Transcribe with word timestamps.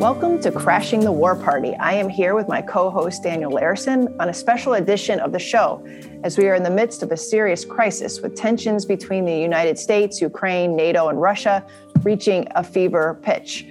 Welcome 0.00 0.40
to 0.40 0.50
Crashing 0.50 1.00
the 1.00 1.12
War 1.12 1.36
Party. 1.36 1.76
I 1.76 1.92
am 1.92 2.08
here 2.08 2.34
with 2.34 2.48
my 2.48 2.62
co 2.62 2.88
host 2.88 3.22
Daniel 3.22 3.52
Larison 3.52 4.18
on 4.18 4.30
a 4.30 4.32
special 4.32 4.72
edition 4.72 5.20
of 5.20 5.30
the 5.30 5.38
show 5.38 5.86
as 6.24 6.38
we 6.38 6.48
are 6.48 6.54
in 6.54 6.62
the 6.62 6.70
midst 6.70 7.02
of 7.02 7.12
a 7.12 7.18
serious 7.18 7.66
crisis 7.66 8.22
with 8.22 8.34
tensions 8.34 8.86
between 8.86 9.26
the 9.26 9.36
United 9.36 9.78
States, 9.78 10.18
Ukraine, 10.18 10.74
NATO, 10.74 11.08
and 11.08 11.20
Russia 11.20 11.66
reaching 12.02 12.48
a 12.52 12.64
fever 12.64 13.20
pitch. 13.20 13.66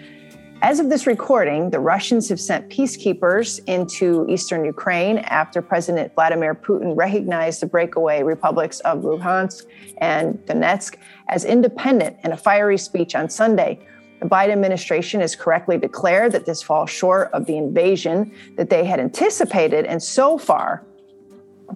As 0.61 0.79
of 0.79 0.92
this 0.92 1.07
recording, 1.07 1.71
the 1.71 1.79
Russians 1.79 2.30
have 2.30 2.39
sent 2.39 2.70
peacekeepers 2.70 3.59
into 3.66 4.27
eastern 4.30 4.64
Ukraine 4.64 5.18
after 5.18 5.64
President 5.64 6.14
Vladimir 6.14 6.54
Putin 6.54 6.96
recognized 6.96 7.60
the 7.60 7.66
breakaway 7.66 8.21
republics 8.21 8.82
of 8.82 9.00
Luhansk 9.00 9.66
and 9.97 10.36
Donetsk 10.46 10.96
as 11.27 11.43
independent 11.43 12.18
in 12.24 12.33
a 12.33 12.38
fiery 12.38 12.77
speech 12.77 13.16
on 13.16 13.32
Sunday. 13.32 13.80
The 14.19 14.28
Biden 14.28 14.51
administration 14.51 15.21
has 15.21 15.36
correctly 15.36 15.78
declared 15.78 16.33
that 16.33 16.46
this 16.46 16.61
falls 16.61 16.89
short 16.89 17.32
of 17.32 17.46
the 17.46 17.57
invasion 17.57 18.33
that 18.57 18.69
they 18.69 18.83
had 18.83 19.00
anticipated, 19.00 19.86
and 19.86 20.04
so 20.04 20.37
far, 20.37 20.83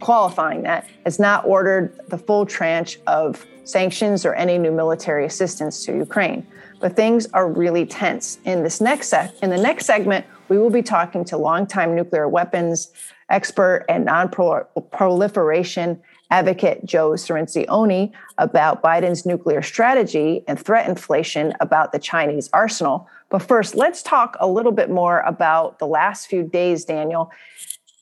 qualifying 0.02 0.64
that, 0.64 0.88
has 1.06 1.20
not 1.20 1.46
ordered 1.46 2.00
the 2.10 2.18
full 2.18 2.46
tranche 2.46 3.00
of 3.08 3.46
sanctions 3.64 4.26
or 4.26 4.34
any 4.34 4.58
new 4.58 4.72
military 4.72 5.26
assistance 5.26 5.86
to 5.86 5.96
Ukraine. 5.96 6.46
But 6.82 6.98
things 6.98 7.28
are 7.28 7.48
really 7.48 7.86
tense. 7.86 8.40
In 8.44 8.62
this 8.62 8.82
next 8.82 9.08
set, 9.08 9.34
in 9.42 9.50
the 9.50 9.58
next 9.58 9.86
segment, 9.86 10.26
we 10.50 10.58
will 10.58 10.70
be 10.70 10.82
talking 10.82 11.24
to 11.26 11.38
longtime 11.38 11.96
nuclear 11.96 12.28
weapons 12.28 12.92
expert 13.30 13.86
and 13.88 14.04
non-proliferation 14.04 16.02
advocate 16.34 16.84
Joe 16.84 17.12
Cirincione 17.12 18.12
about 18.40 18.82
Biden's 18.82 19.24
nuclear 19.24 19.62
strategy 19.62 20.44
and 20.48 20.60
threat 20.60 20.90
inflation 20.90 21.54
about 21.60 21.92
the 21.92 22.00
Chinese 22.00 22.50
arsenal. 22.52 23.08
But 23.30 23.44
first, 23.44 23.76
let's 23.76 24.02
talk 24.02 24.36
a 24.40 24.48
little 24.48 24.72
bit 24.72 24.90
more 24.90 25.20
about 25.20 25.78
the 25.78 25.86
last 25.86 26.26
few 26.26 26.42
days, 26.42 26.86
Daniel. 26.86 27.32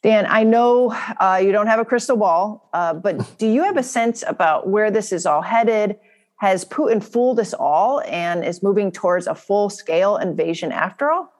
Dan, 0.01 0.25
I 0.29 0.43
know 0.43 0.95
uh, 1.19 1.41
you 1.43 1.51
don't 1.51 1.67
have 1.67 1.81
a 1.81 1.83
crystal 1.83 2.15
ball, 2.15 2.69
uh, 2.71 2.93
but 2.93 3.37
do 3.37 3.47
you 3.47 3.63
have 3.65 3.75
a 3.75 3.83
sense 3.83 4.23
about 4.25 4.69
where 4.69 4.89
this 4.89 5.11
is 5.11 5.25
all 5.25 5.41
headed? 5.41 5.99
Has 6.37 6.63
Putin 6.63 7.03
fooled 7.03 7.37
us 7.37 7.53
all 7.53 8.01
and 8.07 8.45
is 8.45 8.63
moving 8.63 8.93
towards 8.93 9.27
a 9.27 9.35
full 9.35 9.69
scale 9.69 10.15
invasion 10.15 10.71
after 10.71 11.11
all? 11.11 11.33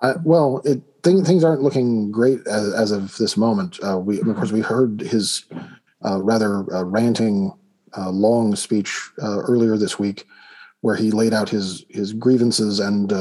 Uh, 0.00 0.14
well, 0.24 0.60
it, 0.64 0.82
thing, 1.04 1.24
things 1.24 1.44
aren't 1.44 1.62
looking 1.62 2.10
great 2.10 2.44
as, 2.48 2.74
as 2.74 2.90
of 2.90 3.16
this 3.18 3.36
moment. 3.36 3.78
Uh, 3.84 3.98
we, 4.00 4.20
of 4.20 4.34
course, 4.34 4.50
we 4.50 4.60
heard 4.60 5.00
his 5.00 5.44
rather 6.04 6.72
uh, 6.74 6.84
ranting, 6.84 7.52
uh, 7.96 8.10
long 8.10 8.56
speech 8.56 9.10
earlier 9.20 9.76
this 9.76 9.98
week, 9.98 10.26
where 10.80 10.96
he 10.96 11.10
laid 11.10 11.34
out 11.34 11.48
his 11.48 11.84
his 11.88 12.12
grievances 12.12 12.80
and 12.80 13.12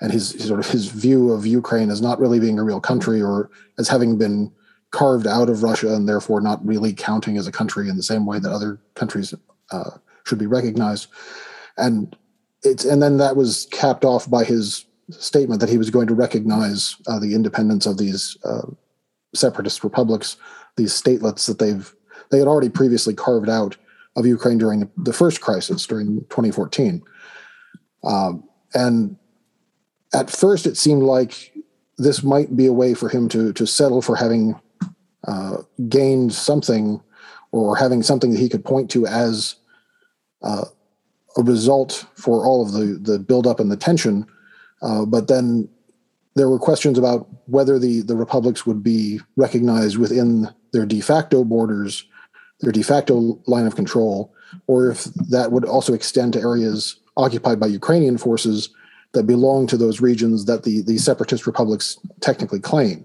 and 0.00 0.12
his, 0.12 0.32
his, 0.32 0.46
sort 0.46 0.60
of 0.60 0.68
his 0.68 0.86
view 0.86 1.32
of 1.32 1.46
Ukraine 1.46 1.90
as 1.90 2.00
not 2.00 2.20
really 2.20 2.38
being 2.38 2.58
a 2.58 2.64
real 2.64 2.80
country 2.80 3.20
or 3.20 3.50
as 3.78 3.88
having 3.88 4.16
been 4.16 4.52
carved 4.90 5.26
out 5.26 5.48
of 5.48 5.62
Russia 5.62 5.94
and 5.94 6.08
therefore 6.08 6.40
not 6.40 6.64
really 6.64 6.92
counting 6.92 7.36
as 7.36 7.46
a 7.46 7.52
country 7.52 7.88
in 7.88 7.96
the 7.96 8.02
same 8.02 8.24
way 8.24 8.38
that 8.38 8.52
other 8.52 8.80
countries 8.94 9.34
uh, 9.70 9.90
should 10.24 10.38
be 10.38 10.46
recognized. 10.46 11.08
And 11.76 12.16
it's 12.62 12.84
and 12.84 13.02
then 13.02 13.18
that 13.18 13.36
was 13.36 13.68
capped 13.70 14.04
off 14.04 14.28
by 14.30 14.44
his 14.44 14.86
statement 15.10 15.60
that 15.60 15.68
he 15.68 15.78
was 15.78 15.90
going 15.90 16.06
to 16.06 16.14
recognize 16.14 16.96
uh, 17.06 17.18
the 17.18 17.34
independence 17.34 17.86
of 17.86 17.98
these 17.98 18.36
uh, 18.44 18.66
separatist 19.34 19.84
republics, 19.84 20.36
these 20.76 20.92
statelets 20.92 21.46
that 21.46 21.58
they've 21.58 21.94
they 22.30 22.38
had 22.38 22.48
already 22.48 22.68
previously 22.68 23.14
carved 23.14 23.48
out 23.48 23.76
of 24.16 24.26
Ukraine 24.26 24.58
during 24.58 24.90
the, 24.96 25.12
first 25.12 25.40
crisis 25.40 25.86
during 25.86 26.20
2014. 26.28 27.02
Um, 28.04 28.44
and 28.74 29.16
at 30.12 30.30
first, 30.30 30.66
it 30.66 30.76
seemed 30.76 31.02
like 31.02 31.54
this 31.98 32.22
might 32.22 32.56
be 32.56 32.66
a 32.66 32.72
way 32.72 32.94
for 32.94 33.08
him 33.08 33.28
to 33.28 33.52
to 33.52 33.66
settle 33.66 34.02
for 34.02 34.16
having 34.16 34.58
uh, 35.26 35.58
gained 35.88 36.32
something 36.32 37.00
or 37.52 37.76
having 37.76 38.02
something 38.02 38.30
that 38.32 38.40
he 38.40 38.48
could 38.48 38.64
point 38.64 38.90
to 38.90 39.06
as 39.06 39.56
uh, 40.42 40.64
a 41.36 41.42
result 41.42 42.06
for 42.14 42.44
all 42.44 42.62
of 42.64 42.72
the 42.72 42.98
the 43.00 43.18
buildup 43.18 43.60
and 43.60 43.70
the 43.70 43.76
tension. 43.76 44.26
Uh, 44.80 45.04
but 45.04 45.28
then 45.28 45.68
there 46.34 46.48
were 46.48 46.58
questions 46.58 46.98
about 46.98 47.28
whether 47.46 47.78
the 47.78 48.02
the 48.02 48.16
republics 48.16 48.64
would 48.64 48.82
be 48.82 49.20
recognized 49.36 49.98
within 49.98 50.48
their 50.72 50.86
de 50.86 51.00
facto 51.00 51.44
borders 51.44 52.04
their 52.60 52.72
de 52.72 52.82
facto 52.82 53.40
line 53.46 53.66
of 53.66 53.76
control, 53.76 54.32
or 54.66 54.90
if 54.90 55.04
that 55.04 55.52
would 55.52 55.64
also 55.64 55.94
extend 55.94 56.32
to 56.32 56.40
areas 56.40 56.96
occupied 57.16 57.60
by 57.60 57.66
Ukrainian 57.66 58.18
forces 58.18 58.70
that 59.12 59.24
belong 59.24 59.66
to 59.66 59.76
those 59.76 60.00
regions 60.00 60.44
that 60.44 60.64
the, 60.64 60.82
the 60.82 60.98
separatist 60.98 61.46
republics 61.46 61.98
technically 62.20 62.60
claim. 62.60 63.04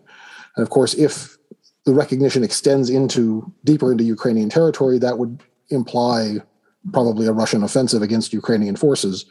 And 0.56 0.64
of 0.64 0.70
course, 0.70 0.94
if 0.94 1.38
the 1.86 1.94
recognition 1.94 2.44
extends 2.44 2.90
into 2.90 3.52
deeper 3.64 3.92
into 3.92 4.04
Ukrainian 4.04 4.50
territory, 4.50 5.00
that 5.00 5.18
would 5.18 5.42
imply 5.70 6.38
probably 6.92 7.28
a 7.28 7.32
Russian 7.32 7.64
offensive 7.64 8.02
against 8.02 8.34
Ukrainian 8.34 8.76
forces, 8.76 9.26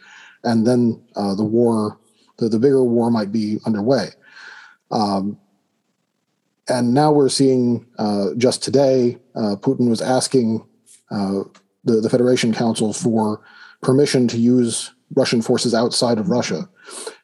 and 0.45 0.67
then 0.67 1.03
uh, 1.17 1.35
the 1.35 1.45
war, 1.45 1.99
the, 2.39 2.49
the 2.49 2.59
bigger 2.59 2.83
war, 2.83 3.11
might 3.11 3.31
be 3.31 3.59
underway. 3.67 4.09
Um, 4.91 5.39
and 6.69 6.95
now 6.95 7.11
we're 7.11 7.29
seeing 7.29 7.87
uh, 7.99 8.29
just 8.37 8.63
today, 8.63 9.19
uh, 9.35 9.57
Putin 9.57 9.89
was 9.89 10.01
asking 10.01 10.65
uh, 11.11 11.43
the, 11.85 12.01
the 12.01 12.11
Federation 12.11 12.53
Council 12.53 12.93
for 12.93 13.43
permission 13.81 14.29
to 14.29 14.39
use 14.39 14.93
Russian 15.15 15.43
forces 15.43 15.75
outside 15.75 16.19
of 16.19 16.29
Russia. 16.29 16.69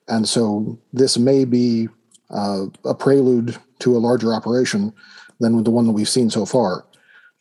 And 0.09 0.29
so 0.29 0.79
this 0.93 1.19
may 1.19 1.45
be 1.45 1.89
uh, 2.31 2.67
a 2.85 2.95
prelude 2.95 3.57
to 3.79 3.97
a 3.97 3.99
larger 3.99 4.35
operation 4.35 4.93
than 5.41 5.63
the 5.63 5.71
one 5.71 5.87
that 5.87 5.93
we've 5.93 6.09
seen 6.09 6.31
so 6.31 6.45
far. 6.45 6.85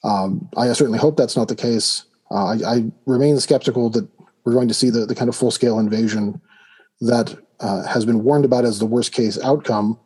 Um, 0.04 0.48
I 0.56 0.72
certainly 0.74 1.00
hope 1.00 1.18
that's 1.18 1.36
not 1.36 1.48
the 1.48 1.56
case. 1.56 2.06
Uh, 2.30 2.46
I, 2.46 2.76
I, 2.76 2.92
remain 3.06 3.40
skeptical 3.40 3.90
that 3.90 4.08
we're 4.44 4.54
going 4.54 4.68
to 4.68 4.74
see 4.74 4.90
the, 4.90 5.06
the 5.06 5.16
kind 5.16 5.30
of 5.30 5.36
full 5.36 5.50
scale 5.50 5.80
invasion 5.80 6.40
that 7.02 7.36
uh, 7.60 7.84
has 7.84 8.06
been 8.06 8.24
warned 8.24 8.46
about 8.46 8.66
as 8.66 8.80
the 8.80 8.86
worst 8.86 9.12
case 9.12 9.42
outcome, 9.44 10.00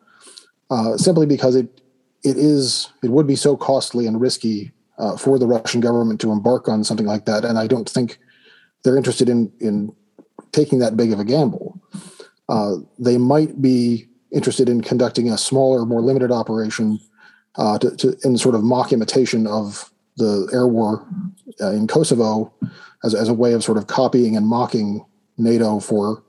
simply 0.97 1.25
because 1.25 1.55
it 1.55 1.80
it 2.23 2.37
is 2.37 2.89
it 3.03 3.09
would 3.09 3.27
be 3.27 3.35
so 3.35 3.57
costly 3.57 4.07
and 4.07 4.21
risky 4.21 4.71
uh, 4.97 5.17
for 5.17 5.39
the 5.39 5.47
Russian 5.47 5.81
government 5.81 6.21
to 6.21 6.31
embark 6.31 6.67
on 6.67 6.83
something 6.83 7.05
like 7.05 7.25
that, 7.25 7.45
and 7.45 7.57
I 7.57 7.67
don't 7.67 7.89
think 7.89 8.19
they're 8.83 8.97
interested 8.97 9.29
in 9.29 9.51
in 9.59 9.95
taking 10.51 10.79
that 10.79 10.97
big 10.97 11.11
of 11.11 11.19
a 11.19 11.25
gamble. 11.25 11.79
Uh, 12.49 12.77
they 12.99 13.17
might 13.17 13.61
be 13.61 14.07
interested 14.31 14.69
in 14.69 14.81
conducting 14.81 15.29
a 15.29 15.37
smaller, 15.37 15.85
more 15.85 16.01
limited 16.01 16.31
operation 16.31 16.99
uh, 17.55 17.77
to, 17.79 17.95
to, 17.97 18.17
in 18.23 18.37
sort 18.37 18.55
of 18.55 18.63
mock 18.63 18.91
imitation 18.91 19.47
of 19.47 19.91
the 20.17 20.49
air 20.53 20.67
war 20.67 21.05
uh, 21.61 21.71
in 21.71 21.87
Kosovo 21.87 22.53
as, 23.03 23.15
as 23.15 23.29
a 23.29 23.33
way 23.33 23.53
of 23.53 23.63
sort 23.63 23.77
of 23.77 23.87
copying 23.87 24.35
and 24.35 24.47
mocking 24.47 25.05
NATO 25.37 25.79
for 25.79 26.23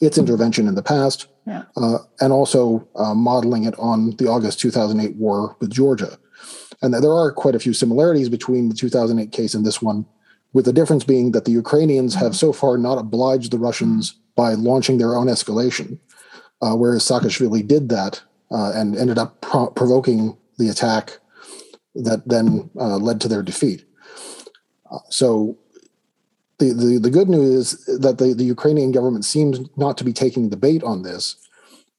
its 0.00 0.18
intervention 0.18 0.68
in 0.68 0.74
the 0.74 0.82
past 0.82 1.28
yeah. 1.46 1.64
uh, 1.76 1.98
and 2.20 2.32
also 2.32 2.86
uh, 2.96 3.14
modeling 3.14 3.64
it 3.64 3.74
on 3.78 4.10
the 4.16 4.28
August 4.28 4.60
2008 4.60 5.16
war 5.16 5.56
with 5.60 5.70
Georgia. 5.70 6.18
And 6.80 6.92
there 6.92 7.12
are 7.12 7.32
quite 7.32 7.54
a 7.54 7.60
few 7.60 7.72
similarities 7.72 8.28
between 8.28 8.68
the 8.68 8.74
2008 8.74 9.30
case 9.30 9.54
and 9.54 9.64
this 9.64 9.80
one, 9.80 10.04
with 10.52 10.64
the 10.64 10.72
difference 10.72 11.04
being 11.04 11.32
that 11.32 11.44
the 11.44 11.52
Ukrainians 11.52 12.14
have 12.16 12.34
so 12.34 12.52
far 12.52 12.76
not 12.76 12.98
obliged 12.98 13.50
the 13.52 13.58
Russians 13.58 14.18
by 14.34 14.54
launching 14.54 14.98
their 14.98 15.14
own 15.14 15.28
escalation, 15.28 15.98
uh, 16.60 16.74
whereas 16.74 17.04
Saakashvili 17.04 17.66
did 17.66 17.88
that 17.90 18.22
uh, 18.50 18.72
and 18.74 18.96
ended 18.96 19.18
up 19.18 19.40
pro- 19.40 19.70
provoking 19.70 20.36
the 20.58 20.68
attack 20.68 21.18
that 21.94 22.26
then 22.28 22.70
uh, 22.78 22.96
led 22.96 23.20
to 23.20 23.28
their 23.28 23.42
defeat. 23.42 23.84
Uh, 24.90 24.98
so 25.08 25.56
the, 26.62 26.74
the, 26.74 26.98
the 26.98 27.10
good 27.10 27.28
news 27.28 27.74
is 27.74 28.00
that 28.00 28.18
the, 28.18 28.34
the 28.34 28.44
Ukrainian 28.44 28.92
government 28.92 29.24
seems 29.24 29.58
not 29.76 29.98
to 29.98 30.04
be 30.04 30.12
taking 30.12 30.50
the 30.50 30.56
bait 30.56 30.82
on 30.84 31.02
this. 31.02 31.36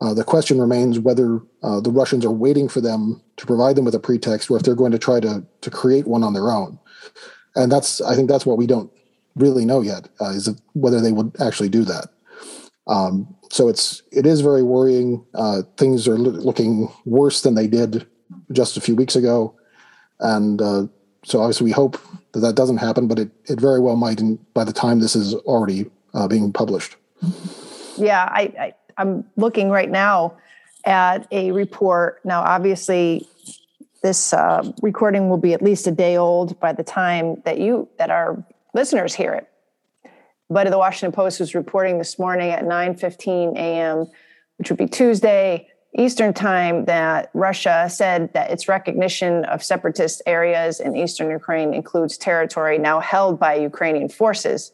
Uh, 0.01 0.13
the 0.13 0.23
question 0.23 0.59
remains 0.59 0.99
whether 0.99 1.39
uh, 1.61 1.79
the 1.79 1.91
Russians 1.91 2.25
are 2.25 2.31
waiting 2.31 2.67
for 2.69 2.81
them 2.81 3.21
to 3.37 3.45
provide 3.45 3.75
them 3.75 3.85
with 3.85 3.95
a 3.95 3.99
pretext, 3.99 4.49
or 4.49 4.57
if 4.57 4.63
they're 4.63 4.75
going 4.75 4.91
to 4.91 4.99
try 4.99 5.19
to 5.19 5.43
to 5.61 5.69
create 5.69 6.07
one 6.07 6.23
on 6.23 6.33
their 6.33 6.51
own. 6.51 6.79
And 7.55 7.71
that's 7.71 8.01
I 8.01 8.15
think 8.15 8.29
that's 8.29 8.45
what 8.45 8.57
we 8.57 8.67
don't 8.67 8.91
really 9.35 9.65
know 9.65 9.81
yet 9.81 10.09
uh, 10.19 10.29
is 10.29 10.49
whether 10.73 10.99
they 10.99 11.11
would 11.11 11.35
actually 11.39 11.69
do 11.69 11.83
that. 11.85 12.07
Um, 12.87 13.33
so 13.49 13.69
it's 13.69 14.03
it 14.11 14.25
is 14.25 14.41
very 14.41 14.63
worrying. 14.63 15.25
Uh, 15.33 15.61
things 15.77 16.07
are 16.07 16.17
lo- 16.17 16.31
looking 16.31 16.91
worse 17.05 17.41
than 17.41 17.55
they 17.55 17.67
did 17.67 18.05
just 18.51 18.77
a 18.77 18.81
few 18.81 18.95
weeks 18.95 19.15
ago, 19.15 19.55
and 20.19 20.61
uh, 20.61 20.87
so 21.23 21.39
obviously 21.39 21.65
we 21.65 21.71
hope 21.71 21.97
that 22.33 22.39
that 22.41 22.55
doesn't 22.55 22.77
happen, 22.77 23.07
but 23.07 23.19
it, 23.19 23.31
it 23.45 23.59
very 23.59 23.79
well 23.79 23.95
might 23.95 24.19
in, 24.19 24.37
by 24.53 24.63
the 24.63 24.73
time 24.73 24.99
this 24.99 25.15
is 25.15 25.33
already 25.33 25.89
uh, 26.13 26.27
being 26.27 26.51
published. 26.51 26.95
Yeah, 27.97 28.27
I, 28.29 28.41
I, 28.59 28.73
I'm 28.97 29.25
looking 29.37 29.69
right 29.69 29.89
now 29.89 30.37
at 30.85 31.27
a 31.31 31.51
report. 31.51 32.19
Now, 32.25 32.41
obviously, 32.41 33.27
this 34.01 34.33
uh, 34.33 34.69
recording 34.81 35.29
will 35.29 35.37
be 35.37 35.53
at 35.53 35.61
least 35.61 35.87
a 35.87 35.91
day 35.91 36.17
old 36.17 36.59
by 36.59 36.73
the 36.73 36.83
time 36.83 37.41
that 37.45 37.59
you 37.59 37.87
that 37.97 38.09
our 38.09 38.43
listeners 38.73 39.13
hear 39.13 39.33
it. 39.33 39.47
But 40.49 40.69
the 40.69 40.77
Washington 40.77 41.13
Post 41.13 41.39
was 41.39 41.55
reporting 41.55 41.99
this 41.99 42.19
morning 42.19 42.49
at 42.49 42.63
9:15 42.63 43.55
a.m. 43.55 44.07
which 44.57 44.69
would 44.69 44.77
be 44.77 44.87
Tuesday 44.87 45.69
Eastern 45.95 46.33
Time, 46.33 46.85
that 46.85 47.29
Russia 47.33 47.87
said 47.89 48.33
that 48.33 48.49
its 48.49 48.67
recognition 48.67 49.45
of 49.45 49.63
separatist 49.63 50.23
areas 50.25 50.79
in 50.79 50.95
eastern 50.95 51.29
Ukraine 51.29 51.73
includes 51.73 52.17
territory 52.17 52.79
now 52.79 52.99
held 52.99 53.39
by 53.39 53.55
Ukrainian 53.55 54.09
forces, 54.09 54.71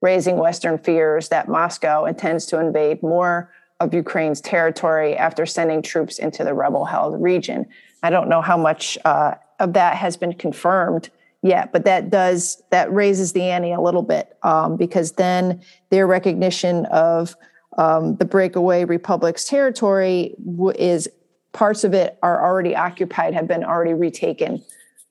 raising 0.00 0.38
Western 0.38 0.78
fears 0.78 1.28
that 1.28 1.48
Moscow 1.48 2.06
intends 2.06 2.46
to 2.46 2.58
invade 2.58 3.02
more 3.02 3.52
of 3.80 3.92
Ukraine's 3.92 4.40
territory 4.40 5.14
after 5.16 5.44
sending 5.44 5.82
troops 5.82 6.18
into 6.18 6.42
the 6.42 6.54
rebel 6.54 6.86
held 6.86 7.20
region. 7.20 7.66
I 8.02 8.08
don't 8.08 8.28
know 8.28 8.40
how 8.40 8.56
much 8.56 8.96
uh, 9.04 9.34
of 9.60 9.74
that 9.74 9.96
has 9.96 10.16
been 10.16 10.32
confirmed 10.32 11.10
yet, 11.42 11.72
but 11.72 11.84
that 11.84 12.08
does 12.08 12.62
that 12.70 12.92
raises 12.92 13.32
the 13.32 13.42
ante 13.42 13.72
a 13.72 13.80
little 13.80 14.02
bit 14.02 14.36
um, 14.42 14.76
because 14.76 15.12
then 15.12 15.60
their 15.90 16.06
recognition 16.06 16.86
of 16.86 17.36
um, 17.78 18.16
the 18.16 18.24
breakaway 18.24 18.84
republic's 18.84 19.44
territory 19.44 20.34
w- 20.44 20.76
is 20.78 21.08
parts 21.52 21.84
of 21.84 21.94
it 21.94 22.18
are 22.22 22.42
already 22.42 22.74
occupied, 22.74 23.34
have 23.34 23.46
been 23.46 23.64
already 23.64 23.94
retaken 23.94 24.62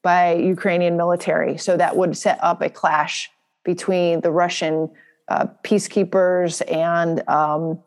by 0.02 0.34
Ukrainian 0.34 0.98
military. 0.98 1.58
So 1.58 1.78
that 1.78 1.96
would 1.96 2.18
set 2.18 2.40
up 2.44 2.62
a 2.62 2.70
clash 2.70 3.30
between 3.64 4.22
the 4.22 4.32
Russian 4.32 4.90
uh, 5.28 5.46
peacekeepers 5.64 6.62
and 6.70 7.28
um, 7.30 7.80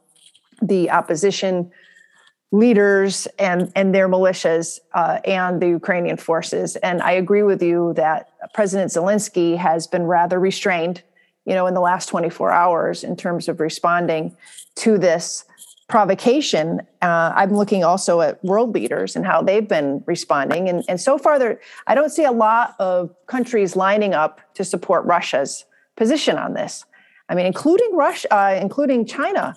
the 0.63 0.91
opposition 0.91 1.71
leaders 2.53 3.27
and 3.41 3.73
and 3.75 3.93
their 3.93 4.09
militias 4.09 4.79
uh, 4.95 5.19
and 5.25 5.61
the 5.61 5.69
Ukrainian 5.69 6.17
forces. 6.17 6.77
And 6.77 7.03
I 7.03 7.13
agree 7.13 7.43
with 7.43 7.61
you 7.61 7.93
that 7.97 8.29
President 8.55 8.93
Zelensky 8.93 9.57
has 9.57 9.89
been 9.89 10.05
rather 10.05 10.39
restrained, 10.39 11.03
you 11.45 11.55
know, 11.55 11.67
in 11.67 11.75
the 11.75 11.81
last 11.81 12.09
24 12.09 12.53
hours 12.53 13.03
in 13.03 13.17
terms 13.17 13.49
of 13.49 13.59
responding 13.59 14.37
to 14.77 14.99
this 14.99 15.45
provocation. 15.89 16.81
Uh, 17.03 17.33
I'm 17.35 17.55
looking 17.55 17.85
also 17.85 18.21
at 18.21 18.43
world 18.43 18.75
leaders 18.75 19.17
and 19.17 19.27
how 19.27 19.43
they've 19.43 19.69
been 19.69 20.03
responding. 20.07 20.69
And, 20.69 20.83
and 20.89 21.01
so 21.01 21.19
far, 21.19 21.39
there 21.39 21.61
I 21.87 21.95
don't 21.95 22.11
see 22.11 22.25
a 22.25 22.33
lot 22.33 22.75
of 22.79 23.15
countries 23.27 23.77
lining 23.77 24.15
up 24.15 24.41
to 24.55 24.65
support 24.65 25.05
Russia's 25.05 25.65
position 25.97 26.39
on 26.39 26.55
this. 26.55 26.85
I 27.29 27.35
mean, 27.35 27.47
including 27.47 27.95
Russia, 27.95 28.35
uh, 28.35 28.59
including 28.61 29.07
China 29.07 29.57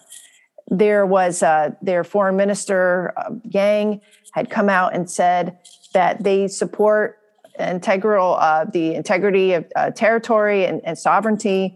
there 0.69 1.06
was 1.06 1.44
uh, 1.44 1.72
their 1.81 2.04
foreign 2.04 2.36
minister 2.36 3.14
uh, 3.18 3.31
Yang 3.44 4.02
had 4.34 4.50
come 4.50 4.69
out 4.69 4.94
and 4.94 5.10
said 5.10 5.58
that 5.94 6.24
they 6.24 6.48
support 6.48 7.19
integral 7.60 8.36
uh, 8.36 8.66
the 8.66 8.94
integrity 8.94 9.54
of 9.54 9.66
uh, 9.75 9.90
territory 9.92 10.66
and, 10.66 10.81
and, 10.84 10.98
sovereignty 10.98 11.75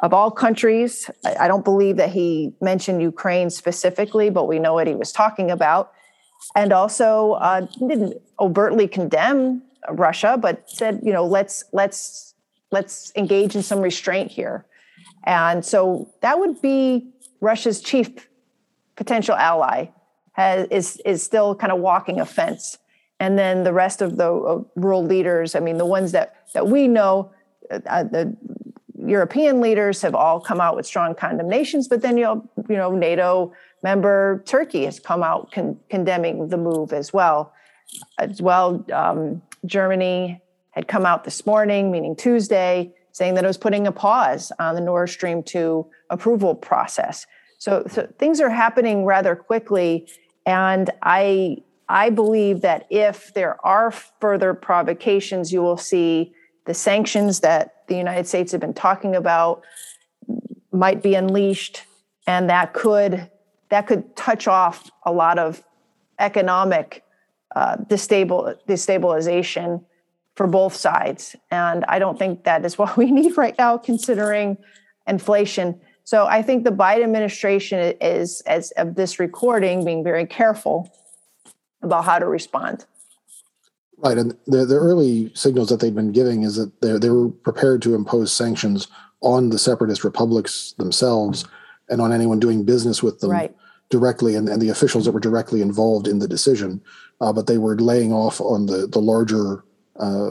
of 0.00 0.12
all 0.12 0.30
countries. 0.30 1.10
I, 1.24 1.48
don't 1.48 1.64
believe 1.64 1.96
that 1.96 2.10
he 2.10 2.52
mentioned 2.60 3.02
Ukraine 3.02 3.50
specifically, 3.50 4.30
but 4.30 4.46
we 4.46 4.58
know 4.58 4.74
what 4.74 4.86
he 4.86 4.94
was 4.94 5.12
talking 5.12 5.50
about. 5.50 5.92
And 6.54 6.72
also 6.72 7.32
uh, 7.32 7.66
didn't 7.78 8.20
overtly 8.38 8.86
condemn 8.88 9.62
Russia, 9.90 10.38
but 10.40 10.68
said, 10.70 11.00
you 11.02 11.12
know, 11.12 11.26
let's 11.26 11.64
let's 11.72 12.34
let's 12.70 13.12
engage 13.16 13.56
in 13.56 13.62
some 13.62 13.80
restraint 13.80 14.30
here. 14.30 14.66
And 15.24 15.64
so 15.64 16.12
that 16.22 16.38
would 16.38 16.62
be 16.62 17.10
Russia's 17.40 17.80
chief 17.80 18.28
potential 18.96 19.34
ally 19.34 19.86
has, 20.32 20.66
is 20.70 21.02
is 21.04 21.22
still 21.22 21.54
kind 21.54 21.72
of 21.72 21.80
walking 21.80 22.20
a 22.20 22.26
fence 22.26 22.78
and 23.20 23.38
then 23.38 23.64
the 23.64 23.72
rest 23.72 24.02
of 24.02 24.16
the 24.16 24.32
uh, 24.32 24.62
world 24.76 25.08
leaders 25.08 25.54
i 25.54 25.60
mean 25.60 25.78
the 25.78 25.86
ones 25.86 26.12
that 26.12 26.46
that 26.54 26.66
we 26.66 26.88
know 26.88 27.30
uh, 27.70 27.80
uh, 27.86 28.04
the 28.04 28.36
european 29.08 29.60
leaders 29.60 30.02
have 30.02 30.14
all 30.14 30.40
come 30.40 30.60
out 30.60 30.76
with 30.76 30.86
strong 30.86 31.14
condemnations 31.14 31.88
but 31.88 32.02
then 32.02 32.16
you 32.16 32.24
know 32.24 32.48
you 32.68 32.76
know 32.76 32.90
nato 32.90 33.52
member 33.82 34.42
turkey 34.46 34.84
has 34.84 35.00
come 35.00 35.22
out 35.22 35.50
con- 35.52 35.78
condemning 35.88 36.48
the 36.48 36.56
move 36.56 36.92
as 36.92 37.12
well 37.12 37.52
as 38.18 38.40
well 38.42 38.84
um, 38.92 39.42
germany 39.66 40.40
had 40.70 40.86
come 40.86 41.06
out 41.06 41.24
this 41.24 41.46
morning 41.46 41.90
meaning 41.90 42.14
tuesday 42.14 42.92
saying 43.12 43.34
that 43.34 43.42
it 43.42 43.48
was 43.48 43.58
putting 43.58 43.86
a 43.86 43.92
pause 43.92 44.52
on 44.58 44.74
the 44.74 44.80
nord 44.80 45.08
stream 45.08 45.42
2 45.42 45.86
approval 46.10 46.54
process 46.54 47.26
so, 47.58 47.84
so 47.90 48.08
things 48.18 48.40
are 48.40 48.50
happening 48.50 49.04
rather 49.04 49.34
quickly. 49.34 50.08
And 50.46 50.90
I, 51.02 51.58
I 51.88 52.10
believe 52.10 52.62
that 52.62 52.86
if 52.88 53.34
there 53.34 53.64
are 53.66 53.90
further 53.90 54.54
provocations, 54.54 55.52
you 55.52 55.60
will 55.60 55.76
see 55.76 56.32
the 56.66 56.74
sanctions 56.74 57.40
that 57.40 57.74
the 57.88 57.96
United 57.96 58.26
States 58.26 58.52
have 58.52 58.60
been 58.60 58.74
talking 58.74 59.16
about 59.16 59.64
might 60.72 61.02
be 61.02 61.14
unleashed, 61.14 61.82
and 62.26 62.48
that 62.50 62.72
could 62.72 63.30
that 63.70 63.86
could 63.86 64.16
touch 64.16 64.48
off 64.48 64.90
a 65.04 65.12
lot 65.12 65.38
of 65.38 65.62
economic 66.18 67.04
uh, 67.54 67.76
destabil- 67.76 68.56
destabilization 68.66 69.84
for 70.36 70.46
both 70.46 70.74
sides. 70.74 71.36
And 71.50 71.84
I 71.86 71.98
don't 71.98 72.18
think 72.18 72.44
that 72.44 72.64
is 72.64 72.78
what 72.78 72.96
we 72.96 73.10
need 73.10 73.36
right 73.36 73.54
now, 73.58 73.76
considering 73.76 74.56
inflation. 75.06 75.80
So 76.04 76.26
I 76.26 76.42
think 76.42 76.64
the 76.64 76.70
Biden 76.70 77.04
administration 77.04 77.94
is, 78.00 78.40
as 78.42 78.70
of 78.72 78.94
this 78.94 79.18
recording, 79.18 79.84
being 79.84 80.02
very 80.02 80.24
careful 80.26 80.90
about 81.82 82.04
how 82.04 82.18
to 82.18 82.26
respond. 82.26 82.86
Right, 84.00 84.16
and 84.16 84.36
the, 84.46 84.64
the 84.64 84.76
early 84.76 85.32
signals 85.34 85.68
that 85.70 85.80
they've 85.80 85.94
been 85.94 86.12
giving 86.12 86.44
is 86.44 86.54
that 86.54 86.80
they 86.80 86.96
they 86.98 87.10
were 87.10 87.30
prepared 87.30 87.82
to 87.82 87.96
impose 87.96 88.32
sanctions 88.32 88.86
on 89.22 89.50
the 89.50 89.58
separatist 89.58 90.04
republics 90.04 90.72
themselves 90.78 91.44
and 91.88 92.00
on 92.00 92.12
anyone 92.12 92.38
doing 92.38 92.64
business 92.64 93.02
with 93.02 93.18
them 93.18 93.30
right. 93.30 93.56
directly, 93.90 94.36
and, 94.36 94.48
and 94.48 94.62
the 94.62 94.68
officials 94.68 95.04
that 95.04 95.12
were 95.12 95.18
directly 95.18 95.60
involved 95.60 96.06
in 96.06 96.20
the 96.20 96.28
decision. 96.28 96.80
Uh, 97.20 97.32
but 97.32 97.48
they 97.48 97.58
were 97.58 97.76
laying 97.76 98.12
off 98.12 98.40
on 98.40 98.66
the 98.66 98.86
the 98.86 99.00
larger, 99.00 99.64
uh, 99.98 100.30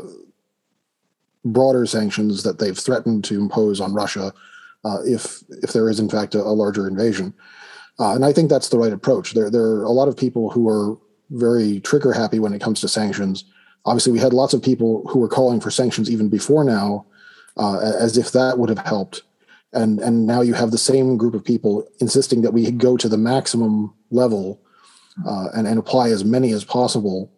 broader 1.44 1.86
sanctions 1.86 2.44
that 2.44 2.60
they've 2.60 2.78
threatened 2.78 3.26
to 3.26 3.40
impose 3.40 3.82
on 3.82 3.94
Russia 3.94 4.34
uh, 4.86 5.00
if 5.04 5.44
if 5.62 5.74
there 5.74 5.90
is 5.90 6.00
in 6.00 6.10
fact 6.10 6.36
a, 6.36 6.42
a 6.42 6.56
larger 6.56 6.88
invasion. 6.88 7.34
Uh, 8.00 8.14
and 8.14 8.24
I 8.24 8.32
think 8.32 8.50
that's 8.50 8.70
the 8.70 8.80
right 8.80 8.94
approach. 8.94 9.34
There 9.34 9.50
there 9.50 9.64
are 9.64 9.84
a 9.84 9.92
lot 9.92 10.08
of 10.08 10.16
people 10.16 10.50
who 10.52 10.70
are 10.70 10.98
very 11.32 11.82
trigger 11.82 12.14
happy 12.14 12.40
when 12.40 12.54
it 12.54 12.62
comes 12.62 12.80
to 12.82 12.88
sanctions. 12.88 13.44
Obviously, 13.88 14.12
we 14.12 14.20
had 14.20 14.34
lots 14.34 14.54
of 14.54 14.62
people 14.62 15.08
who 15.08 15.20
were 15.20 15.30
calling 15.30 15.62
for 15.62 15.72
sanctions 15.72 16.12
even 16.12 16.28
before 16.28 16.66
now, 16.66 17.06
uh, 17.56 17.80
as 17.80 18.18
if 18.18 18.34
that 18.34 18.60
would 18.60 18.68
have 18.68 18.86
helped. 18.86 19.24
And 19.72 20.00
and 20.00 20.28
now 20.28 20.42
you 20.42 20.54
have 20.54 20.72
the 20.72 20.78
same 20.78 21.18
group 21.18 21.34
of 21.34 21.44
people 21.44 21.88
insisting 22.00 22.42
that 22.42 22.54
we 22.54 22.70
go 22.70 22.98
to 22.98 23.08
the 23.08 23.18
maximum 23.18 23.94
level 24.12 24.62
uh, 25.26 25.48
and 25.56 25.66
and 25.68 25.80
apply 25.80 26.10
as 26.10 26.26
many 26.26 26.52
as 26.52 26.66
possible, 26.66 27.32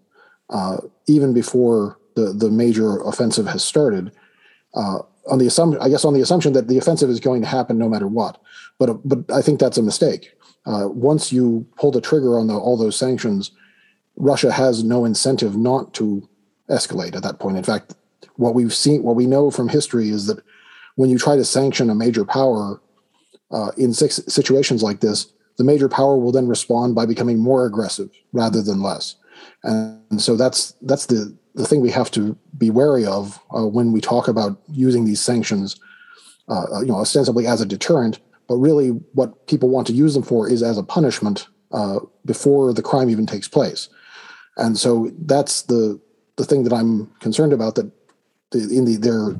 uh, 0.50 0.78
even 1.08 1.34
before 1.34 2.00
the 2.16 2.34
the 2.34 2.50
major 2.50 3.00
offensive 3.02 3.48
has 3.48 3.64
started. 3.64 4.12
Uh, 4.74 5.00
on 5.30 5.38
the 5.38 5.46
assumption, 5.46 5.82
I 5.82 5.90
guess, 5.90 6.06
on 6.06 6.14
the 6.14 6.22
assumption 6.22 6.54
that 6.54 6.68
the 6.68 6.80
offensive 6.80 7.10
is 7.10 7.20
going 7.20 7.42
to 7.42 7.48
happen 7.48 7.78
no 7.78 7.90
matter 7.90 8.08
what. 8.08 8.42
But 8.80 9.08
but 9.08 9.20
I 9.32 9.44
think 9.44 9.60
that's 9.60 9.78
a 9.78 9.84
mistake. 9.84 10.34
Uh, 10.66 10.88
once 10.90 11.32
you 11.32 11.68
pull 11.78 11.92
the 11.92 12.02
trigger 12.02 12.40
on 12.40 12.48
the, 12.48 12.56
all 12.56 12.78
those 12.78 12.98
sanctions, 12.98 13.52
Russia 14.18 14.52
has 14.52 14.84
no 14.84 15.06
incentive 15.06 15.56
not 15.56 15.94
to 15.96 16.28
escalate 16.70 17.16
at 17.16 17.24
that 17.24 17.40
point. 17.40 17.58
In 17.58 17.64
fact, 17.64 17.96
what 18.36 18.56
we've 18.56 18.74
seen, 18.74 19.04
what 19.04 19.16
we 19.16 19.26
know 19.26 19.52
from 19.52 19.70
history 19.70 20.10
is 20.10 20.28
that 20.28 20.42
when 20.96 21.10
you 21.10 21.18
try 21.18 21.36
to 21.36 21.46
sanction 21.46 21.90
a 21.90 21.96
major 21.96 22.26
power 22.26 22.82
uh, 23.52 23.72
in 23.78 23.94
situations 23.94 24.84
like 24.84 25.00
this, 25.00 25.32
the 25.58 25.64
major 25.64 25.90
power 25.90 26.18
will 26.18 26.32
then 26.32 26.48
respond 26.48 26.96
by 26.96 27.06
becoming 27.06 27.38
more 27.38 27.66
aggressive 27.66 28.10
rather 28.32 28.62
than 28.62 28.82
less. 28.82 29.16
And 29.64 30.22
so 30.22 30.36
that's 30.36 30.74
that's 30.82 31.06
the 31.08 31.36
the 31.56 31.66
thing 31.66 31.82
we 31.82 31.92
have 31.92 32.12
to 32.12 32.38
be 32.58 32.70
wary 32.70 33.06
of 33.06 33.40
uh, 33.56 33.66
when 33.66 33.92
we 33.92 34.02
talk 34.02 34.28
about 34.28 34.62
using 34.72 35.06
these 35.06 35.20
sanctions, 35.20 35.78
uh, 36.48 36.66
uh, 36.76 36.82
you 36.82 36.88
know, 36.88 36.96
ostensibly 36.96 37.48
as 37.48 37.60
a 37.60 37.66
deterrent, 37.66 38.20
but 38.48 38.56
really 38.56 38.90
what 39.14 39.48
people 39.48 39.70
want 39.70 39.88
to 39.88 39.94
use 39.94 40.14
them 40.14 40.24
for 40.24 40.50
is 40.50 40.64
as 40.64 40.78
a 40.78 40.84
punishment 40.84 41.48
uh, 41.72 42.00
before 42.26 42.74
the 42.74 42.82
crime 42.82 43.10
even 43.10 43.26
takes 43.26 43.48
place. 43.48 43.90
And 44.58 44.78
so 44.78 45.12
that's 45.20 45.64
the 45.64 46.00
the 46.40 46.46
thing 46.46 46.64
that 46.64 46.74
I'm 46.74 47.06
concerned 47.20 47.54
about. 47.54 47.76
That 47.76 47.92
the, 48.52 48.60
in 48.76 48.86
the 48.86 48.96
their 48.96 49.36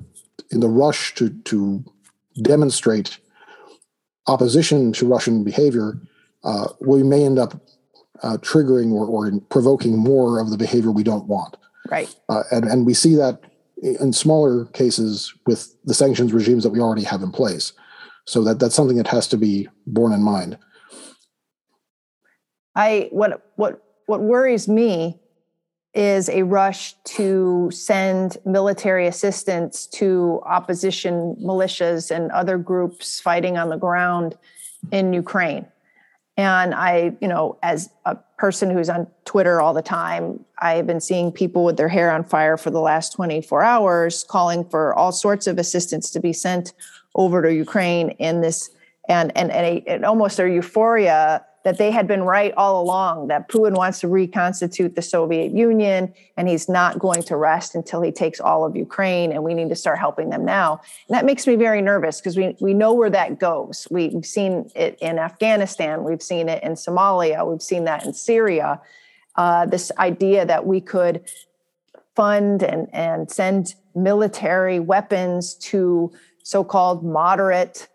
in 0.52 0.60
the 0.60 0.68
rush 0.68 1.16
to 1.16 1.30
to 1.30 1.84
demonstrate 2.42 3.18
opposition 4.28 4.94
to 4.94 5.08
Russian 5.08 5.44
behavior, 5.44 6.00
uh, 6.44 6.68
we 6.82 7.02
may 7.02 7.26
end 7.26 7.40
up 7.40 7.60
uh, 8.22 8.38
triggering 8.42 8.92
or, 8.92 9.08
or 9.08 9.32
provoking 9.50 9.98
more 9.98 10.40
of 10.40 10.52
the 10.52 10.58
behavior 10.58 10.92
we 10.92 11.04
don't 11.04 11.26
want. 11.26 11.58
Right. 11.90 12.14
Uh, 12.28 12.44
and, 12.52 12.66
and 12.66 12.86
we 12.86 12.94
see 12.94 13.16
that 13.16 13.42
in 13.82 14.14
smaller 14.14 14.66
cases 14.66 15.34
with 15.48 15.74
the 15.86 15.94
sanctions 15.94 16.34
regimes 16.34 16.64
that 16.64 16.70
we 16.70 16.80
already 16.80 17.04
have 17.04 17.24
in 17.24 17.32
place. 17.32 17.72
So 18.28 18.44
that 18.44 18.60
that's 18.60 18.76
something 18.76 18.98
that 18.98 19.08
has 19.08 19.28
to 19.30 19.38
be 19.38 19.70
borne 19.88 20.12
in 20.12 20.22
mind. 20.22 20.58
I 22.76 23.08
what 23.12 23.52
what 23.56 23.82
what 24.06 24.22
worries 24.22 24.68
me 24.68 25.20
is 25.94 26.30
a 26.30 26.44
rush 26.44 26.94
to 27.04 27.70
send 27.72 28.38
military 28.46 29.08
assistance 29.08 29.88
to 29.88 30.42
opposition 30.46 31.36
militias 31.42 32.12
and 32.12 32.32
other 32.32 32.58
groups 32.58 33.20
fighting 33.20 33.58
on 33.58 33.70
the 33.70 33.78
ground 33.78 34.38
in 34.92 35.14
Ukraine. 35.14 35.66
And 36.38 36.74
I, 36.74 37.18
you 37.20 37.28
know, 37.28 37.58
as 37.64 37.90
a 38.06 38.16
person 38.38 38.70
who's 38.70 38.90
on 38.90 39.08
Twitter 39.26 39.60
all 39.60 39.74
the 39.74 39.82
time, 39.82 40.46
I've 40.60 40.88
been 40.88 41.02
seeing 41.02 41.34
people 41.34 41.66
with 41.66 41.76
their 41.76 41.90
hair 41.90 42.12
on 42.12 42.24
fire 42.24 42.56
for 42.56 42.70
the 42.70 42.80
last 42.80 43.14
24 43.14 43.62
hours 43.62 44.24
calling 44.24 44.64
for 44.64 44.94
all 44.94 45.12
sorts 45.12 45.48
of 45.48 45.58
assistance 45.58 46.10
to 46.12 46.20
be 46.22 46.32
sent 46.32 46.74
over 47.16 47.42
to 47.42 47.54
Ukraine 47.54 48.12
in 48.12 48.40
this 48.42 48.70
and 49.10 49.36
and 49.36 49.52
and, 49.52 49.66
a, 49.66 49.84
and 49.88 50.06
almost 50.06 50.40
a 50.40 50.50
euphoria 50.50 51.44
that 51.64 51.78
they 51.78 51.92
had 51.92 52.08
been 52.08 52.24
right 52.24 52.54
all 52.56 52.82
along 52.82 53.28
that 53.28 53.50
Putin 53.50 53.76
wants 53.76 54.00
to 54.00 54.08
reconstitute 54.08 54.96
the 54.96 55.02
Soviet 55.02 55.52
Union 55.52 56.14
and 56.38 56.48
he's 56.48 56.70
not 56.70 57.00
going 57.00 57.22
to 57.24 57.36
rest 57.36 57.76
until 57.76 58.02
he 58.02 58.12
takes 58.12 58.40
all 58.40 58.66
of 58.66 58.78
Ukraine 58.78 59.32
and 59.34 59.44
we 59.44 59.54
need 59.54 59.70
to 59.70 59.76
start 59.76 60.00
helping 60.00 60.30
them 60.30 60.46
now. 60.46 60.80
And 61.08 61.16
that 61.16 61.26
makes 61.26 61.46
me 61.46 61.56
very 61.56 61.82
nervous 61.82 62.22
because 62.22 62.38
we, 62.38 62.56
we 62.62 62.74
know 62.74 62.94
where 62.94 63.10
that 63.10 63.40
goes. 63.40 63.88
We, 63.92 64.08
we've 64.08 64.26
seen 64.26 64.72
it 64.74 64.98
in 65.02 65.20
Afghanistan, 65.20 66.04
we've 66.04 66.24
seen 66.24 66.48
it 66.48 66.64
in 66.64 66.74
Somalia, 66.74 67.46
we've 67.50 67.62
seen 67.62 67.84
that 67.86 68.06
in 68.06 68.14
Syria. 68.14 68.80
Uh, 69.36 69.66
this 69.66 69.92
idea 69.98 70.46
that 70.46 70.66
we 70.66 70.82
could 70.82 71.24
fund 72.16 72.64
and, 72.64 72.88
and 72.94 73.30
send 73.30 73.76
military 73.96 74.80
weapons 74.80 75.56
to 75.56 76.12
so 76.44 76.64
called 76.64 77.04
moderate 77.04 77.89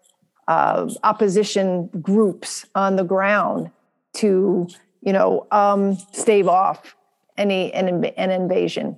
uh, 0.48 0.88
opposition 1.02 1.88
groups 2.00 2.66
on 2.74 2.96
the 2.96 3.04
ground 3.04 3.70
to, 4.14 4.68
you 5.00 5.12
know, 5.12 5.46
um, 5.50 5.96
stave 6.12 6.48
off 6.48 6.94
any 7.36 7.72
an, 7.72 8.04
an 8.04 8.30
invasion. 8.30 8.96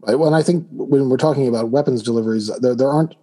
Right. 0.00 0.18
Well, 0.18 0.26
and 0.26 0.36
I 0.36 0.42
think 0.42 0.66
when 0.70 1.08
we're 1.08 1.16
talking 1.16 1.48
about 1.48 1.70
weapons 1.70 2.02
deliveries, 2.02 2.50
there 2.60 2.74
there 2.74 2.90
aren't 2.90 3.14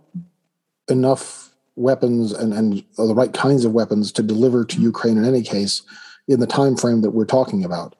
enough 0.89 1.53
weapons 1.75 2.31
and 2.31 2.53
and 2.53 2.83
the 2.97 3.15
right 3.15 3.33
kinds 3.33 3.65
of 3.65 3.73
weapons 3.73 4.11
to 4.13 4.23
deliver 4.23 4.65
to 4.65 4.81
Ukraine 4.81 5.17
in 5.17 5.25
any 5.25 5.43
case 5.43 5.83
in 6.27 6.39
the 6.39 6.47
time 6.47 6.75
frame 6.75 7.01
that 7.01 7.11
we're 7.11 7.25
talking 7.25 7.63
about. 7.63 7.95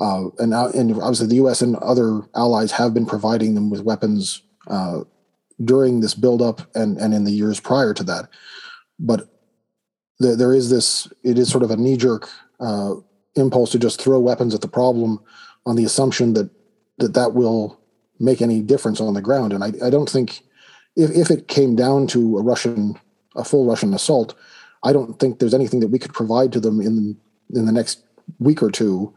Uh, 0.00 0.28
and, 0.38 0.54
and 0.54 0.92
obviously, 0.94 1.26
the 1.26 1.34
U.S. 1.36 1.60
and 1.60 1.74
other 1.76 2.22
allies 2.36 2.70
have 2.72 2.94
been 2.94 3.06
providing 3.06 3.54
them 3.54 3.68
with 3.68 3.80
weapons 3.82 4.42
uh, 4.68 5.00
during 5.64 6.00
this 6.00 6.14
buildup 6.14 6.62
and 6.74 6.98
and 6.98 7.14
in 7.14 7.24
the 7.24 7.32
years 7.32 7.60
prior 7.60 7.94
to 7.94 8.04
that. 8.04 8.28
But 8.98 9.28
the, 10.18 10.36
there 10.36 10.54
is 10.54 10.70
this; 10.70 11.10
it 11.22 11.38
is 11.38 11.50
sort 11.50 11.64
of 11.64 11.70
a 11.70 11.76
knee 11.76 11.96
jerk 11.96 12.28
uh, 12.60 12.94
impulse 13.34 13.70
to 13.72 13.78
just 13.78 14.00
throw 14.00 14.18
weapons 14.18 14.54
at 14.54 14.60
the 14.60 14.68
problem 14.68 15.20
on 15.66 15.76
the 15.76 15.84
assumption 15.84 16.34
that 16.34 16.50
that 16.98 17.14
that 17.14 17.34
will 17.34 17.80
make 18.18 18.42
any 18.42 18.60
difference 18.60 19.00
on 19.00 19.14
the 19.14 19.22
ground. 19.22 19.52
And 19.52 19.62
I, 19.62 19.72
I 19.84 19.90
don't 19.90 20.10
think 20.10 20.42
if 20.96 21.10
if 21.10 21.30
it 21.30 21.48
came 21.48 21.76
down 21.76 22.06
to 22.08 22.38
a 22.38 22.42
Russian 22.42 22.98
a 23.36 23.44
full 23.44 23.66
Russian 23.66 23.94
assault, 23.94 24.34
I 24.82 24.92
don't 24.92 25.18
think 25.18 25.38
there's 25.38 25.54
anything 25.54 25.80
that 25.80 25.88
we 25.88 25.98
could 25.98 26.12
provide 26.12 26.52
to 26.52 26.60
them 26.60 26.80
in 26.80 27.16
in 27.54 27.66
the 27.66 27.72
next 27.72 28.02
week 28.38 28.62
or 28.62 28.70
two 28.70 29.14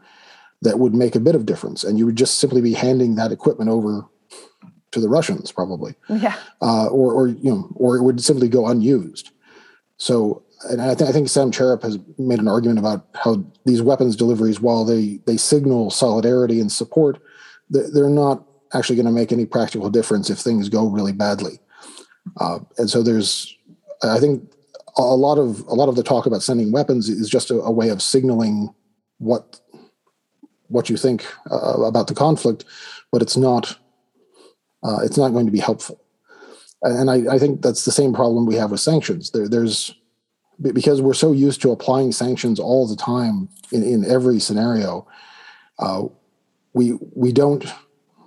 that 0.62 0.78
would 0.78 0.94
make 0.94 1.14
a 1.16 1.20
bit 1.20 1.34
of 1.34 1.44
difference. 1.44 1.82
And 1.84 1.98
you 1.98 2.06
would 2.06 2.16
just 2.16 2.38
simply 2.38 2.60
be 2.60 2.72
handing 2.72 3.16
that 3.16 3.32
equipment 3.32 3.68
over 3.68 4.06
to 4.92 5.00
the 5.00 5.08
Russians, 5.08 5.52
probably. 5.52 5.94
Yeah. 6.08 6.36
Uh, 6.60 6.86
or, 6.86 7.12
or 7.12 7.28
you 7.28 7.50
know, 7.50 7.72
or 7.74 7.96
it 7.96 8.02
would 8.02 8.22
simply 8.22 8.48
go 8.48 8.66
unused. 8.66 9.30
So, 9.96 10.42
and 10.70 10.80
I, 10.80 10.94
th- 10.94 11.08
I 11.08 11.12
think 11.12 11.28
Sam 11.28 11.50
Charap 11.50 11.82
has 11.82 11.98
made 12.18 12.38
an 12.38 12.48
argument 12.48 12.78
about 12.78 13.06
how 13.14 13.44
these 13.64 13.82
weapons 13.82 14.16
deliveries, 14.16 14.60
while 14.60 14.84
they 14.84 15.20
they 15.26 15.36
signal 15.36 15.90
solidarity 15.90 16.60
and 16.60 16.70
support, 16.70 17.20
they're 17.70 18.08
not 18.08 18.44
actually 18.74 18.96
going 18.96 19.06
to 19.06 19.12
make 19.12 19.32
any 19.32 19.46
practical 19.46 19.90
difference 19.90 20.30
if 20.30 20.38
things 20.38 20.68
go 20.68 20.88
really 20.88 21.12
badly. 21.12 21.58
Uh, 22.38 22.60
and 22.78 22.88
so 22.88 23.02
there's, 23.02 23.54
I 24.02 24.18
think, 24.18 24.50
a 24.96 25.02
lot 25.02 25.38
of 25.38 25.60
a 25.68 25.74
lot 25.74 25.88
of 25.88 25.96
the 25.96 26.02
talk 26.02 26.26
about 26.26 26.42
sending 26.42 26.72
weapons 26.72 27.08
is 27.08 27.28
just 27.28 27.50
a, 27.50 27.54
a 27.60 27.70
way 27.70 27.88
of 27.88 28.02
signaling 28.02 28.74
what 29.18 29.60
what 30.68 30.88
you 30.88 30.96
think 30.96 31.26
uh, 31.50 31.82
about 31.84 32.06
the 32.06 32.14
conflict, 32.14 32.64
but 33.10 33.22
it's 33.22 33.36
not 33.36 33.78
uh, 34.82 34.98
it's 35.02 35.16
not 35.16 35.30
going 35.30 35.46
to 35.46 35.52
be 35.52 35.60
helpful. 35.60 36.00
And 36.82 37.10
I, 37.10 37.34
I, 37.34 37.38
think 37.38 37.62
that's 37.62 37.84
the 37.84 37.92
same 37.92 38.12
problem 38.12 38.44
we 38.44 38.56
have 38.56 38.72
with 38.72 38.80
sanctions. 38.80 39.30
There, 39.30 39.48
there's 39.48 39.94
because 40.60 41.00
we're 41.00 41.14
so 41.14 41.32
used 41.32 41.62
to 41.62 41.70
applying 41.70 42.12
sanctions 42.12 42.58
all 42.58 42.88
the 42.88 42.96
time 42.96 43.48
in, 43.70 43.82
in 43.84 44.04
every 44.04 44.40
scenario. 44.40 45.06
Uh, 45.78 46.04
we 46.72 46.98
we 47.14 47.32
don't. 47.32 47.64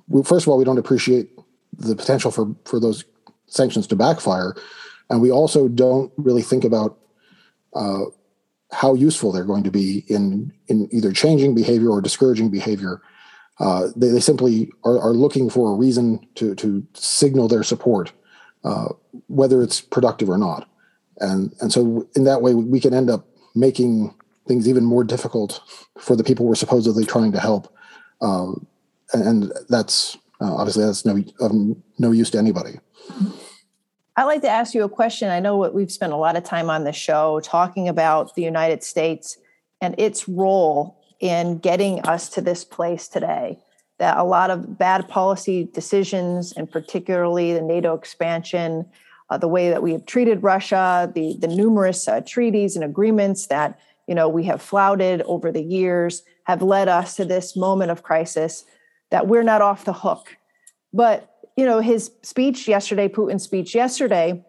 We, 0.08 0.24
first 0.24 0.46
of 0.46 0.52
all, 0.52 0.58
we 0.58 0.66
don't 0.66 0.78
appreciate 0.78 1.32
the 1.78 1.96
potential 1.96 2.32
for 2.32 2.56
for 2.64 2.80
those 2.80 3.04
sanctions 3.48 3.88
to 3.88 3.96
backfire, 3.96 4.56
and 5.10 5.22
we 5.22 5.32
also 5.32 5.68
don't 5.68 6.12
really 6.16 6.42
think 6.42 6.64
about 6.64 6.98
uh, 7.74 8.06
how 8.72 8.94
useful 8.94 9.34
they're 9.34 9.44
going 9.44 9.64
to 9.64 9.72
be 9.72 10.06
in 10.08 10.54
in 10.68 10.88
either 10.92 11.12
changing 11.12 11.56
behavior 11.56 11.90
or 11.90 12.02
discouraging 12.02 12.50
behavior 12.50 13.02
uh, 13.60 13.88
they, 13.96 14.10
they, 14.10 14.20
simply 14.20 14.72
are, 14.84 15.00
are, 15.00 15.14
looking 15.14 15.50
for 15.50 15.72
a 15.72 15.76
reason 15.76 16.26
to, 16.36 16.56
to 16.56 16.86
signal 16.94 17.48
their 17.48 17.64
support, 17.64 18.12
uh, 18.66 18.90
whether 19.28 19.62
it's 19.62 19.80
productive 19.80 20.30
or 20.30 20.38
not. 20.38 20.68
And, 21.20 21.54
and 21.62 21.72
so, 21.72 22.08
in 22.16 22.26
that 22.26 22.42
way, 22.42 22.54
we 22.54 22.82
can 22.82 22.94
end 22.94 23.10
up 23.10 23.26
making 23.56 24.14
things 24.48 24.68
even 24.68 24.84
more 24.84 25.04
difficult 25.04 25.62
for 25.98 26.16
the 26.16 26.24
people 26.24 26.46
we're 26.46 26.56
supposedly 26.56 27.06
trying 27.06 27.32
to 27.32 27.40
help. 27.40 27.74
Um, 28.22 28.68
and, 29.14 29.24
and, 29.24 29.54
that's 29.70 30.18
uh, 30.42 30.54
obviously 30.54 30.84
that's 30.84 31.06
no, 31.06 31.24
no 31.98 32.12
use 32.12 32.30
to 32.32 32.38
anybody. 32.38 32.80
I'd 34.18 34.26
like 34.26 34.42
to 34.42 34.50
ask 34.50 34.74
you 34.74 34.84
a 34.84 34.90
question. 34.90 35.30
I 35.30 35.40
know 35.40 35.58
what 35.58 35.74
we've 35.74 35.92
spent 35.92 36.14
a 36.14 36.18
lot 36.18 36.36
of 36.36 36.44
time 36.44 36.70
on 36.70 36.84
the 36.84 36.94
show 36.94 37.40
talking 37.42 37.88
about 37.88 38.36
the 38.36 38.44
United 38.44 38.84
States 38.84 39.38
and 39.82 39.96
its 39.98 40.28
role 40.28 40.98
in 41.20 41.58
getting 41.58 42.02
us 42.02 42.30
to 42.30 42.42
this 42.42 42.64
place 42.64 43.08
today. 43.08 43.60
That 43.98 44.18
a 44.18 44.24
lot 44.24 44.50
of 44.50 44.78
bad 44.78 45.08
policy 45.08 45.70
decisions, 45.74 46.52
and 46.52 46.70
particularly 46.70 47.54
the 47.54 47.62
NATO 47.62 47.94
expansion, 47.94 48.86
uh, 49.30 49.38
the 49.38 49.48
way 49.48 49.70
that 49.70 49.82
we 49.82 49.94
have 49.94 50.06
treated 50.06 50.44
Russia, 50.44 51.12
the 51.14 51.38
the 51.40 51.48
numerous 51.48 52.08
uh, 52.08 52.22
treaties 52.22 52.76
and 52.76 52.84
agreements 52.84 53.48
that 53.48 53.80
you 54.08 54.14
know 54.14 54.28
we 54.28 54.44
have 54.44 54.62
flouted 54.62 55.22
over 55.24 55.52
the 55.52 55.64
years, 55.64 56.24
have 56.44 56.62
led 56.62 56.90
us 56.90 57.16
to 57.16 57.26
this 57.26 57.56
moment 57.56 57.92
of 57.92 58.04
crisis. 58.04 58.66
That 59.12 59.28
we're 59.28 59.44
not 59.44 59.62
off 59.62 59.86
the 59.86 59.94
hook, 59.94 60.36
but 60.92 61.32
you 61.56 61.66
know 61.66 61.80
his 61.80 62.12
speech 62.22 62.68
yesterday, 62.68 63.08
Putin's 63.08 63.44
speech 63.44 63.74
yesterday, 63.74 64.44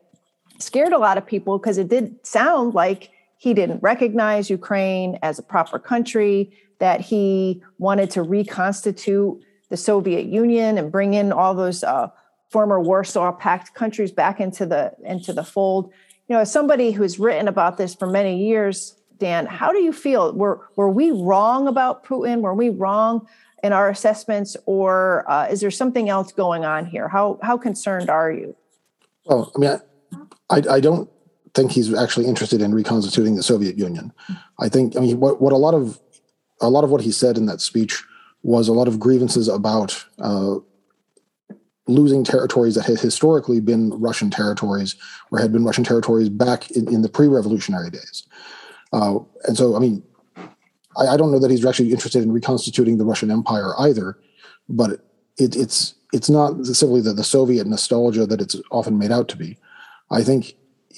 scared 0.59 0.93
a 0.93 0.99
lot 0.99 1.19
of 1.19 1.27
people 1.27 1.59
because 1.59 1.79
it 1.79 1.89
did 1.89 2.17
sound 2.27 2.75
like 2.75 3.11
he 3.47 3.55
didn't 3.55 3.81
recognize 3.81 4.51
Ukraine 4.51 5.21
as 5.23 5.39
a 5.39 5.43
proper 5.43 5.79
country, 5.79 6.51
that 6.81 7.01
he 7.01 7.63
wanted 7.79 8.11
to 8.11 8.23
reconstitute 8.23 9.41
the 9.69 9.77
Soviet 9.77 10.27
Union 10.27 10.79
and 10.79 10.91
bring 10.91 11.15
in 11.15 11.31
all 11.31 11.55
those 11.55 11.85
uh, 11.85 12.09
former 12.51 12.81
Warsaw 12.81 13.31
Pact 13.31 13.73
countries 13.73 14.11
back 14.11 14.41
into 14.41 14.67
the 14.67 14.95
into 15.05 15.33
the 15.33 15.45
fold. 15.45 15.93
You 16.27 16.35
know, 16.35 16.41
as 16.41 16.51
somebody 16.51 16.91
who's 16.91 17.21
written 17.21 17.47
about 17.47 17.77
this 17.77 17.95
for 17.95 18.09
many 18.09 18.49
years, 18.49 18.97
Dan, 19.19 19.47
how 19.47 19.71
do 19.71 19.79
you 19.79 19.93
feel? 19.93 20.33
Were 20.33 20.67
were 20.75 20.91
we 20.91 21.13
wrong 21.13 21.69
about 21.69 22.05
Putin? 22.05 22.41
Were 22.41 22.53
we 22.53 22.71
wrong 22.71 23.29
in 23.63 23.73
our 23.73 23.89
assessments, 23.89 24.57
or 24.67 25.25
uh, 25.31 25.47
is 25.47 25.61
there 25.61 25.71
something 25.71 26.09
else 26.09 26.33
going 26.33 26.65
on 26.65 26.85
here? 26.85 27.07
How 27.07 27.39
how 27.43 27.57
concerned 27.59 28.11
are 28.11 28.33
you? 28.33 28.57
Well, 29.25 29.53
I 29.55 29.59
mean, 29.61 29.81
I, 30.51 30.63
I 30.79 30.81
don't 30.81 31.09
think 31.55 31.73
he's 31.73 31.93
actually 31.95 32.27
interested 32.27 32.61
in 32.61 32.75
reconstituting 32.75 33.37
the 33.37 33.43
Soviet 33.43 33.79
Union. 33.79 34.13
I 34.59 34.69
think 34.69 34.97
I 34.97 35.01
mean 35.01 35.21
what 35.21 35.41
what 35.41 35.53
a 35.53 35.57
lot 35.57 35.75
of 35.75 35.99
a 36.61 36.71
lot 36.71 36.85
of 36.85 36.91
what 36.91 37.03
he 37.03 37.13
said 37.13 37.37
in 37.37 37.47
that 37.47 37.61
speech 37.61 38.03
was 38.43 38.69
a 38.69 38.73
lot 38.73 38.89
of 38.89 39.01
grievances 39.01 39.49
about 39.49 40.05
uh, 40.19 40.57
losing 41.89 42.25
territories 42.25 42.75
that 42.75 42.87
had 42.87 43.01
historically 43.01 43.61
been 43.61 43.91
Russian 43.91 44.31
territories 44.31 44.97
or 45.31 45.39
had 45.39 45.53
been 45.53 45.65
Russian 45.65 45.85
territories 45.85 46.29
back 46.29 46.71
in, 46.71 46.93
in 46.93 47.03
the 47.03 47.09
pre-revolutionary 47.09 47.91
days. 47.91 48.25
Uh, 48.93 49.19
and 49.45 49.57
so, 49.57 49.77
I 49.77 49.79
mean, 49.79 50.03
I, 50.97 51.09
I, 51.09 51.17
don't 51.17 51.31
know 51.31 51.39
that 51.39 51.51
he's 51.51 51.65
actually 51.65 51.93
interested 51.93 52.23
in 52.23 52.33
reconstituting 52.33 52.99
the 52.99 53.05
Russian 53.05 53.31
Empire 53.31 53.73
either, 53.79 54.19
but 54.69 54.93
it, 55.39 55.57
it's 55.57 55.95
it's 56.13 56.31
not 56.31 56.65
simply 56.67 57.01
the, 57.01 57.13
the 57.13 57.25
Soviet 57.25 57.67
nostalgia 57.67 58.27
that 58.27 58.41
it's 58.41 58.57
often 58.71 58.99
made 58.99 59.11
out 59.11 59.29
to 59.29 59.37
be. 59.37 59.59
I 60.11 60.23
think 60.23 60.55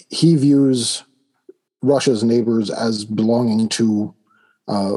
he 0.08 0.36
views 0.36 1.04
Russia's 1.82 2.24
neighbors 2.24 2.70
as 2.70 3.04
belonging 3.04 3.68
to 3.70 4.14
uh, 4.66 4.96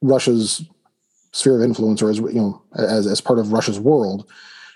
Russia's 0.00 0.64
sphere 1.32 1.56
of 1.56 1.62
influence, 1.62 2.02
or 2.02 2.10
as 2.10 2.18
you 2.18 2.32
know, 2.32 2.62
as 2.76 3.06
as 3.06 3.20
part 3.20 3.38
of 3.38 3.52
Russia's 3.52 3.80
world, 3.80 4.28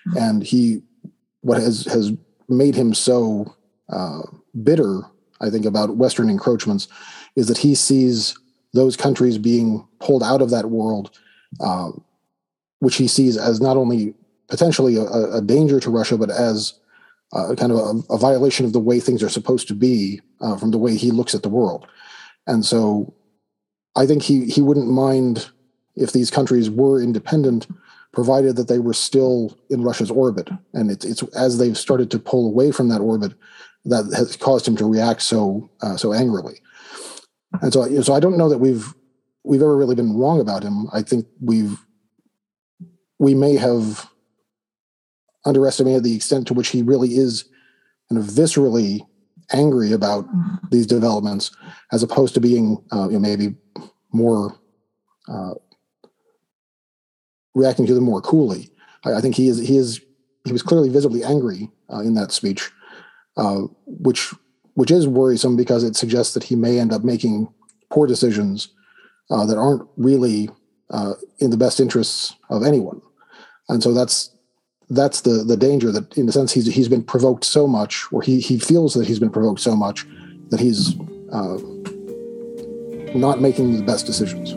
mm-hmm. 0.08 0.18
and 0.18 0.42
he 0.42 0.82
what 1.42 1.58
has 1.58 1.84
has 1.86 2.12
made 2.48 2.74
him 2.74 2.94
so 2.94 3.54
uh, 3.88 4.22
bitter, 4.62 5.02
I 5.40 5.50
think, 5.50 5.64
about 5.64 5.96
Western 5.96 6.30
encroachments, 6.30 6.88
is 7.36 7.48
that 7.48 7.58
he 7.58 7.74
sees 7.74 8.36
those 8.72 8.96
countries 8.96 9.38
being 9.38 9.86
pulled 10.00 10.22
out 10.22 10.42
of 10.42 10.50
that 10.50 10.70
world, 10.70 11.10
uh, 11.60 11.90
which 12.80 12.96
he 12.96 13.08
sees 13.08 13.36
as 13.36 13.60
not 13.60 13.76
only 13.76 14.14
potentially 14.48 14.96
a, 14.96 15.04
a 15.34 15.40
danger 15.40 15.80
to 15.80 15.90
Russia, 15.90 16.16
but 16.16 16.30
as 16.30 16.74
uh, 17.36 17.54
kind 17.54 17.72
of 17.72 17.78
a, 17.78 18.14
a, 18.14 18.18
violation 18.18 18.64
of 18.64 18.72
the 18.72 18.80
way 18.80 18.98
things 18.98 19.22
are 19.22 19.28
supposed 19.28 19.68
to 19.68 19.74
be 19.74 20.20
uh, 20.40 20.56
from 20.56 20.70
the 20.70 20.78
way 20.78 20.96
he 20.96 21.10
looks 21.10 21.34
at 21.34 21.42
the 21.42 21.48
world. 21.48 21.86
And 22.46 22.64
so 22.64 23.14
I 23.94 24.06
think 24.06 24.22
he, 24.22 24.46
he 24.46 24.62
wouldn't 24.62 24.88
mind 24.88 25.50
if 25.96 26.12
these 26.12 26.30
countries 26.30 26.70
were 26.70 27.02
independent, 27.02 27.66
provided 28.12 28.56
that 28.56 28.68
they 28.68 28.78
were 28.78 28.94
still 28.94 29.56
in 29.68 29.82
Russia's 29.82 30.10
orbit. 30.10 30.48
And 30.72 30.90
it's, 30.90 31.04
it's 31.04 31.22
as 31.34 31.58
they've 31.58 31.76
started 31.76 32.10
to 32.12 32.18
pull 32.18 32.46
away 32.46 32.72
from 32.72 32.88
that 32.88 33.00
orbit 33.00 33.34
that 33.84 34.12
has 34.16 34.36
caused 34.36 34.66
him 34.66 34.76
to 34.76 34.90
react 34.90 35.22
so 35.22 35.70
uh, 35.80 35.96
so 35.96 36.12
angrily. 36.12 36.60
And 37.62 37.72
so, 37.72 38.02
so 38.02 38.14
I 38.14 38.20
don't 38.20 38.36
know 38.36 38.48
that 38.48 38.58
we've 38.58 38.92
we've 39.44 39.62
ever 39.62 39.76
really 39.76 39.94
been 39.94 40.16
wrong 40.16 40.40
about 40.40 40.62
him. 40.62 40.88
I 40.92 41.02
think 41.02 41.26
we've 41.40 41.78
we 43.18 43.34
may 43.34 43.56
have 43.56 44.10
underestimated 45.46 46.04
the 46.04 46.14
extent 46.14 46.46
to 46.48 46.54
which 46.54 46.68
he 46.68 46.82
really 46.82 47.16
is 47.16 47.44
kind 48.08 48.20
of 48.20 48.28
viscerally 48.28 49.00
angry 49.52 49.92
about 49.92 50.26
mm-hmm. 50.26 50.66
these 50.70 50.86
developments, 50.86 51.50
as 51.92 52.02
opposed 52.02 52.34
to 52.34 52.40
being 52.40 52.82
uh, 52.92 53.06
you 53.06 53.14
know, 53.14 53.20
maybe 53.20 53.54
more 54.12 54.58
uh, 55.28 55.54
reacting 57.54 57.86
to 57.86 57.94
them 57.94 58.04
more 58.04 58.20
coolly. 58.20 58.70
I, 59.04 59.14
I, 59.14 59.20
think 59.20 59.34
he 59.34 59.48
is 59.48 59.58
he 59.58 59.76
is 59.76 60.00
he 60.44 60.52
was 60.52 60.62
clearly 60.62 60.88
visibly 60.88 61.22
angry 61.24 61.70
uh, 61.92 62.00
in 62.00 62.14
that 62.14 62.32
speech, 62.32 62.70
uh, 63.36 63.62
which 63.86 64.34
which 64.74 64.90
is 64.90 65.08
worrisome 65.08 65.56
because 65.56 65.84
it 65.84 65.96
suggests 65.96 66.34
that 66.34 66.44
he 66.44 66.56
may 66.56 66.78
end 66.78 66.92
up 66.92 67.02
making 67.02 67.48
poor 67.90 68.06
decisions 68.06 68.68
uh, 69.30 69.46
that 69.46 69.56
aren't 69.56 69.88
really 69.96 70.50
uh, 70.90 71.14
in 71.38 71.50
the 71.50 71.56
best 71.56 71.80
interests 71.80 72.34
of 72.50 72.62
anyone. 72.62 73.00
And 73.68 73.82
so 73.82 73.92
that's 73.92 74.35
that's 74.90 75.22
the 75.22 75.42
the 75.42 75.56
danger 75.56 75.90
that 75.90 76.16
in 76.16 76.28
a 76.28 76.32
sense 76.32 76.52
he's 76.52 76.66
he's 76.66 76.88
been 76.88 77.02
provoked 77.02 77.44
so 77.44 77.66
much 77.66 78.06
or 78.12 78.22
he 78.22 78.40
he 78.40 78.58
feels 78.58 78.94
that 78.94 79.06
he's 79.06 79.18
been 79.18 79.30
provoked 79.30 79.60
so 79.60 79.74
much 79.74 80.06
that 80.50 80.60
he's 80.60 80.94
uh, 81.32 81.58
not 83.14 83.40
making 83.40 83.76
the 83.76 83.82
best 83.82 84.06
decisions. 84.06 84.54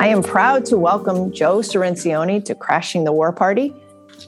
I 0.00 0.08
am 0.08 0.22
proud 0.22 0.64
to 0.66 0.78
welcome 0.78 1.32
Joe 1.32 1.58
Cirincione 1.58 2.42
to 2.46 2.54
Crashing 2.54 3.04
the 3.04 3.12
War 3.12 3.32
Party. 3.32 3.74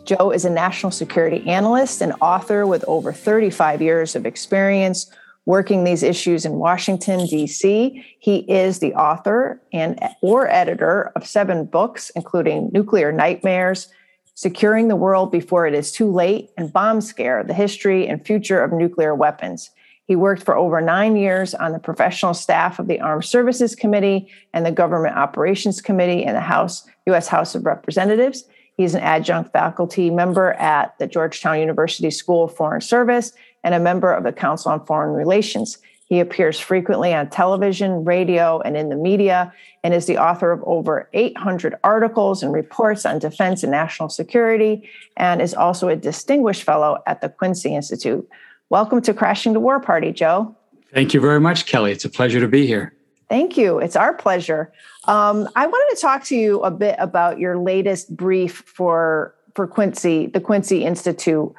Joe 0.07 0.31
is 0.31 0.45
a 0.45 0.51
national 0.51 0.93
security 0.93 1.47
analyst 1.49 2.01
and 2.01 2.15
author 2.21 2.65
with 2.67 2.85
over 2.87 3.13
35 3.13 3.83
years 3.83 4.15
of 4.15 4.25
experience 4.25 5.11
working 5.47 5.85
these 5.85 6.03
issues 6.03 6.45
in 6.45 6.55
Washington 6.55 7.27
D.C. 7.27 8.05
He 8.19 8.37
is 8.51 8.79
the 8.79 8.95
author 8.95 9.61
and 9.73 9.99
or 10.23 10.49
editor 10.49 11.13
of 11.17 11.27
seven 11.27 11.65
books 11.65 12.11
including 12.11 12.71
Nuclear 12.73 13.13
Nightmares, 13.13 13.89
Securing 14.35 14.89
the 14.89 14.97
World 14.97 15.33
Before 15.33 15.67
It 15.67 15.75
Is 15.75 15.91
Too 15.91 16.11
Late, 16.11 16.51
and 16.57 16.73
Bomb 16.73 17.01
Scare: 17.01 17.43
The 17.43 17.55
History 17.55 18.07
and 18.07 18.25
Future 18.25 18.63
of 18.63 18.73
Nuclear 18.73 19.15
Weapons. 19.15 19.71
He 20.05 20.15
worked 20.15 20.45
for 20.45 20.57
over 20.57 20.81
nine 20.81 21.17
years 21.17 21.53
on 21.55 21.73
the 21.73 21.81
professional 21.81 22.35
staff 22.35 22.79
of 22.79 22.87
the 22.87 23.01
Armed 23.01 23.25
Services 23.25 23.75
Committee 23.75 24.29
and 24.53 24.65
the 24.65 24.71
Government 24.71 25.17
Operations 25.17 25.81
Committee 25.81 26.23
in 26.23 26.35
the 26.35 26.41
House, 26.41 26.87
U.S. 27.07 27.27
House 27.27 27.57
of 27.57 27.67
Representatives. 27.67 28.45
He's 28.77 28.95
an 28.95 29.01
adjunct 29.01 29.53
faculty 29.53 30.11
member 30.11 30.53
at 30.53 30.99
the 30.99 31.07
Georgetown 31.07 31.59
University 31.61 32.11
School 32.11 32.45
of 32.45 32.55
Foreign 32.55 32.83
Service 32.83 33.33
and 33.65 33.75
a 33.75 33.81
member 33.81 34.13
of 34.13 34.23
the 34.23 34.33
Council 34.33 34.71
on 34.71 34.85
Foreign 34.85 35.15
Relations. 35.15 35.79
He 36.09 36.21
appears 36.21 36.61
frequently 36.61 37.13
on 37.15 37.31
television, 37.31 38.05
radio, 38.05 38.61
and 38.61 38.77
in 38.77 38.91
the 38.91 38.97
media, 38.97 39.53
and 39.83 39.93
is 39.93 40.07
the 40.07 40.19
author 40.19 40.53
of 40.53 40.63
over 40.65 41.09
800 41.15 41.75
articles 41.83 42.43
and 42.43 42.53
reports 42.53 43.05
on 43.07 43.19
defense 43.19 43.63
and 43.63 43.73
national 43.73 44.11
security, 44.11 44.89
and 45.17 45.43
is 45.43 45.55
also 45.55 45.89
a 45.89 45.97
distinguished 45.97 46.63
fellow 46.63 47.03
at 47.07 47.23
the 47.23 47.29
Quincy 47.29 47.75
Institute. 47.75 48.29
Welcome 48.69 49.01
to 49.03 49.15
Crashing 49.15 49.53
the 49.53 49.61
War 49.61 49.81
Party, 49.81 50.13
Joe. 50.13 50.55
Thank 50.93 51.13
you 51.13 51.21
very 51.21 51.41
much, 51.41 51.67
Kelley. 51.67 51.93
It's 51.93 52.05
a 52.05 52.11
pleasure 52.11 52.41
to 52.41 52.49
be 52.49 52.67
here. 52.67 52.93
Thank 53.29 53.57
you. 53.57 53.81
It's 53.81 53.97
our 53.97 54.15
pleasure. 54.15 54.73
Um, 55.07 55.49
I 55.55 55.67
wanted 55.67 55.95
to 55.95 56.01
talk 56.01 56.25
to 56.25 56.37
you 56.37 56.61
a 56.63 56.71
bit 56.71 56.97
about 56.99 57.39
your 57.39 57.59
latest 57.59 58.17
brief 58.17 58.65
for 58.67 59.35
for 59.55 59.67
Quincy, 59.67 60.27
the 60.27 60.41
Quincy 60.41 60.85
Institute, 60.85 61.55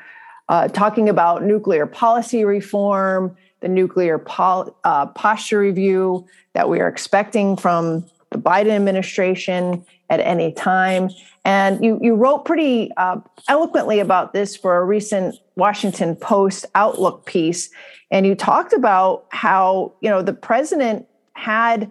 uh, 0.49 0.67
talking 0.67 1.09
about 1.09 1.43
nuclear 1.43 1.87
policy 1.87 2.45
reform, 2.45 3.35
the 3.61 3.67
nuclear 3.67 4.19
pol- 4.19 4.77
uh, 4.83 5.07
posture 5.07 5.59
review 5.59 6.25
that 6.53 6.69
we 6.69 6.79
are 6.79 6.87
expecting 6.87 7.57
from 7.57 8.05
the 8.29 8.37
Biden 8.37 8.69
administration 8.69 9.83
at 10.09 10.19
any 10.19 10.51
time. 10.51 11.09
And 11.43 11.83
you, 11.83 11.97
you 12.01 12.13
wrote 12.13 12.45
pretty 12.45 12.91
uh, 12.97 13.17
eloquently 13.47 13.99
about 13.99 14.33
this 14.33 14.55
for 14.55 14.77
a 14.77 14.85
recent 14.85 15.35
Washington 15.55 16.15
Post 16.15 16.65
Outlook 16.75 17.25
piece. 17.25 17.69
And 18.11 18.25
you 18.25 18.35
talked 18.35 18.73
about 18.73 19.25
how, 19.29 19.93
you 20.01 20.09
know, 20.09 20.21
the 20.21 20.33
president 20.33 21.07
had 21.33 21.89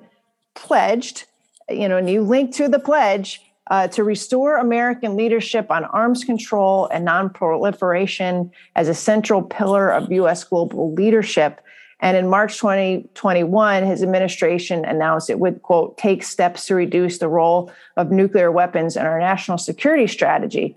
pledged, 0.54 1.24
you 1.68 1.88
know, 1.88 1.96
and 1.96 2.08
you 2.08 2.22
linked 2.22 2.54
to 2.54 2.68
the 2.68 2.78
pledge 2.78 3.40
uh, 3.68 3.88
to 3.88 4.04
restore 4.04 4.58
American 4.58 5.16
leadership 5.16 5.70
on 5.70 5.84
arms 5.84 6.24
control 6.24 6.86
and 6.88 7.06
nonproliferation 7.06 8.50
as 8.76 8.88
a 8.88 8.94
central 8.94 9.42
pillar 9.42 9.90
of 9.90 10.10
U.S. 10.12 10.44
global 10.44 10.92
leadership. 10.94 11.60
And 12.00 12.16
in 12.16 12.28
March 12.28 12.58
2021, 12.58 13.82
his 13.84 14.02
administration 14.02 14.84
announced 14.84 15.30
it 15.30 15.40
would, 15.40 15.62
quote, 15.62 15.96
take 15.96 16.22
steps 16.22 16.66
to 16.66 16.74
reduce 16.74 17.18
the 17.18 17.28
role 17.28 17.72
of 17.96 18.10
nuclear 18.10 18.52
weapons 18.52 18.96
in 18.96 19.06
our 19.06 19.18
national 19.18 19.58
security 19.58 20.06
strategy. 20.06 20.76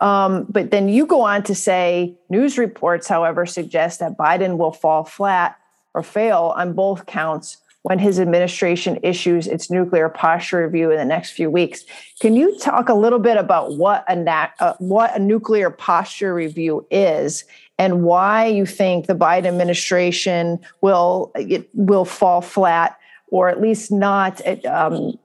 Um, 0.00 0.46
but 0.48 0.70
then 0.70 0.88
you 0.88 1.06
go 1.06 1.22
on 1.22 1.44
to 1.44 1.54
say 1.54 2.16
news 2.28 2.58
reports, 2.58 3.08
however, 3.08 3.46
suggest 3.46 4.00
that 4.00 4.18
Biden 4.18 4.56
will 4.58 4.72
fall 4.72 5.04
flat 5.04 5.56
or 5.94 6.02
fail 6.02 6.52
on 6.56 6.74
both 6.74 7.06
counts 7.06 7.58
when 7.88 7.98
his 7.98 8.20
administration 8.20 8.98
issues 9.02 9.46
its 9.46 9.70
nuclear 9.70 10.10
posture 10.10 10.62
review 10.62 10.90
in 10.90 10.98
the 10.98 11.06
next 11.06 11.30
few 11.30 11.48
weeks. 11.48 11.84
Can 12.20 12.36
you 12.36 12.58
talk 12.58 12.90
a 12.90 12.94
little 12.94 13.18
bit 13.18 13.38
about 13.38 13.76
what 13.76 14.04
a 14.08 14.14
nat- 14.14 14.52
uh, 14.60 14.74
what 14.78 15.16
a 15.16 15.18
nuclear 15.18 15.70
posture 15.70 16.34
review 16.34 16.86
is 16.90 17.46
and 17.78 18.02
why 18.02 18.44
you 18.44 18.66
think 18.66 19.06
the 19.06 19.14
Biden 19.14 19.46
administration 19.46 20.58
will 20.82 21.32
will 21.72 22.04
fall 22.04 22.42
flat 22.42 22.98
or 23.28 23.48
at 23.48 23.58
least 23.58 23.90
not 23.90 24.42
um, 24.66 25.18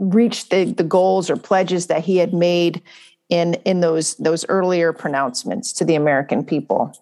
reach 0.00 0.48
the, 0.48 0.64
the 0.64 0.82
goals 0.82 1.30
or 1.30 1.36
pledges 1.36 1.86
that 1.86 2.04
he 2.04 2.16
had 2.16 2.34
made 2.34 2.82
in 3.28 3.54
in 3.64 3.78
those 3.78 4.16
those 4.16 4.44
earlier 4.48 4.92
pronouncements 4.92 5.72
to 5.74 5.84
the 5.84 5.94
American 5.94 6.44
people? 6.44 6.92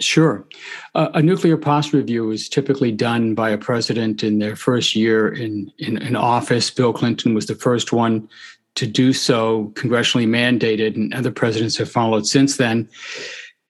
Sure. 0.00 0.46
Uh, 0.94 1.08
a 1.14 1.22
nuclear 1.22 1.56
posture 1.56 1.96
review 1.96 2.30
is 2.30 2.48
typically 2.48 2.92
done 2.92 3.34
by 3.34 3.50
a 3.50 3.58
president 3.58 4.22
in 4.22 4.38
their 4.38 4.54
first 4.54 4.94
year 4.94 5.28
in, 5.28 5.72
in, 5.78 5.98
in, 5.98 6.14
office. 6.14 6.70
Bill 6.70 6.92
Clinton 6.92 7.34
was 7.34 7.46
the 7.46 7.56
first 7.56 7.92
one 7.92 8.28
to 8.76 8.86
do 8.86 9.12
so, 9.12 9.72
congressionally 9.74 10.28
mandated, 10.28 10.94
and 10.94 11.12
other 11.12 11.32
presidents 11.32 11.76
have 11.78 11.90
followed 11.90 12.28
since 12.28 12.58
then. 12.58 12.88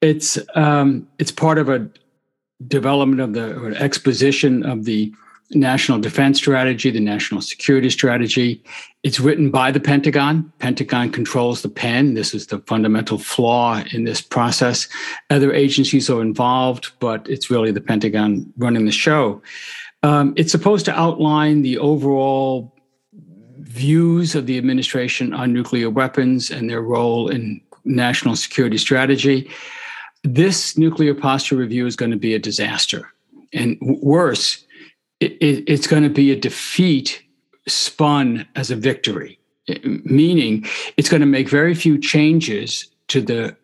It's 0.02 0.38
um, 0.54 1.08
it's 1.18 1.32
part 1.32 1.56
of 1.56 1.70
a 1.70 1.88
development 2.66 3.20
of 3.20 3.32
the 3.32 3.74
exposition 3.80 4.66
of 4.66 4.84
the 4.84 5.12
national 5.52 5.98
defense 5.98 6.38
strategy, 6.38 6.90
the 6.90 7.00
national 7.00 7.40
security 7.40 7.88
strategy. 7.90 8.62
It's 9.02 9.18
written 9.18 9.50
by 9.50 9.70
the 9.70 9.80
Pentagon. 9.80 10.52
Pentagon 10.58 11.10
controls 11.10 11.62
the 11.62 11.68
pen. 11.68 12.14
This 12.14 12.34
is 12.34 12.48
the 12.48 12.58
fundamental 12.60 13.18
flaw 13.18 13.82
in 13.92 14.04
this 14.04 14.20
process. 14.20 14.88
Other 15.30 15.52
agencies 15.52 16.10
are 16.10 16.20
involved, 16.20 16.92
but 17.00 17.28
it's 17.28 17.50
really 17.50 17.70
the 17.70 17.80
Pentagon 17.80 18.52
running 18.58 18.84
the 18.84 18.92
show. 18.92 19.40
Um, 20.02 20.34
it's 20.36 20.52
supposed 20.52 20.84
to 20.86 20.98
outline 20.98 21.62
the 21.62 21.78
overall 21.78 22.74
views 23.58 24.34
of 24.34 24.46
the 24.46 24.58
administration 24.58 25.32
on 25.32 25.52
nuclear 25.52 25.90
weapons 25.90 26.50
and 26.50 26.68
their 26.68 26.82
role 26.82 27.28
in 27.28 27.60
national 27.84 28.36
security 28.36 28.78
strategy. 28.78 29.50
This 30.24 30.76
nuclear 30.76 31.14
posture 31.14 31.56
review 31.56 31.86
is 31.86 31.96
going 31.96 32.10
to 32.10 32.16
be 32.16 32.34
a 32.34 32.38
disaster. 32.38 33.10
And 33.52 33.78
worse, 33.80 34.64
it, 35.20 35.64
it's 35.66 35.86
going 35.86 36.02
to 36.02 36.10
be 36.10 36.30
a 36.30 36.36
defeat 36.36 37.22
spun 37.66 38.46
as 38.56 38.70
a 38.70 38.76
victory, 38.76 39.38
meaning 40.04 40.64
it's 40.96 41.08
going 41.08 41.20
to 41.20 41.26
make 41.26 41.48
very 41.48 41.74
few 41.74 41.98
changes 41.98 42.86
to 43.08 43.20
the 43.20 43.56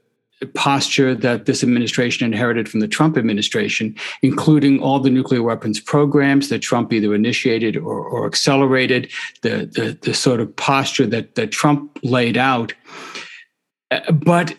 posture 0.54 1.14
that 1.14 1.46
this 1.46 1.62
administration 1.62 2.26
inherited 2.26 2.68
from 2.68 2.80
the 2.80 2.88
Trump 2.88 3.16
administration, 3.16 3.96
including 4.22 4.80
all 4.80 5.00
the 5.00 5.10
nuclear 5.10 5.42
weapons 5.42 5.80
programs 5.80 6.48
that 6.48 6.58
Trump 6.58 6.92
either 6.92 7.14
initiated 7.14 7.76
or, 7.76 8.04
or 8.04 8.26
accelerated, 8.26 9.10
the, 9.42 9.70
the, 9.72 9.98
the 10.02 10.12
sort 10.12 10.40
of 10.40 10.54
posture 10.56 11.06
that, 11.06 11.34
that 11.36 11.50
Trump 11.50 11.98
laid 12.02 12.36
out. 12.36 12.74
Uh, 13.90 14.12
but 14.12 14.54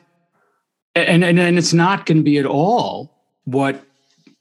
and, 0.96 1.24
and, 1.24 1.40
and 1.40 1.58
it's 1.58 1.74
not 1.74 2.06
going 2.06 2.18
to 2.18 2.24
be 2.24 2.38
at 2.38 2.46
all 2.46 3.12
what 3.44 3.84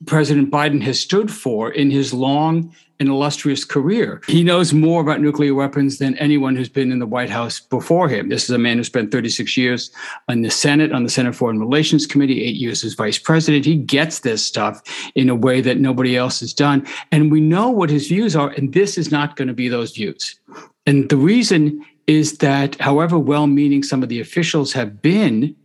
President 0.06 0.50
Biden 0.50 0.82
has 0.82 1.00
stood 1.00 1.30
for 1.30 1.70
in 1.70 1.90
his 1.90 2.12
long 2.12 2.74
and 3.00 3.08
illustrious 3.08 3.64
career. 3.64 4.22
He 4.26 4.44
knows 4.44 4.72
more 4.72 5.00
about 5.00 5.20
nuclear 5.20 5.54
weapons 5.54 5.98
than 5.98 6.16
anyone 6.18 6.54
who's 6.54 6.68
been 6.68 6.92
in 6.92 7.00
the 7.00 7.06
White 7.06 7.30
House 7.30 7.60
before 7.60 8.08
him. 8.08 8.28
This 8.28 8.44
is 8.44 8.50
a 8.50 8.58
man 8.58 8.76
who 8.76 8.84
spent 8.84 9.10
36 9.10 9.56
years 9.56 9.90
in 10.28 10.42
the 10.42 10.50
Senate, 10.50 10.92
on 10.92 11.02
the 11.02 11.10
Senate 11.10 11.34
Foreign 11.34 11.58
Relations 11.58 12.06
Committee, 12.06 12.42
eight 12.42 12.56
years 12.56 12.84
as 12.84 12.94
vice 12.94 13.18
president. 13.18 13.64
He 13.64 13.76
gets 13.76 14.20
this 14.20 14.44
stuff 14.44 14.80
in 15.14 15.28
a 15.28 15.34
way 15.34 15.60
that 15.60 15.80
nobody 15.80 16.16
else 16.16 16.40
has 16.40 16.52
done. 16.52 16.86
And 17.10 17.32
we 17.32 17.40
know 17.40 17.68
what 17.68 17.90
his 17.90 18.08
views 18.08 18.36
are, 18.36 18.50
and 18.50 18.72
this 18.72 18.96
is 18.96 19.10
not 19.10 19.36
going 19.36 19.48
to 19.48 19.54
be 19.54 19.68
those 19.68 19.92
views. 19.92 20.38
And 20.86 21.08
the 21.08 21.16
reason 21.16 21.84
is 22.06 22.38
that, 22.38 22.76
however 22.80 23.18
well 23.18 23.46
meaning 23.46 23.82
some 23.82 24.02
of 24.02 24.08
the 24.08 24.20
officials 24.20 24.72
have 24.72 25.00
been, 25.00 25.56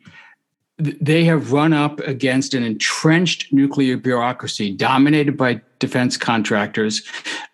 they 0.79 1.25
have 1.25 1.51
run 1.51 1.73
up 1.73 1.99
against 2.01 2.53
an 2.53 2.63
entrenched 2.63 3.51
nuclear 3.51 3.97
bureaucracy 3.97 4.71
dominated 4.71 5.35
by 5.35 5.61
defense 5.79 6.15
contractors, 6.15 7.03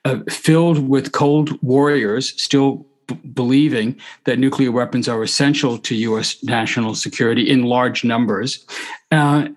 uh, 0.05 0.19
filled 0.29 0.87
with 0.87 1.11
cold 1.11 1.61
warriors 1.63 2.39
still 2.41 2.85
b- 3.07 3.15
believing 3.33 3.99
that 4.25 4.37
nuclear 4.37 4.71
weapons 4.71 5.07
are 5.07 5.23
essential 5.23 5.77
to 5.79 5.95
U.S. 5.95 6.43
national 6.43 6.93
security 6.95 7.49
in 7.49 7.63
large 7.63 8.03
numbers. 8.03 8.65
Uh, 9.11 9.49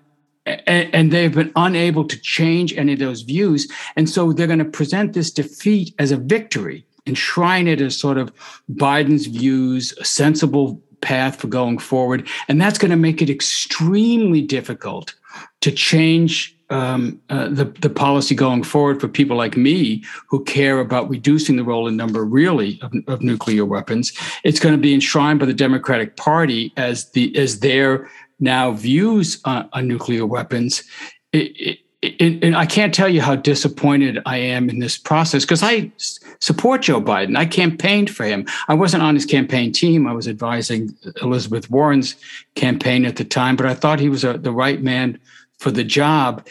and, 0.65 1.11
they've 1.11 1.33
been 1.33 1.51
unable 1.55 2.03
to 2.05 2.17
change 2.21 2.73
any 2.75 2.93
of 2.93 2.99
those 2.99 3.21
views. 3.21 3.71
And 3.95 4.09
so 4.09 4.33
they're 4.33 4.47
going 4.47 4.57
to 4.57 4.65
present 4.65 5.13
this 5.13 5.29
defeat 5.29 5.93
as 5.99 6.11
a 6.11 6.17
victory, 6.17 6.87
enshrine 7.05 7.67
it 7.67 7.81
as 7.81 7.95
sort 7.95 8.17
of 8.17 8.31
Biden's 8.71 9.27
views, 9.27 9.93
a 9.99 10.05
sensible 10.05 10.81
path 11.01 11.39
for 11.39 11.47
going 11.47 11.77
forward. 11.77 12.27
And 12.47 12.59
that's 12.59 12.77
going 12.77 12.91
to 12.91 12.97
make 12.97 13.21
it 13.21 13.29
extremely 13.29 14.41
difficult 14.41 15.15
to 15.61 15.71
change 15.71 16.55
um, 16.69 17.19
uh, 17.29 17.49
the, 17.49 17.65
the 17.65 17.89
policy 17.89 18.35
going 18.35 18.63
forward 18.63 19.01
for 19.01 19.07
people 19.07 19.35
like 19.35 19.57
me 19.57 20.03
who 20.27 20.43
care 20.43 20.79
about 20.79 21.09
reducing 21.09 21.55
the 21.55 21.63
role 21.63 21.87
and 21.87 21.97
number 21.97 22.23
really 22.23 22.79
of, 22.81 22.93
of 23.07 23.21
nuclear 23.21 23.65
weapons. 23.65 24.13
It's 24.43 24.59
going 24.59 24.75
to 24.75 24.81
be 24.81 24.93
enshrined 24.93 25.39
by 25.39 25.47
the 25.47 25.53
Democratic 25.53 26.15
Party 26.15 26.71
as 26.77 27.09
the 27.11 27.35
as 27.37 27.59
their 27.59 28.09
now 28.39 28.71
views 28.71 29.41
on, 29.45 29.67
on 29.73 29.87
nuclear 29.87 30.25
weapons. 30.25 30.83
It, 31.31 31.59
it, 31.59 31.79
and 32.01 32.55
I 32.55 32.65
can't 32.65 32.93
tell 32.93 33.09
you 33.09 33.21
how 33.21 33.35
disappointed 33.35 34.19
I 34.25 34.37
am 34.37 34.69
in 34.69 34.79
this 34.79 34.97
process 34.97 35.43
because 35.43 35.61
I 35.61 35.91
support 36.39 36.83
Joe 36.83 37.01
Biden. 37.01 37.35
I 37.35 37.45
campaigned 37.45 38.09
for 38.09 38.23
him. 38.23 38.45
I 38.69 38.73
wasn't 38.73 39.03
on 39.03 39.15
his 39.15 39.25
campaign 39.25 39.73
team. 39.73 40.07
I 40.07 40.13
was 40.13 40.27
advising 40.27 40.95
Elizabeth 41.21 41.69
Warren's 41.69 42.15
campaign 42.55 43.05
at 43.05 43.17
the 43.17 43.25
time, 43.25 43.57
but 43.57 43.65
I 43.65 43.73
thought 43.73 43.99
he 43.99 44.07
was 44.07 44.23
a, 44.23 44.37
the 44.37 44.53
right 44.53 44.81
man 44.81 45.19
for 45.57 45.71
the 45.71 45.83
job, 45.83 46.47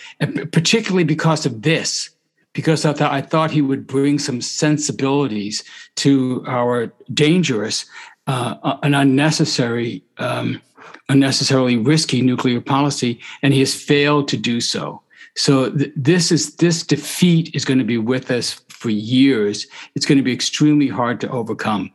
particularly 0.53 1.05
because 1.05 1.47
of 1.47 1.63
this. 1.63 2.11
Because 2.53 2.85
I 2.85 2.93
thought 2.93 3.13
I 3.13 3.23
thought 3.23 3.51
he 3.51 3.63
would 3.63 3.87
bring 3.87 4.19
some 4.19 4.41
sensibilities 4.41 5.63
to 5.97 6.45
our 6.47 6.93
dangerous 7.15 7.87
uh, 8.27 8.57
uh 8.63 8.79
and 8.83 8.97
unnecessary, 8.97 10.03
um, 10.17 10.61
unnecessarily 11.09 11.77
risky 11.77 12.21
nuclear 12.21 12.61
policy, 12.61 13.21
and 13.43 13.55
he 13.55 13.61
has 13.61 13.75
failed 13.75 14.29
to 14.29 14.37
do 14.37 14.61
so. 14.61 15.03
So 15.38 15.70
th- 15.70 15.92
this 15.94 16.33
is 16.33 16.57
this 16.57 16.83
defeat 16.83 17.55
is 17.55 17.64
going 17.64 17.79
to 17.79 17.85
be 17.85 17.96
with 17.96 18.29
us 18.31 18.61
for 18.68 18.90
years. 18.90 19.68
It's 19.94 20.05
going 20.05 20.18
to 20.18 20.24
be 20.24 20.33
extremely 20.33 20.88
hard 20.88 21.20
to 21.20 21.31
overcome. 21.31 21.92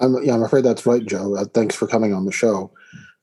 I'm, 0.00 0.22
yeah, 0.22 0.34
I'm 0.34 0.42
afraid 0.42 0.64
that's 0.64 0.84
right, 0.84 1.04
Joe. 1.04 1.34
Uh, 1.36 1.46
thanks 1.46 1.74
for 1.74 1.86
coming 1.86 2.12
on 2.12 2.26
the 2.26 2.32
show. 2.32 2.70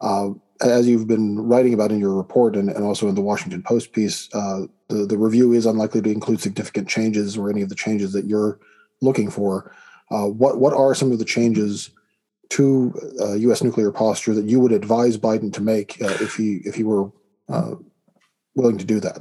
Uh, 0.02 0.30
as 0.62 0.88
you've 0.88 1.06
been 1.06 1.48
writing 1.48 1.76
about 1.76 1.92
in 1.92 2.00
your 2.00 2.16
report 2.16 2.56
and, 2.56 2.70
and 2.70 2.84
also 2.84 3.08
in 3.08 3.14
the 3.14 3.22
Washington 3.22 3.62
Post 3.62 3.94
piece, 3.94 4.34
uh, 4.34 4.62
the, 4.88 5.06
the 5.06 5.18
review 5.18 5.54
is 5.54 5.68
unlikely 5.68 6.02
to 6.02 6.10
include 6.10 6.42
significant 6.42 6.88
changes 6.88 7.38
or 7.38 7.52
any 7.52 7.62
of 7.62 7.70
the 7.70 7.76
changes 7.76 8.14
that 8.14 8.26
you're 8.26 8.60
looking 9.02 9.30
for. 9.30 9.76
Uh, 10.10 10.26
what 10.26 10.60
what 10.60 10.74
are 10.74 10.96
some 10.96 11.12
of 11.12 11.20
the 11.20 11.26
changes 11.26 11.92
to 12.50 12.94
U.S. 13.38 13.62
Uh, 13.62 13.66
nuclear 13.66 13.92
posture 13.92 14.34
that 14.34 14.46
you 14.46 14.60
would 14.60 14.72
advise 14.72 15.18
Biden 15.20 15.54
to 15.54 15.62
make 15.62 16.02
uh, 16.02 16.18
if 16.20 16.36
he 16.36 16.62
if 16.66 16.74
he 16.74 16.84
were 16.84 17.12
willing 18.56 18.78
to 18.78 18.86
do 18.86 19.00
that? 19.00 19.20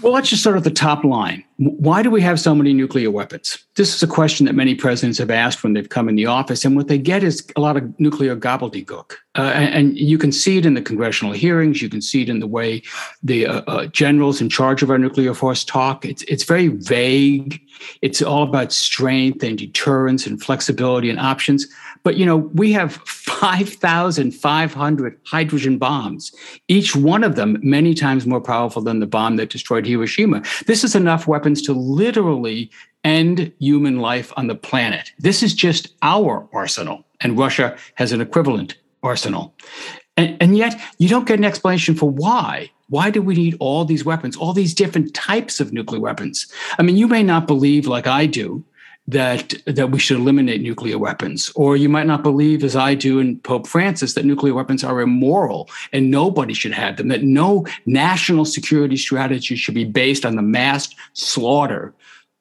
Well, 0.00 0.12
let's 0.12 0.30
just 0.30 0.42
start 0.42 0.56
at 0.56 0.64
the 0.64 0.70
top 0.70 1.04
line. 1.04 1.44
Why 1.56 2.02
do 2.02 2.10
we 2.10 2.22
have 2.22 2.40
so 2.40 2.54
many 2.54 2.72
nuclear 2.72 3.10
weapons? 3.10 3.58
This 3.76 3.94
is 3.94 4.02
a 4.02 4.06
question 4.06 4.46
that 4.46 4.54
many 4.54 4.74
presidents 4.74 5.18
have 5.18 5.30
asked 5.30 5.62
when 5.62 5.74
they've 5.74 5.88
come 5.88 6.08
in 6.08 6.14
the 6.14 6.26
office, 6.26 6.64
and 6.64 6.76
what 6.76 6.88
they 6.88 6.98
get 6.98 7.22
is 7.22 7.46
a 7.56 7.60
lot 7.60 7.76
of 7.76 8.00
nuclear 8.00 8.36
gobbledygook. 8.36 9.12
Uh, 9.34 9.52
and, 9.54 9.74
and, 9.74 9.98
you 9.98 10.18
can 10.18 10.30
see 10.30 10.58
it 10.58 10.66
in 10.66 10.74
the 10.74 10.82
congressional 10.82 11.32
hearings. 11.32 11.80
You 11.80 11.88
can 11.88 12.02
see 12.02 12.20
it 12.20 12.28
in 12.28 12.40
the 12.40 12.46
way 12.46 12.82
the 13.22 13.46
uh, 13.46 13.62
uh, 13.62 13.86
generals 13.86 14.42
in 14.42 14.50
charge 14.50 14.82
of 14.82 14.90
our 14.90 14.98
nuclear 14.98 15.32
force 15.32 15.64
talk. 15.64 16.04
It's 16.04 16.22
it's 16.24 16.44
very 16.44 16.68
vague. 16.68 17.58
It's 18.02 18.20
all 18.20 18.42
about 18.42 18.72
strength 18.72 19.42
and 19.42 19.56
deterrence 19.56 20.26
and 20.26 20.42
flexibility 20.42 21.08
and 21.08 21.18
options. 21.18 21.66
But 22.02 22.16
you 22.16 22.26
know, 22.26 22.36
we 22.36 22.72
have 22.72 22.96
5,500 23.06 25.20
hydrogen 25.24 25.78
bombs, 25.78 26.32
each 26.68 26.94
one 26.96 27.24
of 27.24 27.36
them 27.36 27.58
many 27.62 27.94
times 27.94 28.26
more 28.26 28.40
powerful 28.40 28.82
than 28.82 29.00
the 29.00 29.06
bomb 29.06 29.36
that 29.36 29.50
destroyed 29.50 29.86
Hiroshima. 29.86 30.42
This 30.66 30.84
is 30.84 30.94
enough 30.94 31.26
weapons 31.26 31.51
to 31.60 31.74
literally 31.74 32.70
end 33.04 33.52
human 33.58 33.98
life 33.98 34.32
on 34.38 34.46
the 34.46 34.54
planet. 34.54 35.12
This 35.18 35.42
is 35.42 35.52
just 35.52 35.94
our 36.00 36.48
arsenal, 36.54 37.04
and 37.20 37.36
Russia 37.36 37.76
has 37.96 38.12
an 38.12 38.22
equivalent 38.22 38.78
arsenal. 39.02 39.52
And, 40.16 40.36
and 40.40 40.56
yet, 40.56 40.80
you 40.98 41.08
don't 41.08 41.26
get 41.26 41.38
an 41.38 41.44
explanation 41.44 41.94
for 41.94 42.08
why. 42.08 42.70
Why 42.88 43.10
do 43.10 43.22
we 43.22 43.34
need 43.34 43.56
all 43.58 43.84
these 43.84 44.04
weapons, 44.04 44.36
all 44.36 44.52
these 44.52 44.74
different 44.74 45.14
types 45.14 45.60
of 45.60 45.72
nuclear 45.72 46.00
weapons? 46.00 46.52
I 46.78 46.82
mean, 46.82 46.96
you 46.96 47.08
may 47.08 47.22
not 47.22 47.46
believe, 47.46 47.86
like 47.86 48.06
I 48.06 48.26
do, 48.26 48.64
that 49.08 49.54
that 49.66 49.90
we 49.90 49.98
should 49.98 50.18
eliminate 50.18 50.60
nuclear 50.60 50.98
weapons. 50.98 51.50
Or 51.54 51.76
you 51.76 51.88
might 51.88 52.06
not 52.06 52.22
believe 52.22 52.62
as 52.62 52.76
i 52.76 52.94
do 52.94 53.18
in 53.18 53.38
pope 53.40 53.66
francis 53.66 54.14
that 54.14 54.24
nuclear 54.24 54.54
weapons 54.54 54.84
are 54.84 55.00
immoral 55.00 55.68
and 55.92 56.10
nobody 56.10 56.54
should 56.54 56.72
have 56.72 56.96
them 56.96 57.08
that 57.08 57.24
no 57.24 57.66
national 57.84 58.44
security 58.44 58.96
strategy 58.96 59.56
should 59.56 59.74
be 59.74 59.84
based 59.84 60.24
on 60.24 60.36
the 60.36 60.42
mass 60.42 60.94
slaughter 61.14 61.92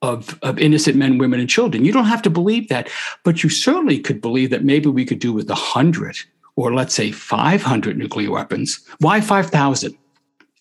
of, 0.03 0.39
of 0.41 0.57
innocent 0.57 0.97
men 0.97 1.17
women 1.17 1.39
and 1.39 1.49
children. 1.49 1.85
You 1.85 1.91
don't 1.91 2.05
have 2.05 2.21
to 2.23 2.29
believe 2.29 2.69
that 2.69 2.89
but 3.23 3.43
you 3.43 3.49
certainly 3.49 3.99
could 3.99 4.21
believe 4.21 4.51
that 4.51 4.63
maybe 4.63 4.89
we 4.89 5.05
could 5.05 5.19
do 5.19 5.33
with 5.33 5.49
100 5.49 6.17
or 6.55 6.73
let's 6.73 6.93
say 6.93 7.11
500 7.11 7.97
nuclear 7.97 8.29
weapons. 8.29 8.85
Why 8.99 9.19
5000 9.19 9.97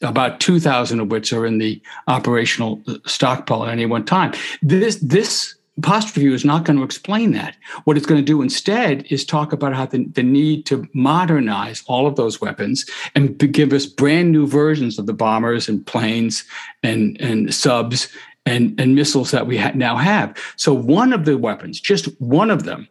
about 0.02 0.40
2,000 0.40 1.00
of 1.00 1.10
which 1.10 1.30
are 1.32 1.44
in 1.44 1.58
the 1.58 1.80
operational 2.08 2.80
uh, 2.88 2.94
stockpile 3.04 3.66
at 3.66 3.72
any 3.72 3.84
one 3.84 4.04
time. 4.04 4.32
This 4.62 4.96
this 4.96 5.56
posture 5.82 6.20
review 6.20 6.34
is 6.34 6.44
not 6.44 6.64
going 6.64 6.76
to 6.76 6.82
explain 6.82 7.32
that. 7.32 7.56
What 7.84 7.96
it's 7.96 8.06
going 8.06 8.20
to 8.20 8.24
do 8.24 8.42
instead 8.42 9.06
is 9.10 9.24
talk 9.24 9.52
about 9.52 9.74
how 9.74 9.86
the, 9.86 10.04
the 10.06 10.22
need 10.22 10.66
to 10.66 10.88
modernize 10.94 11.82
all 11.86 12.06
of 12.06 12.16
those 12.16 12.40
weapons 12.40 12.84
and 13.14 13.38
give 13.52 13.72
us 13.72 13.86
brand 13.86 14.32
new 14.32 14.46
versions 14.46 14.98
of 14.98 15.06
the 15.06 15.12
bombers 15.12 15.68
and 15.68 15.86
planes 15.86 16.44
and, 16.82 17.20
and 17.20 17.52
subs 17.54 18.08
and, 18.46 18.78
and 18.80 18.94
missiles 18.94 19.30
that 19.30 19.46
we 19.46 19.58
ha- 19.58 19.72
now 19.74 19.96
have. 19.96 20.36
So, 20.56 20.72
one 20.72 21.12
of 21.12 21.24
the 21.24 21.36
weapons, 21.36 21.80
just 21.80 22.06
one 22.20 22.50
of 22.50 22.64
them, 22.64 22.88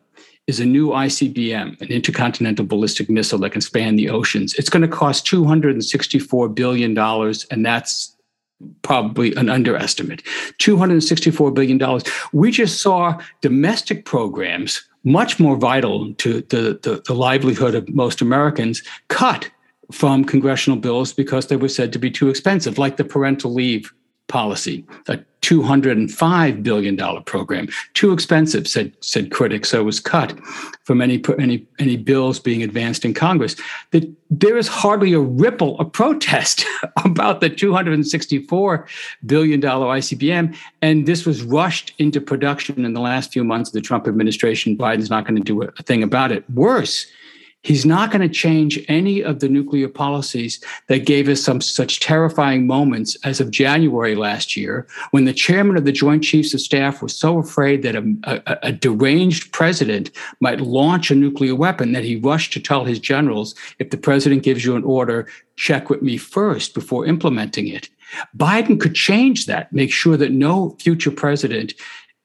is 0.47 0.59
a 0.59 0.65
new 0.65 0.89
ICBM, 0.89 1.79
an 1.79 1.87
intercontinental 1.89 2.65
ballistic 2.65 3.09
missile 3.09 3.39
that 3.39 3.51
can 3.51 3.61
span 3.61 3.95
the 3.95 4.09
oceans. 4.09 4.55
It's 4.55 4.69
going 4.69 4.81
to 4.81 4.87
cost 4.87 5.27
$264 5.27 6.55
billion, 6.55 6.97
and 6.97 7.65
that's 7.65 8.15
probably 8.81 9.33
an 9.35 9.49
underestimate. 9.49 10.23
$264 10.59 11.53
billion. 11.53 12.01
We 12.33 12.51
just 12.51 12.81
saw 12.81 13.19
domestic 13.41 14.05
programs, 14.05 14.83
much 15.03 15.39
more 15.39 15.55
vital 15.55 16.13
to 16.15 16.41
the, 16.41 16.79
the, 16.81 17.01
the 17.05 17.13
livelihood 17.13 17.75
of 17.75 17.89
most 17.89 18.21
Americans, 18.21 18.83
cut 19.07 19.49
from 19.91 20.23
congressional 20.23 20.77
bills 20.77 21.13
because 21.13 21.47
they 21.47 21.55
were 21.55 21.69
said 21.69 21.91
to 21.93 21.99
be 21.99 22.11
too 22.11 22.29
expensive, 22.29 22.77
like 22.77 22.97
the 22.97 23.03
parental 23.03 23.53
leave 23.53 23.91
policy, 24.27 24.85
a 25.07 25.19
$205 25.41 26.63
billion 26.63 27.23
program. 27.23 27.67
Too 27.93 28.11
expensive, 28.11 28.67
said, 28.67 28.93
said 29.01 29.31
critics, 29.31 29.69
so 29.69 29.81
it 29.81 29.83
was 29.83 29.99
cut 29.99 30.37
from 30.83 31.01
any, 31.01 31.23
any, 31.37 31.65
any 31.79 31.97
bills 31.97 32.39
being 32.39 32.63
advanced 32.63 33.05
in 33.05 33.13
Congress. 33.13 33.55
That 33.91 34.11
there 34.29 34.57
is 34.57 34.67
hardly 34.67 35.13
a 35.13 35.19
ripple 35.19 35.79
of 35.79 35.91
protest 35.91 36.65
about 37.05 37.41
the 37.41 37.49
$264 37.49 38.87
billion 39.25 39.61
ICBM. 39.61 40.55
And 40.81 41.05
this 41.05 41.25
was 41.25 41.43
rushed 41.43 41.93
into 41.99 42.19
production 42.21 42.85
in 42.85 42.93
the 42.93 43.01
last 43.01 43.31
few 43.31 43.43
months 43.43 43.69
of 43.69 43.73
the 43.73 43.81
Trump 43.81 44.07
administration. 44.07 44.77
Biden's 44.77 45.09
not 45.09 45.25
going 45.25 45.37
to 45.37 45.43
do 45.43 45.61
a 45.61 45.83
thing 45.83 46.03
about 46.03 46.31
it. 46.31 46.49
Worse, 46.49 47.07
He's 47.63 47.85
not 47.85 48.09
going 48.09 48.21
to 48.21 48.33
change 48.33 48.79
any 48.87 49.21
of 49.21 49.41
the 49.41 49.49
nuclear 49.49 49.89
policies 49.89 50.63
that 50.87 51.05
gave 51.05 51.27
us 51.27 51.41
some 51.41 51.59
such 51.59 51.99
terrifying 51.99 52.65
moments 52.65 53.17
as 53.25 53.41
of 53.41 53.51
January 53.51 54.15
last 54.15 54.55
year, 54.55 54.87
when 55.11 55.25
the 55.25 55.33
chairman 55.33 55.75
of 55.75 55.83
the 55.83 55.91
Joint 55.91 56.23
Chiefs 56.23 56.53
of 56.53 56.61
Staff 56.61 57.01
was 57.01 57.13
so 57.13 57.37
afraid 57.37 57.83
that 57.83 57.97
a, 57.97 58.15
a, 58.23 58.57
a 58.63 58.71
deranged 58.71 59.51
president 59.51 60.09
might 60.39 60.61
launch 60.61 61.11
a 61.11 61.15
nuclear 61.15 61.53
weapon 61.53 61.91
that 61.91 62.05
he 62.05 62.15
rushed 62.15 62.53
to 62.53 62.61
tell 62.61 62.85
his 62.85 62.99
generals 62.99 63.55
if 63.77 63.89
the 63.89 63.97
president 63.97 64.43
gives 64.43 64.63
you 64.63 64.77
an 64.77 64.83
order, 64.85 65.27
check 65.57 65.89
with 65.89 66.01
me 66.01 66.15
first 66.15 66.73
before 66.73 67.05
implementing 67.05 67.67
it. 67.67 67.89
Biden 68.35 68.79
could 68.79 68.95
change 68.95 69.45
that, 69.45 69.71
make 69.71 69.91
sure 69.91 70.17
that 70.17 70.31
no 70.31 70.75
future 70.79 71.11
president 71.11 71.73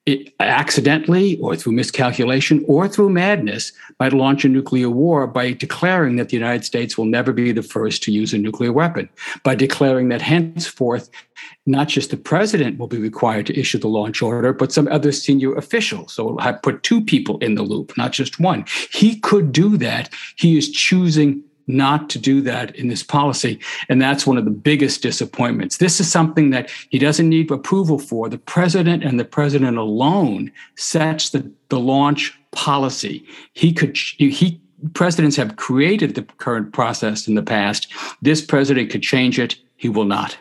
it, 0.07 0.35
accidentally 0.39 1.39
or 1.39 1.57
through 1.57 1.73
miscalculation 1.73 2.63
or 2.69 2.87
through 2.87 3.09
madness 3.09 3.73
might 3.99 4.13
launch 4.13 4.45
a 4.45 4.49
nuclear 4.49 4.91
war 4.91 5.27
by 5.27 5.53
declaring 5.53 6.17
that 6.17 6.29
the 6.29 6.37
United 6.37 6.65
States 6.65 6.99
will 6.99 7.07
never 7.07 7.33
be 7.33 7.53
the 7.53 7.63
first 7.63 8.03
to 8.03 8.13
use 8.13 8.35
a 8.35 8.39
nuclear 8.39 8.73
weapon, 8.73 9.09
by 9.45 9.55
declaring 9.55 10.11
that 10.11 10.21
henceforth, 10.21 11.09
not 11.67 11.89
just 11.89 12.11
the 12.11 12.17
president 12.17 12.79
will 12.79 12.87
be 12.87 12.99
required 12.99 13.47
to 13.47 13.59
issue 13.59 13.79
the 13.79 13.89
launch 13.89 14.21
order, 14.21 14.53
but 14.53 14.73
some 14.73 14.89
other 14.89 15.13
senior 15.13 15.55
official. 15.55 16.07
So 16.09 16.39
I 16.39 16.53
put 16.53 16.83
two 16.83 17.01
people 17.01 17.39
in 17.39 17.55
the 17.55 17.63
loop, 17.63 17.97
not 17.97 18.13
just 18.13 18.39
one. 18.39 18.65
He 18.93 19.19
could 19.21 19.53
do 19.53 19.77
that. 19.79 20.11
He 20.37 20.59
is 20.59 20.71
choosing 20.71 21.43
not 21.67 22.11
to 22.11 22.19
do 22.19 22.41
that 22.43 22.75
in 22.77 22.89
this 22.89 23.03
policy. 23.03 23.59
And 23.89 24.01
that's 24.01 24.27
one 24.27 24.37
of 24.37 24.45
the 24.45 24.51
biggest 24.51 25.03
disappointments. 25.03 25.79
This 25.79 26.01
is 26.01 26.11
something 26.11 26.51
that 26.51 26.71
he 26.91 26.99
doesn't 26.99 27.29
need 27.29 27.51
approval 27.51 27.99
for. 27.99 28.29
The 28.29 28.39
president 28.39 29.03
and 29.03 29.19
the 29.19 29.25
president 29.25 29.79
alone 29.79 30.53
sets 30.77 31.31
the, 31.31 31.51
the 31.69 31.81
launch 31.81 32.39
policy. 32.51 33.27
He 33.53 33.73
could, 33.73 33.97
he, 33.97 34.61
presidents 34.93 35.37
have 35.37 35.57
created 35.57 36.15
the 36.15 36.23
current 36.23 36.73
process 36.73 37.27
in 37.27 37.35
the 37.35 37.43
past. 37.43 37.93
This 38.23 38.45
president 38.45 38.91
could 38.91 39.03
change 39.03 39.39
it. 39.39 39.57
He 39.77 39.89
will 39.89 40.05
not. 40.05 40.37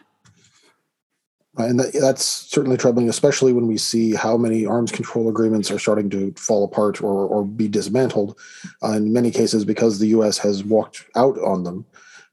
And 1.58 1.80
that, 1.80 1.94
that's 1.94 2.26
certainly 2.26 2.78
troubling, 2.78 3.10
especially 3.10 3.54
when 3.54 3.68
we 3.68 3.78
see 3.78 4.16
how 4.16 4.38
many 4.38 4.66
arms 4.66 4.92
control 4.92 5.30
agreements 5.30 5.70
are 5.70 5.78
starting 5.78 6.10
to 6.10 6.34
fall 6.36 6.64
apart 6.64 7.02
or, 7.02 7.28
or 7.28 7.46
be 7.46 7.68
dismantled, 7.68 8.40
uh, 8.84 8.94
in 8.94 9.14
many 9.14 9.30
cases 9.30 9.64
because 9.64 10.00
the 10.00 10.08
U.S. 10.08 10.40
has 10.40 10.64
walked 10.64 11.06
out 11.16 11.38
on 11.40 11.64
them, 11.64 11.86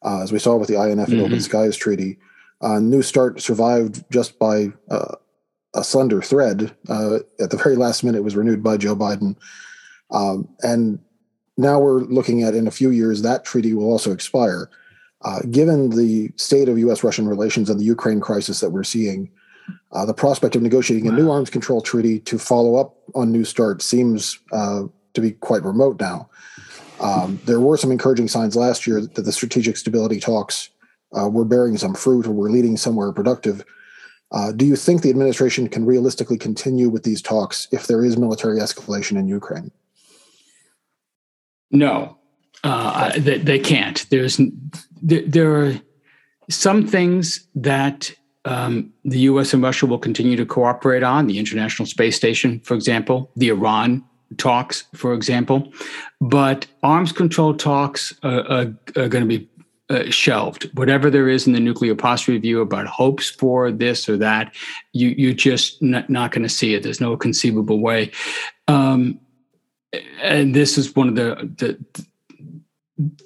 uh, 0.03 0.23
as 0.23 0.33
we 0.33 0.39
saw 0.39 0.57
with 0.57 0.69
the 0.69 0.83
INF 0.83 1.09
and 1.09 1.19
mm-hmm. 1.19 1.27
Open 1.27 1.41
Skies 1.41 1.77
Treaty. 1.77 2.19
Uh, 2.63 2.79
New 2.79 3.03
START 3.03 3.41
survived 3.41 4.05
just 4.11 4.39
by 4.39 4.69
uh, 4.91 5.17
a 5.75 5.85
slender 5.85 6.23
thread. 6.23 6.75
Uh, 6.89 7.19
at 7.39 7.51
the 7.51 7.57
very 7.57 7.77
last 7.77 8.03
minute, 8.03 8.23
was 8.23 8.37
renewed 8.37 8.63
by 8.63 8.77
Joe 8.77 8.97
Biden. 8.97 9.37
Um, 10.11 10.49
and 10.63 10.99
now 11.57 11.79
we're 11.79 12.01
looking 12.01 12.43
at 12.43 12.55
in 12.55 12.67
a 12.67 12.73
few 12.73 12.91
years 12.91 13.23
that 13.23 13.45
treaty 13.45 13.75
will 13.75 13.91
also 13.91 14.13
expire. 14.13 14.71
Uh, 15.23 15.41
given 15.51 15.91
the 15.91 16.33
state 16.37 16.69
of 16.69 16.79
U.S. 16.79 17.05
Russian 17.05 17.29
relations 17.29 17.69
and 17.69 17.79
the 17.79 17.85
Ukraine 17.85 18.21
crisis 18.21 18.61
that 18.61 18.71
we're 18.71 18.85
seeing, 18.85 19.31
uh, 19.93 20.07
the 20.07 20.15
prospect 20.15 20.57
of 20.57 20.63
negotiating 20.63 21.07
wow. 21.07 21.15
a 21.15 21.17
new 21.17 21.31
arms 21.31 21.51
control 21.51 21.81
treaty 21.81 22.19
to 22.21 22.39
follow 22.39 22.77
up 22.77 22.97
on 23.15 23.31
New 23.31 23.45
START 23.45 23.83
seems 23.83 24.39
uh, 24.53 24.85
to 25.15 25.21
be 25.21 25.33
quite 25.33 25.63
remote 25.63 26.01
now. 26.01 26.29
Um, 27.01 27.41
there 27.45 27.61
were 27.61 27.77
some 27.77 27.91
encouraging 27.91 28.29
signs 28.29 28.57
last 28.57 28.87
year 28.87 29.01
that 29.01 29.23
the 29.23 29.33
strategic 29.33 29.77
stability 29.77 30.21
talks 30.21 30.71
uh, 31.19 31.29
were 31.29 31.45
bearing 31.45 31.77
some 31.77 31.95
fruit 31.95 32.27
or 32.27 32.33
were 32.33 32.51
leading 32.51 32.77
somewhere 32.77 33.13
productive. 33.13 33.65
Uh, 34.33 34.53
do 34.53 34.65
you 34.65 34.77
think 34.77 35.03
the 35.03 35.11
administration 35.11 35.69
can 35.69 35.85
realistically 35.85 36.39
continue 36.39 36.89
with 36.89 37.03
these 37.03 37.21
talks 37.21 37.67
if 37.73 37.87
there 37.87 38.05
is 38.05 38.17
military 38.17 38.59
escalation 38.59 39.19
in 39.19 39.27
Ukraine? 39.27 39.73
No, 41.73 42.17
uh, 42.65 43.13
they, 43.19 43.39
they, 43.39 43.59
can't. 43.59 44.07
There's 44.11 44.41
there, 45.03 45.23
there 45.23 45.65
are 45.65 45.81
some 46.49 46.87
things 46.87 47.47
that 47.55 48.13
um, 48.45 48.93
the 49.05 49.21
U.S. 49.21 49.55
and 49.55 49.63
Russia 49.63 49.87
will 49.87 49.99
continue 49.99 50.37
to 50.37 50.47
cooperate 50.47 51.03
on. 51.03 51.27
The 51.27 51.39
International 51.39 51.87
Space 51.87 52.17
Station, 52.17 52.61
for 52.61 52.75
example, 52.75 53.31
the 53.37 53.49
Iran 53.49 54.05
talks, 54.37 54.85
for 54.95 55.13
example, 55.15 55.73
but 56.21 56.67
arms 56.83 57.13
control 57.13 57.55
talks 57.55 58.15
are, 58.23 58.41
are, 58.41 58.75
are 58.97 59.09
going 59.09 59.29
to 59.29 59.39
be 59.39 59.49
uh, 59.91 60.09
shelved. 60.09 60.71
Whatever 60.79 61.11
there 61.11 61.29
is 61.29 61.47
in 61.47 61.53
the 61.53 61.61
nuclear 61.61 61.97
posture 61.97 62.33
review 62.33 62.61
about 62.61 62.87
hopes 62.87 63.29
for 63.29 63.73
this 63.73 64.09
or 64.09 64.17
that, 64.19 64.55
you 64.93 65.09
you're 65.09 65.35
just 65.35 65.83
not, 65.83 66.09
not 66.09 66.31
going 66.31 66.45
to 66.45 66.49
see 66.49 66.75
it. 66.75 66.83
There's 66.83 67.01
no 67.01 67.17
conceivable 67.17 67.81
way. 67.81 68.13
Um, 68.69 69.21
and 70.23 70.55
this 70.55 70.79
is 70.79 70.95
one 70.95 71.09
of 71.09 71.17
the, 71.17 71.51
the 71.59 72.05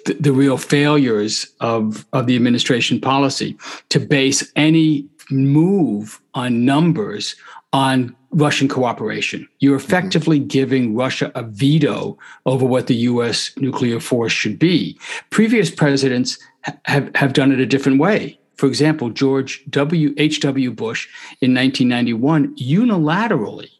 the, 0.04 0.14
the 0.20 0.32
real 0.32 0.56
failures 0.56 1.46
of, 1.60 2.06
of 2.12 2.26
the 2.26 2.36
administration 2.36 3.00
policy 3.00 3.56
to 3.88 4.00
base 4.00 4.50
any 4.56 5.06
move 5.30 6.20
on 6.34 6.64
numbers 6.64 7.34
on 7.72 8.14
Russian 8.30 8.68
cooperation. 8.68 9.48
You're 9.58 9.78
mm-hmm. 9.78 9.86
effectively 9.86 10.38
giving 10.38 10.94
Russia 10.94 11.32
a 11.34 11.42
veto 11.42 12.18
over 12.46 12.64
what 12.64 12.86
the 12.86 12.96
US 12.96 13.56
nuclear 13.56 14.00
force 14.00 14.32
should 14.32 14.58
be. 14.58 14.98
Previous 15.30 15.70
presidents 15.70 16.38
have, 16.84 17.10
have 17.14 17.32
done 17.32 17.52
it 17.52 17.60
a 17.60 17.66
different 17.66 17.98
way. 17.98 18.38
For 18.56 18.66
example, 18.66 19.10
George 19.10 19.64
W. 19.70 20.14
H.W. 20.16 20.70
Bush 20.70 21.08
in 21.40 21.54
1991 21.54 22.54
unilaterally 22.56 23.70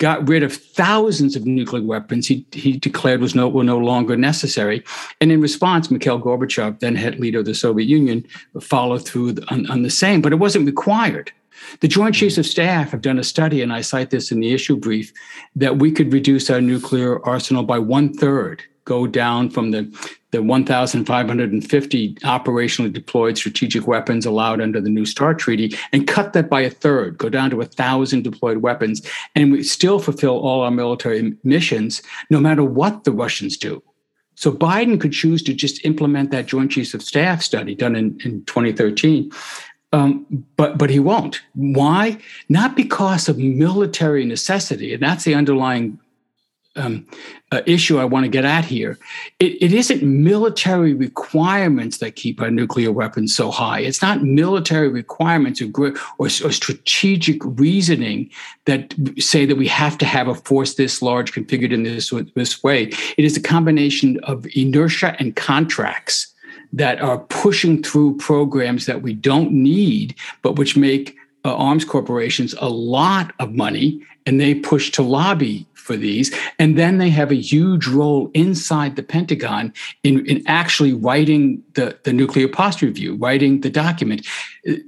got 0.00 0.26
rid 0.26 0.42
of 0.42 0.52
thousands 0.52 1.36
of 1.36 1.44
nuclear 1.46 1.84
weapons 1.84 2.26
he, 2.26 2.44
he 2.52 2.72
declared 2.78 3.20
was 3.20 3.34
no, 3.34 3.48
were 3.48 3.62
no 3.62 3.78
longer 3.78 4.16
necessary. 4.16 4.82
And 5.20 5.30
in 5.30 5.42
response, 5.42 5.90
Mikhail 5.90 6.18
Gorbachev, 6.18 6.80
then 6.80 6.96
head 6.96 7.20
leader 7.20 7.40
of 7.40 7.44
the 7.44 7.54
Soviet 7.54 7.86
Union, 7.86 8.26
followed 8.60 9.06
through 9.06 9.36
on, 9.48 9.70
on 9.70 9.82
the 9.82 9.90
same, 9.90 10.22
but 10.22 10.32
it 10.32 10.36
wasn't 10.36 10.66
required. 10.66 11.30
The 11.80 11.88
Joint 11.88 12.14
Chiefs 12.14 12.38
of 12.38 12.46
Staff 12.46 12.90
have 12.90 13.02
done 13.02 13.18
a 13.18 13.24
study, 13.24 13.60
and 13.60 13.74
I 13.74 13.82
cite 13.82 14.08
this 14.08 14.32
in 14.32 14.40
the 14.40 14.54
issue 14.54 14.76
brief, 14.76 15.12
that 15.54 15.76
we 15.76 15.92
could 15.92 16.14
reduce 16.14 16.48
our 16.48 16.62
nuclear 16.62 17.24
arsenal 17.26 17.62
by 17.62 17.78
one 17.78 18.14
third, 18.14 18.62
go 18.90 19.06
down 19.06 19.48
from 19.48 19.70
the 19.70 19.82
the 20.32 20.42
1,550 20.42 22.14
operationally 22.14 22.92
deployed 22.92 23.36
strategic 23.36 23.86
weapons 23.86 24.26
allowed 24.26 24.60
under 24.60 24.80
the 24.80 24.90
New 24.90 25.04
START 25.04 25.38
Treaty 25.38 25.76
and 25.92 26.06
cut 26.06 26.32
that 26.34 26.48
by 26.48 26.60
a 26.60 26.70
third, 26.70 27.18
go 27.18 27.28
down 27.28 27.50
to 27.50 27.56
1,000 27.56 28.22
deployed 28.22 28.58
weapons, 28.58 29.02
and 29.34 29.50
we 29.50 29.64
still 29.64 29.98
fulfill 29.98 30.38
all 30.38 30.60
our 30.62 30.70
military 30.70 31.36
missions, 31.42 32.00
no 32.30 32.38
matter 32.38 32.62
what 32.62 33.02
the 33.02 33.10
Russians 33.10 33.56
do. 33.56 33.82
So 34.36 34.52
Biden 34.52 35.00
could 35.00 35.12
choose 35.12 35.42
to 35.44 35.54
just 35.54 35.84
implement 35.84 36.30
that 36.30 36.46
Joint 36.46 36.70
Chiefs 36.70 36.94
of 36.94 37.02
Staff 37.02 37.42
study 37.42 37.74
done 37.74 37.96
in, 37.96 38.18
in 38.24 38.44
2013. 38.44 39.30
Um, 39.92 40.26
but 40.56 40.78
but 40.78 40.90
he 40.90 41.00
won't. 41.00 41.42
Why? 41.54 42.18
Not 42.48 42.76
because 42.76 43.28
of 43.28 43.36
military 43.38 44.24
necessity, 44.24 44.94
and 44.94 45.02
that's 45.02 45.24
the 45.24 45.34
underlying 45.34 45.98
um, 46.76 47.06
uh, 47.50 47.62
issue 47.66 47.98
I 47.98 48.04
want 48.04 48.24
to 48.24 48.28
get 48.28 48.44
at 48.44 48.64
here. 48.64 48.96
It, 49.40 49.60
it 49.60 49.72
isn't 49.72 50.02
military 50.02 50.94
requirements 50.94 51.98
that 51.98 52.14
keep 52.14 52.40
our 52.40 52.50
nuclear 52.50 52.92
weapons 52.92 53.34
so 53.34 53.50
high. 53.50 53.80
It's 53.80 54.00
not 54.00 54.22
military 54.22 54.88
requirements 54.88 55.60
or, 55.60 55.66
or, 56.18 56.26
or 56.26 56.28
strategic 56.28 57.38
reasoning 57.44 58.30
that 58.66 58.94
say 59.18 59.46
that 59.46 59.56
we 59.56 59.66
have 59.66 59.98
to 59.98 60.06
have 60.06 60.28
a 60.28 60.34
force 60.34 60.74
this 60.74 61.02
large 61.02 61.32
configured 61.32 61.72
in 61.72 61.82
this, 61.82 62.12
this 62.34 62.62
way. 62.62 62.84
It 63.16 63.24
is 63.24 63.36
a 63.36 63.42
combination 63.42 64.20
of 64.22 64.46
inertia 64.54 65.16
and 65.18 65.34
contracts 65.34 66.32
that 66.72 67.00
are 67.00 67.18
pushing 67.18 67.82
through 67.82 68.16
programs 68.18 68.86
that 68.86 69.02
we 69.02 69.12
don't 69.12 69.50
need, 69.50 70.14
but 70.42 70.54
which 70.54 70.76
make 70.76 71.16
uh, 71.44 71.56
arms 71.56 71.84
corporations 71.84 72.54
a 72.60 72.68
lot 72.68 73.32
of 73.40 73.54
money 73.54 74.00
and 74.26 74.40
they 74.40 74.54
push 74.54 74.90
to 74.92 75.02
lobby 75.02 75.66
for 75.80 75.96
these. 75.96 76.34
And 76.58 76.78
then 76.78 76.98
they 76.98 77.10
have 77.10 77.32
a 77.32 77.36
huge 77.36 77.86
role 77.88 78.30
inside 78.34 78.96
the 78.96 79.02
Pentagon 79.02 79.72
in, 80.02 80.24
in 80.26 80.42
actually 80.46 80.92
writing 80.92 81.62
the, 81.74 81.98
the 82.04 82.12
nuclear 82.12 82.48
posture 82.48 82.86
review, 82.86 83.16
writing 83.16 83.60
the 83.60 83.70
document. 83.70 84.26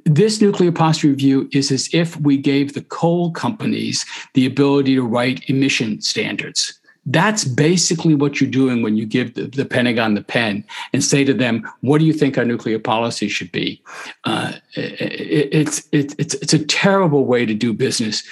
This 0.05 0.41
nuclear 0.41 0.73
posture 0.73 1.09
review 1.09 1.49
is 1.53 1.73
as 1.73 1.89
if 1.93 2.19
we 2.21 2.37
gave 2.37 2.75
the 2.75 2.83
coal 2.83 3.33
companies 3.33 4.05
the 4.35 4.47
ability 4.47 4.95
to 4.95 5.03
write 5.03 5.49
emission 5.49 6.01
standards. 6.01 6.79
That's 7.07 7.45
basically 7.45 8.15
what 8.15 8.41
you're 8.41 8.51
doing 8.51 8.83
when 8.83 8.97
you 8.97 9.07
give 9.07 9.35
the, 9.35 9.49
the, 9.49 9.65
Pentagon 9.65 10.15
the 10.15 10.23
pen 10.23 10.65
and 10.93 11.03
say 11.03 11.25
to 11.25 11.35
them, 11.35 11.69
"What 11.81 11.99
do 11.99 12.05
you 12.05 12.13
think 12.13 12.39
our 12.39 12.45
nuclear 12.45 12.79
policy 12.79 13.29
should 13.29 13.51
be?" 13.51 13.83
Uh, 14.23 14.53
it, 14.75 15.49
it's 15.53 15.89
it, 15.91 16.15
it's 16.19 16.35
it's 16.35 16.53
a 16.53 16.65
terrible 16.65 17.25
way 17.25 17.45
to 17.45 17.55
do 17.55 17.73
business. 17.73 18.23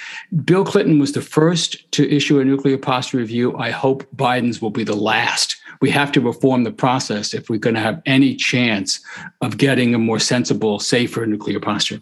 Bill 0.45 0.63
Clinton 0.63 0.99
was 0.99 1.11
the 1.11 1.21
first 1.21 1.91
to 1.91 2.09
issue 2.09 2.39
a 2.39 2.45
nuclear 2.45 2.77
posture 2.77 3.17
review. 3.17 3.57
I 3.57 3.71
hope 3.71 4.07
Biden's 4.15 4.61
will 4.61 4.69
be 4.69 4.85
the 4.85 4.95
last. 4.95 5.57
We 5.81 5.89
have 5.89 6.13
to 6.13 6.21
reform 6.21 6.63
the 6.63 6.71
process 6.71 7.33
if 7.33 7.49
we're 7.49 7.59
going 7.59 7.75
to 7.75 7.81
have 7.81 8.01
any 8.05 8.35
chance 8.35 9.01
of 9.41 9.57
getting 9.57 9.93
a 9.93 9.99
more 9.99 10.19
sensible, 10.19 10.79
safer 10.79 11.25
nuclear 11.25 11.59
posture. 11.59 12.01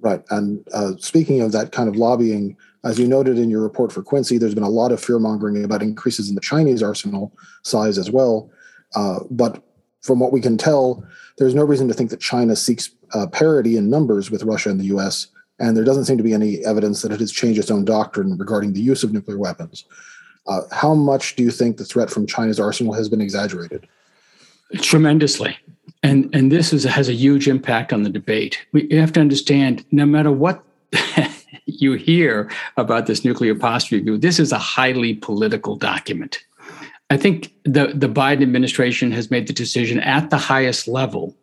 Right, 0.00 0.22
and 0.30 0.66
uh, 0.72 0.92
speaking 0.98 1.42
of 1.42 1.52
that 1.52 1.72
kind 1.72 1.88
of 1.88 1.96
lobbying 1.96 2.56
As 2.82 2.98
you 2.98 3.06
noted 3.06 3.38
in 3.38 3.50
your 3.50 3.62
report 3.62 3.92
for 3.92 4.02
Quincy, 4.02 4.38
there's 4.38 4.54
been 4.54 4.62
a 4.64 4.68
lot 4.68 4.92
of 4.92 5.02
fear 5.02 5.18
mongering 5.18 5.64
about 5.64 5.82
increases 5.82 6.28
in 6.28 6.34
the 6.34 6.40
Chinese 6.40 6.82
arsenal 6.82 7.32
size 7.62 7.98
as 7.98 8.10
well. 8.10 8.50
Uh, 8.94 9.20
but 9.30 9.62
from 10.00 10.18
what 10.18 10.32
we 10.32 10.40
can 10.40 10.56
tell, 10.56 11.04
there's 11.38 11.54
no 11.54 11.64
reason 11.64 11.88
to 11.88 11.94
think 11.94 12.10
that 12.10 12.20
China 12.20 12.56
seeks 12.56 12.90
uh, 13.12 13.26
parity 13.26 13.76
in 13.76 13.90
numbers 13.90 14.30
with 14.30 14.42
Russia 14.44 14.70
and 14.70 14.80
the 14.80 14.86
US, 14.96 15.26
and 15.58 15.76
there 15.76 15.84
doesn't 15.84 16.06
seem 16.06 16.16
to 16.16 16.22
be 16.22 16.32
any 16.32 16.64
evidence 16.64 17.02
that 17.02 17.12
it 17.12 17.20
has 17.20 17.30
changed 17.30 17.60
its 17.60 17.70
own 17.70 17.84
doctrine 17.84 18.36
regarding 18.38 18.72
the 18.72 18.80
use 18.80 19.02
of 19.02 19.12
nuclear 19.12 19.38
weapons. 19.38 19.84
Uh, 20.46 20.62
how 20.72 20.94
much 20.94 21.36
do 21.36 21.42
you 21.42 21.50
think 21.50 21.76
the 21.76 21.84
threat 21.84 22.10
from 22.10 22.26
China's 22.26 22.58
arsenal 22.58 22.94
has 22.94 23.08
been 23.08 23.20
exaggerated? 23.20 23.86
Tremendously. 24.80 25.56
And, 26.02 26.34
and 26.34 26.50
this 26.50 26.72
is, 26.72 26.84
has 26.84 27.08
a 27.08 27.12
huge 27.12 27.46
impact 27.46 27.92
on 27.92 28.04
the 28.04 28.10
debate. 28.10 28.58
We 28.72 28.88
have 28.92 29.12
to 29.12 29.20
understand 29.20 29.84
no 29.90 30.06
matter 30.06 30.32
what 30.32 30.64
you 31.80 31.92
hear 31.94 32.50
about 32.76 33.06
this 33.06 33.24
nuclear 33.24 33.54
posture 33.54 33.96
review, 33.96 34.18
this 34.18 34.38
is 34.38 34.52
a 34.52 34.58
highly 34.58 35.14
political 35.14 35.76
document. 35.76 36.42
I 37.10 37.16
think 37.16 37.52
the, 37.64 37.92
the 37.94 38.08
Biden 38.08 38.42
administration 38.42 39.10
has 39.12 39.30
made 39.30 39.48
the 39.48 39.52
decision 39.52 39.98
at 40.00 40.30
the 40.30 40.38
highest 40.38 40.86
level 40.86 41.36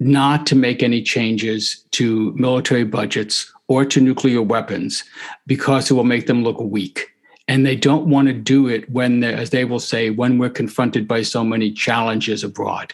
not 0.00 0.46
to 0.46 0.54
make 0.54 0.82
any 0.82 1.02
changes 1.02 1.84
to 1.92 2.32
military 2.32 2.84
budgets 2.84 3.52
or 3.68 3.84
to 3.84 4.00
nuclear 4.00 4.42
weapons 4.42 5.04
because 5.46 5.90
it 5.90 5.94
will 5.94 6.04
make 6.04 6.26
them 6.26 6.42
look 6.42 6.60
weak. 6.60 7.10
And 7.48 7.64
they 7.64 7.76
don't 7.76 8.08
want 8.08 8.28
to 8.28 8.34
do 8.34 8.68
it 8.68 8.90
when, 8.90 9.22
as 9.22 9.50
they 9.50 9.64
will 9.64 9.80
say, 9.80 10.10
when 10.10 10.38
we're 10.38 10.50
confronted 10.50 11.06
by 11.06 11.22
so 11.22 11.44
many 11.44 11.70
challenges 11.70 12.42
abroad. 12.42 12.92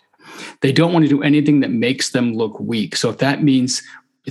They 0.60 0.72
don't 0.72 0.92
want 0.92 1.04
to 1.04 1.08
do 1.08 1.22
anything 1.22 1.60
that 1.60 1.70
makes 1.70 2.10
them 2.10 2.34
look 2.34 2.58
weak. 2.60 2.96
So 2.96 3.10
if 3.10 3.18
that 3.18 3.42
means 3.42 3.82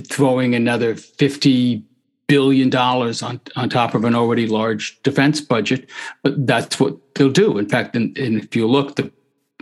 throwing 0.08 0.54
another 0.54 0.94
50 0.94 1.84
billion 2.26 2.70
dollars 2.70 3.22
on, 3.22 3.40
on 3.56 3.68
top 3.68 3.94
of 3.94 4.04
an 4.04 4.14
already 4.14 4.46
large 4.46 5.00
defense 5.02 5.40
budget, 5.40 5.88
but 6.22 6.46
that's 6.46 6.80
what 6.80 6.96
they'll 7.14 7.30
do. 7.30 7.58
In 7.58 7.68
fact, 7.68 7.96
and, 7.96 8.16
if 8.16 8.56
you 8.56 8.66
look, 8.66 8.96
the 8.96 9.10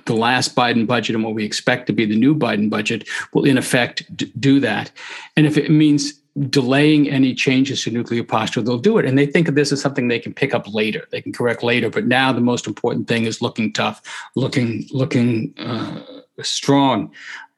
the 0.07 0.15
last 0.15 0.57
Biden 0.57 0.87
budget 0.87 1.15
and 1.15 1.23
what 1.23 1.35
we 1.35 1.45
expect 1.45 1.87
to 1.87 1.93
be 1.93 2.07
the 2.07 2.17
new 2.17 2.35
Biden 2.35 2.71
budget 2.71 3.07
will, 3.33 3.45
in 3.45 3.59
effect, 3.59 4.05
d- 4.17 4.33
do 4.41 4.59
that. 4.59 4.91
And 5.37 5.47
if 5.47 5.59
it 5.59 5.71
means 5.71 6.15
delaying 6.49 7.09
any 7.11 7.35
changes 7.35 7.85
to 7.85 7.91
nuclear 7.91 8.25
posture, 8.25 8.63
they'll 8.63 8.79
do 8.79 8.99
it. 8.99 9.05
And 9.05 9.19
they 9.19 9.27
think 9.27 9.47
of 9.47 9.57
this 9.57 9.73
as 9.73 9.81
something 9.81 10.09
they 10.09 10.19
can 10.19 10.33
pick 10.33 10.55
up 10.55 10.73
later, 10.73 11.07
they 11.11 11.21
can 11.21 11.33
correct 11.33 11.63
later. 11.63 11.91
But 11.91 12.07
now 12.07 12.33
the 12.33 12.41
most 12.41 12.67
important 12.67 13.09
thing 13.09 13.25
is 13.25 13.43
looking 13.43 13.73
tough, 13.73 14.01
looking 14.37 14.87
looking 14.91 15.55
uh, 15.59 16.01
strong 16.43 17.13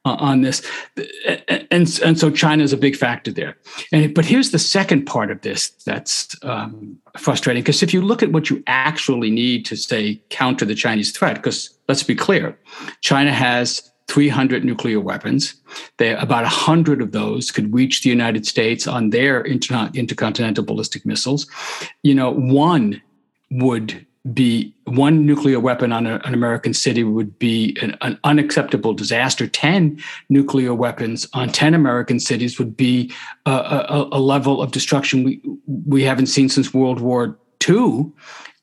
uh, 0.05 0.15
on 0.19 0.41
this, 0.41 0.61
and 1.71 1.99
and 2.03 2.19
so 2.19 2.29
China 2.29 2.63
is 2.63 2.73
a 2.73 2.77
big 2.77 2.95
factor 2.95 3.31
there. 3.31 3.57
And 3.91 4.13
but 4.13 4.25
here's 4.25 4.51
the 4.51 4.59
second 4.59 5.05
part 5.05 5.31
of 5.31 5.41
this 5.41 5.69
that's 5.85 6.35
um, 6.43 6.97
frustrating 7.17 7.63
because 7.63 7.83
if 7.83 7.93
you 7.93 8.01
look 8.01 8.21
at 8.21 8.31
what 8.31 8.49
you 8.49 8.63
actually 8.67 9.31
need 9.31 9.65
to 9.65 9.75
say 9.75 10.21
counter 10.29 10.65
the 10.65 10.75
Chinese 10.75 11.11
threat, 11.11 11.35
because 11.35 11.77
let's 11.87 12.03
be 12.03 12.15
clear, 12.15 12.57
China 13.01 13.31
has 13.31 13.91
300 14.07 14.65
nuclear 14.65 14.99
weapons. 14.99 15.55
They, 15.97 16.13
about 16.13 16.43
100 16.43 17.01
of 17.01 17.11
those 17.11 17.51
could 17.51 17.73
reach 17.73 18.03
the 18.03 18.09
United 18.09 18.45
States 18.45 18.85
on 18.85 19.09
their 19.11 19.41
inter- 19.41 19.89
intercontinental 19.93 20.63
ballistic 20.63 21.05
missiles. 21.05 21.47
You 22.03 22.13
know, 22.15 22.31
one 22.31 23.01
would 23.51 24.05
be 24.31 24.73
one 24.85 25.25
nuclear 25.25 25.59
weapon 25.59 25.91
on 25.91 26.07
a, 26.07 26.15
an 26.23 26.33
American 26.33 26.73
city 26.73 27.03
would 27.03 27.37
be 27.39 27.77
an, 27.81 27.97
an, 28.01 28.17
unacceptable 28.23 28.93
disaster. 28.93 29.47
10 29.47 30.01
nuclear 30.29 30.73
weapons 30.73 31.27
on 31.33 31.49
10 31.49 31.73
American 31.73 32.19
cities 32.21 32.57
would 32.57 32.77
be 32.77 33.11
a, 33.45 33.51
a, 33.51 34.09
a 34.13 34.19
level 34.19 34.61
of 34.61 34.71
destruction 34.71 35.23
we, 35.25 35.41
we 35.87 36.03
haven't 36.03 36.27
seen 36.27 36.47
since 36.47 36.73
World 36.73 37.01
War 37.01 37.37
II. 37.67 38.11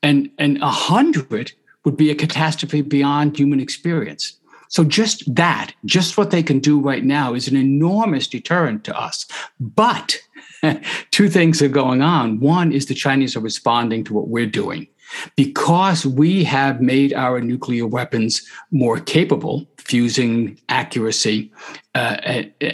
And, 0.01 0.31
and 0.39 0.59
100 0.61 1.51
would 1.85 1.95
be 1.95 2.09
a 2.09 2.15
catastrophe 2.15 2.81
beyond 2.81 3.37
human 3.37 3.59
experience. 3.59 4.39
So 4.69 4.83
just 4.83 5.35
that, 5.35 5.73
just 5.85 6.17
what 6.17 6.31
they 6.31 6.41
can 6.41 6.59
do 6.59 6.79
right 6.79 7.03
now 7.03 7.33
is 7.33 7.47
an 7.47 7.57
enormous 7.57 8.25
deterrent 8.25 8.83
to 8.85 8.97
us. 8.99 9.27
But 9.59 10.17
two 11.11 11.29
things 11.29 11.61
are 11.61 11.67
going 11.67 12.01
on. 12.01 12.39
One 12.39 12.71
is 12.71 12.85
the 12.85 12.95
Chinese 12.95 13.35
are 13.35 13.41
responding 13.41 14.03
to 14.05 14.13
what 14.13 14.29
we're 14.29 14.45
doing. 14.47 14.87
Because 15.35 16.05
we 16.05 16.43
have 16.43 16.81
made 16.81 17.13
our 17.13 17.41
nuclear 17.41 17.87
weapons 17.87 18.41
more 18.71 18.99
capable, 18.99 19.67
fusing 19.77 20.59
accuracy, 20.69 21.51
uh, 21.95 22.17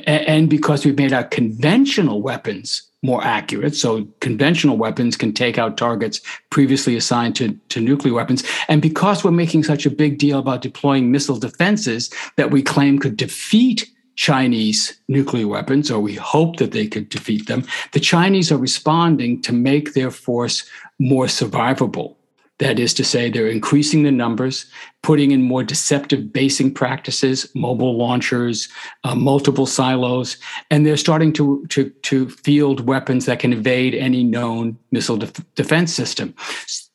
and 0.06 0.50
because 0.50 0.86
we've 0.86 0.98
made 0.98 1.14
our 1.14 1.24
conventional 1.24 2.22
weapons 2.22 2.84
more 3.04 3.24
accurate. 3.24 3.76
So 3.76 4.06
conventional 4.22 4.78
weapons 4.78 5.16
can 5.16 5.34
take 5.34 5.58
out 5.58 5.78
targets 5.78 6.20
previously 6.50 6.96
assigned 6.96 7.36
to, 7.38 7.54
to 7.70 7.80
nuclear 7.80 8.14
weapons. 8.14 8.44
And 8.68 8.82
because 8.82 9.24
we're 9.24 9.32
making 9.32 9.64
such 9.64 9.86
a 9.86 9.92
big 9.92 10.18
deal 10.18 10.40
about 10.40 10.62
deploying 10.62 11.12
missile 11.12 11.38
defenses 11.38 12.10
that 12.38 12.52
we 12.52 12.62
claim 12.64 12.98
could 13.00 13.16
defeat 13.16 13.88
Chinese 14.16 15.00
nuclear 15.08 15.48
weapons, 15.48 15.92
or 15.92 16.00
we 16.00 16.16
hope 16.16 16.58
that 16.58 16.72
they 16.72 16.88
could 16.88 17.08
defeat 17.10 17.48
them, 17.48 17.64
the 17.92 18.00
Chinese 18.00 18.52
are 18.52 18.58
responding 18.58 19.42
to 19.44 19.54
make 19.54 19.94
their 19.94 20.10
force 20.10 20.68
more 21.00 21.28
survivable. 21.28 22.16
That 22.60 22.80
is 22.80 22.94
to 22.96 23.04
say, 23.04 23.30
they're 23.30 23.48
increasing 23.48 24.02
the 24.02 24.12
numbers, 24.12 24.66
putting 25.04 25.30
in 25.30 25.44
more 25.44 25.64
deceptive 25.64 26.34
basing 26.34 26.74
practices, 26.74 27.48
mobile 27.54 27.96
launchers, 27.96 28.68
uh, 29.04 29.14
multiple 29.14 29.68
silos, 29.68 30.38
and 30.72 30.84
they're 30.84 30.98
starting 30.98 31.32
to, 31.34 31.66
to, 31.68 31.90
to 31.90 32.30
field 32.30 32.88
weapons 32.88 33.28
that 33.28 33.40
can 33.40 33.54
evade 33.54 33.94
any 33.94 34.24
known 34.24 34.76
missile 34.92 35.18
def- 35.18 35.56
defense 35.56 35.94
system. 35.94 36.34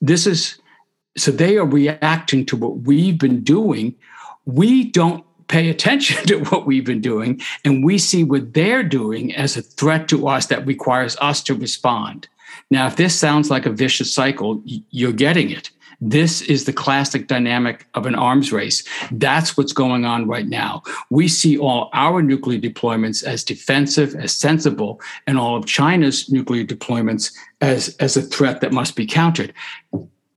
This 0.01 0.27
is 0.27 0.59
so 1.17 1.31
they 1.31 1.59
are 1.59 1.67
reacting 1.67 2.47
to 2.47 2.57
what 2.57 2.81
we've 2.81 3.19
been 3.19 3.43
doing. 3.43 3.95
We 4.47 4.85
don't 4.85 5.25
pay 5.49 5.69
attention 5.69 6.27
to 6.27 6.39
what 6.45 6.67
we've 6.67 6.85
been 6.85 7.01
doing, 7.01 7.41
and 7.65 7.85
we 7.85 7.99
see 7.99 8.25
what 8.25 8.55
they're 8.55 8.83
doing 8.83 9.35
as 9.35 9.57
a 9.57 9.63
threat 9.63 10.09
to 10.09 10.29
us 10.29 10.47
that 10.47 10.67
requires 10.67 11.17
us 11.21 11.43
to 11.45 11.55
respond. 11.55 12.29
Now, 12.73 12.87
if 12.87 12.97
this 12.97 13.15
sounds 13.15 13.51
like 13.51 13.67
a 13.67 13.71
vicious 13.71 14.15
cycle, 14.15 14.63
you're 14.65 15.13
getting 15.13 15.51
it. 15.51 15.71
This 16.01 16.41
is 16.41 16.65
the 16.65 16.73
classic 16.73 17.27
dynamic 17.27 17.87
of 17.93 18.07
an 18.07 18.15
arms 18.15 18.51
race. 18.51 18.83
That's 19.11 19.59
what's 19.59 19.75
going 19.75 20.07
on 20.07 20.27
right 20.27 20.47
now. 20.49 20.83
We 21.11 21.29
see 21.29 21.59
all 21.59 21.91
our 21.93 22.23
nuclear 22.23 22.59
deployments 22.59 23.23
as 23.23 23.45
defensive, 23.45 24.15
as 24.15 24.33
sensible, 24.33 25.03
and 25.27 25.39
all 25.39 25.55
of 25.55 25.67
China's 25.67 26.33
nuclear 26.33 26.65
deployments 26.65 27.31
as, 27.61 27.95
as 28.01 28.17
a 28.17 28.23
threat 28.23 28.63
that 28.63 28.73
must 28.73 28.97
be 28.97 29.07
countered. 29.07 29.53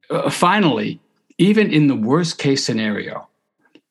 Uh, 0.10 0.30
finally, 0.30 1.00
even 1.38 1.72
in 1.72 1.88
the 1.88 1.96
worst 1.96 2.38
case 2.38 2.66
scenario, 2.66 3.30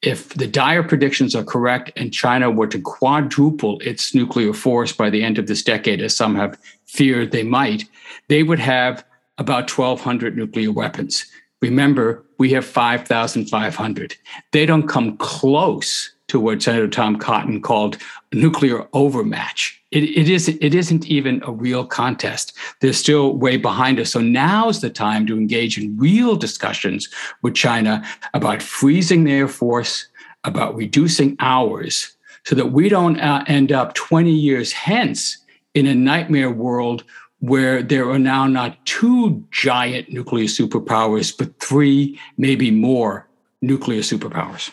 if 0.06 0.30
the 0.34 0.46
dire 0.46 0.82
predictions 0.82 1.34
are 1.34 1.44
correct 1.44 1.90
and 1.96 2.12
China 2.12 2.50
were 2.50 2.66
to 2.66 2.80
quadruple 2.80 3.80
its 3.80 4.14
nuclear 4.14 4.52
force 4.52 4.92
by 4.92 5.10
the 5.10 5.22
end 5.22 5.38
of 5.38 5.46
this 5.46 5.62
decade, 5.62 6.00
as 6.00 6.14
some 6.14 6.34
have 6.34 6.58
feared 6.86 7.32
they 7.32 7.42
might, 7.42 7.84
they 8.28 8.42
would 8.42 8.58
have 8.58 9.04
about 9.38 9.70
1,200 9.70 10.36
nuclear 10.36 10.70
weapons. 10.70 11.26
Remember, 11.60 12.24
we 12.38 12.50
have 12.52 12.64
5,500. 12.64 14.16
They 14.52 14.66
don't 14.66 14.88
come 14.88 15.16
close 15.16 16.13
to 16.28 16.40
what 16.40 16.62
Senator 16.62 16.88
Tom 16.88 17.16
Cotton 17.16 17.60
called 17.60 17.98
nuclear 18.32 18.86
overmatch. 18.92 19.80
It, 19.90 20.04
it, 20.04 20.28
is, 20.28 20.48
it 20.48 20.74
isn't 20.74 21.06
even 21.06 21.42
a 21.44 21.52
real 21.52 21.86
contest. 21.86 22.52
They're 22.80 22.92
still 22.92 23.36
way 23.36 23.56
behind 23.56 24.00
us. 24.00 24.10
So 24.10 24.20
now's 24.20 24.80
the 24.80 24.90
time 24.90 25.26
to 25.26 25.36
engage 25.36 25.78
in 25.78 25.96
real 25.96 26.36
discussions 26.36 27.08
with 27.42 27.54
China 27.54 28.04
about 28.32 28.62
freezing 28.62 29.24
their 29.24 29.46
force, 29.46 30.08
about 30.44 30.74
reducing 30.74 31.36
ours, 31.38 32.16
so 32.44 32.54
that 32.54 32.72
we 32.72 32.88
don't 32.88 33.20
uh, 33.20 33.44
end 33.46 33.72
up 33.72 33.94
20 33.94 34.30
years 34.30 34.72
hence 34.72 35.38
in 35.74 35.86
a 35.86 35.94
nightmare 35.94 36.50
world 36.50 37.04
where 37.40 37.82
there 37.82 38.08
are 38.10 38.18
now 38.18 38.46
not 38.46 38.84
two 38.86 39.44
giant 39.50 40.10
nuclear 40.10 40.46
superpowers, 40.46 41.36
but 41.36 41.60
three, 41.60 42.18
maybe 42.38 42.70
more 42.70 43.28
nuclear 43.60 44.00
superpowers. 44.00 44.70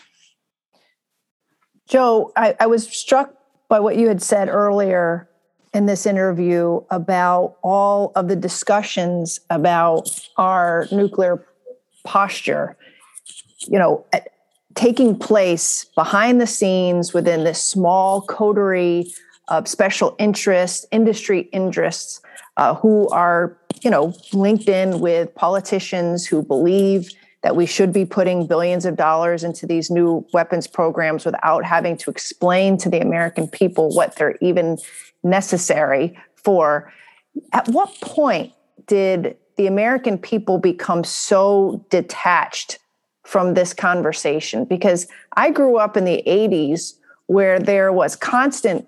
Joe, 1.92 2.32
I, 2.36 2.56
I 2.58 2.68
was 2.68 2.88
struck 2.88 3.34
by 3.68 3.78
what 3.78 3.96
you 3.98 4.08
had 4.08 4.22
said 4.22 4.48
earlier 4.48 5.28
in 5.74 5.84
this 5.84 6.06
interview 6.06 6.80
about 6.90 7.58
all 7.62 8.12
of 8.16 8.28
the 8.28 8.36
discussions 8.36 9.40
about 9.50 10.08
our 10.38 10.86
nuclear 10.90 11.44
posture, 12.02 12.78
you 13.68 13.78
know, 13.78 14.06
taking 14.74 15.18
place 15.18 15.84
behind 15.94 16.40
the 16.40 16.46
scenes 16.46 17.12
within 17.12 17.44
this 17.44 17.62
small 17.62 18.22
coterie 18.22 19.12
of 19.48 19.68
special 19.68 20.16
interests, 20.18 20.86
industry 20.92 21.40
interests, 21.52 22.22
uh, 22.56 22.74
who 22.74 23.06
are, 23.10 23.54
you 23.82 23.90
know, 23.90 24.14
linked 24.32 24.66
in 24.66 25.00
with 25.00 25.34
politicians 25.34 26.26
who 26.26 26.42
believe 26.42 27.10
that 27.42 27.56
we 27.56 27.66
should 27.66 27.92
be 27.92 28.04
putting 28.04 28.46
billions 28.46 28.84
of 28.84 28.96
dollars 28.96 29.42
into 29.42 29.66
these 29.66 29.90
new 29.90 30.24
weapons 30.32 30.66
programs 30.66 31.24
without 31.24 31.64
having 31.64 31.96
to 31.98 32.10
explain 32.10 32.76
to 32.78 32.88
the 32.88 33.00
American 33.00 33.48
people 33.48 33.94
what 33.94 34.16
they're 34.16 34.36
even 34.40 34.78
necessary 35.24 36.16
for. 36.36 36.92
At 37.52 37.68
what 37.68 38.00
point 38.00 38.52
did 38.86 39.36
the 39.56 39.66
American 39.66 40.18
people 40.18 40.58
become 40.58 41.02
so 41.04 41.84
detached 41.90 42.78
from 43.24 43.54
this 43.54 43.74
conversation? 43.74 44.64
Because 44.64 45.08
I 45.36 45.50
grew 45.50 45.76
up 45.76 45.96
in 45.96 46.04
the 46.04 46.22
80s 46.26 46.94
where 47.26 47.58
there 47.58 47.92
was 47.92 48.14
constant 48.14 48.86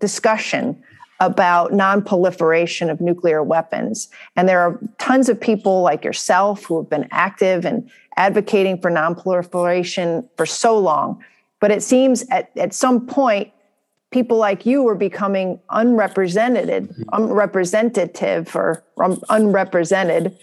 discussion 0.00 0.82
about 1.22 1.72
non-proliferation 1.72 2.90
of 2.90 3.00
nuclear 3.00 3.44
weapons. 3.44 4.08
And 4.34 4.48
there 4.48 4.58
are 4.58 4.78
tons 4.98 5.28
of 5.28 5.40
people 5.40 5.80
like 5.80 6.04
yourself 6.04 6.64
who 6.64 6.78
have 6.80 6.90
been 6.90 7.06
active 7.12 7.64
and 7.64 7.88
advocating 8.16 8.80
for 8.80 8.90
non-proliferation 8.90 10.28
for 10.36 10.44
so 10.44 10.76
long. 10.76 11.22
But 11.60 11.70
it 11.70 11.80
seems 11.80 12.28
at, 12.30 12.50
at 12.56 12.74
some 12.74 13.06
point, 13.06 13.52
people 14.10 14.36
like 14.36 14.66
you 14.66 14.82
were 14.82 14.96
becoming 14.96 15.60
unrepresented, 15.70 16.92
unrepresentative 17.12 18.54
or 18.56 18.84
unrepresented 19.30 20.36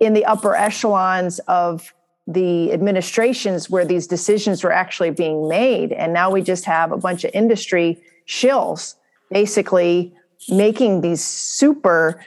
in 0.00 0.14
the 0.14 0.24
upper 0.24 0.56
echelons 0.56 1.40
of 1.40 1.92
the 2.26 2.72
administrations 2.72 3.68
where 3.68 3.84
these 3.84 4.06
decisions 4.06 4.64
were 4.64 4.72
actually 4.72 5.10
being 5.10 5.46
made. 5.46 5.92
And 5.92 6.14
now 6.14 6.30
we 6.30 6.40
just 6.40 6.64
have 6.64 6.90
a 6.90 6.96
bunch 6.96 7.22
of 7.22 7.30
industry 7.34 8.02
shills 8.26 8.94
basically 9.30 10.14
making 10.48 11.00
these 11.00 11.22
super 11.22 12.24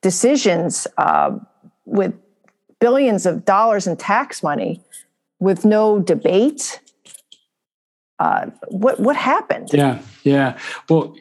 decisions 0.00 0.86
uh, 0.98 1.36
with 1.84 2.14
billions 2.80 3.26
of 3.26 3.44
dollars 3.44 3.86
in 3.86 3.96
tax 3.96 4.42
money 4.42 4.82
with 5.38 5.64
no 5.64 5.98
debate 5.98 6.80
uh, 8.18 8.46
what 8.68 8.98
what 9.00 9.16
happened? 9.16 9.70
Yeah, 9.72 10.00
yeah. 10.22 10.58
Well, 10.88 11.14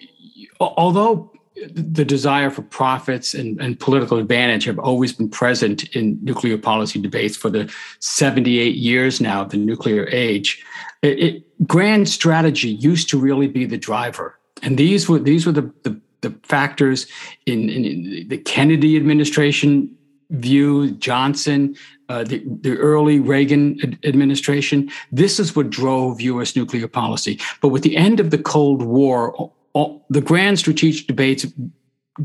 although 0.59 1.31
the 1.73 2.05
desire 2.05 2.49
for 2.49 2.61
profits 2.61 3.33
and, 3.33 3.59
and, 3.61 3.79
political 3.79 4.17
advantage 4.17 4.65
have 4.65 4.77
always 4.77 5.13
been 5.13 5.29
present 5.29 5.95
in 5.95 6.19
nuclear 6.21 6.57
policy 6.57 6.99
debates 6.99 7.37
for 7.37 7.49
the 7.49 7.73
78 7.99 8.75
years 8.75 9.21
now 9.21 9.41
of 9.41 9.51
the 9.51 9.57
nuclear 9.57 10.05
age. 10.11 10.63
It, 11.01 11.19
it, 11.19 11.67
grand 11.67 12.09
strategy 12.09 12.69
used 12.69 13.09
to 13.09 13.17
really 13.17 13.47
be 13.47 13.65
the 13.65 13.77
driver, 13.77 14.37
and 14.61 14.77
these 14.77 15.07
were 15.09 15.19
these 15.19 15.45
were 15.45 15.51
the 15.51 15.73
the, 15.83 15.99
the 16.21 16.31
factors 16.43 17.07
in, 17.45 17.69
in 17.69 18.27
the 18.27 18.37
Kennedy 18.37 18.97
administration 18.97 19.95
view, 20.31 20.91
Johnson, 20.91 21.75
uh, 22.09 22.23
the, 22.23 22.43
the 22.61 22.77
early 22.77 23.19
Reagan 23.19 23.79
ad- 23.83 23.99
administration. 24.03 24.89
This 25.11 25.39
is 25.39 25.55
what 25.55 25.69
drove 25.69 26.21
U.S. 26.21 26.55
nuclear 26.55 26.87
policy. 26.87 27.39
But 27.61 27.69
with 27.69 27.83
the 27.83 27.95
end 27.95 28.19
of 28.19 28.31
the 28.31 28.37
Cold 28.37 28.81
War, 28.81 29.33
all, 29.73 30.05
the 30.09 30.21
grand 30.21 30.59
strategic 30.59 31.07
debates 31.07 31.45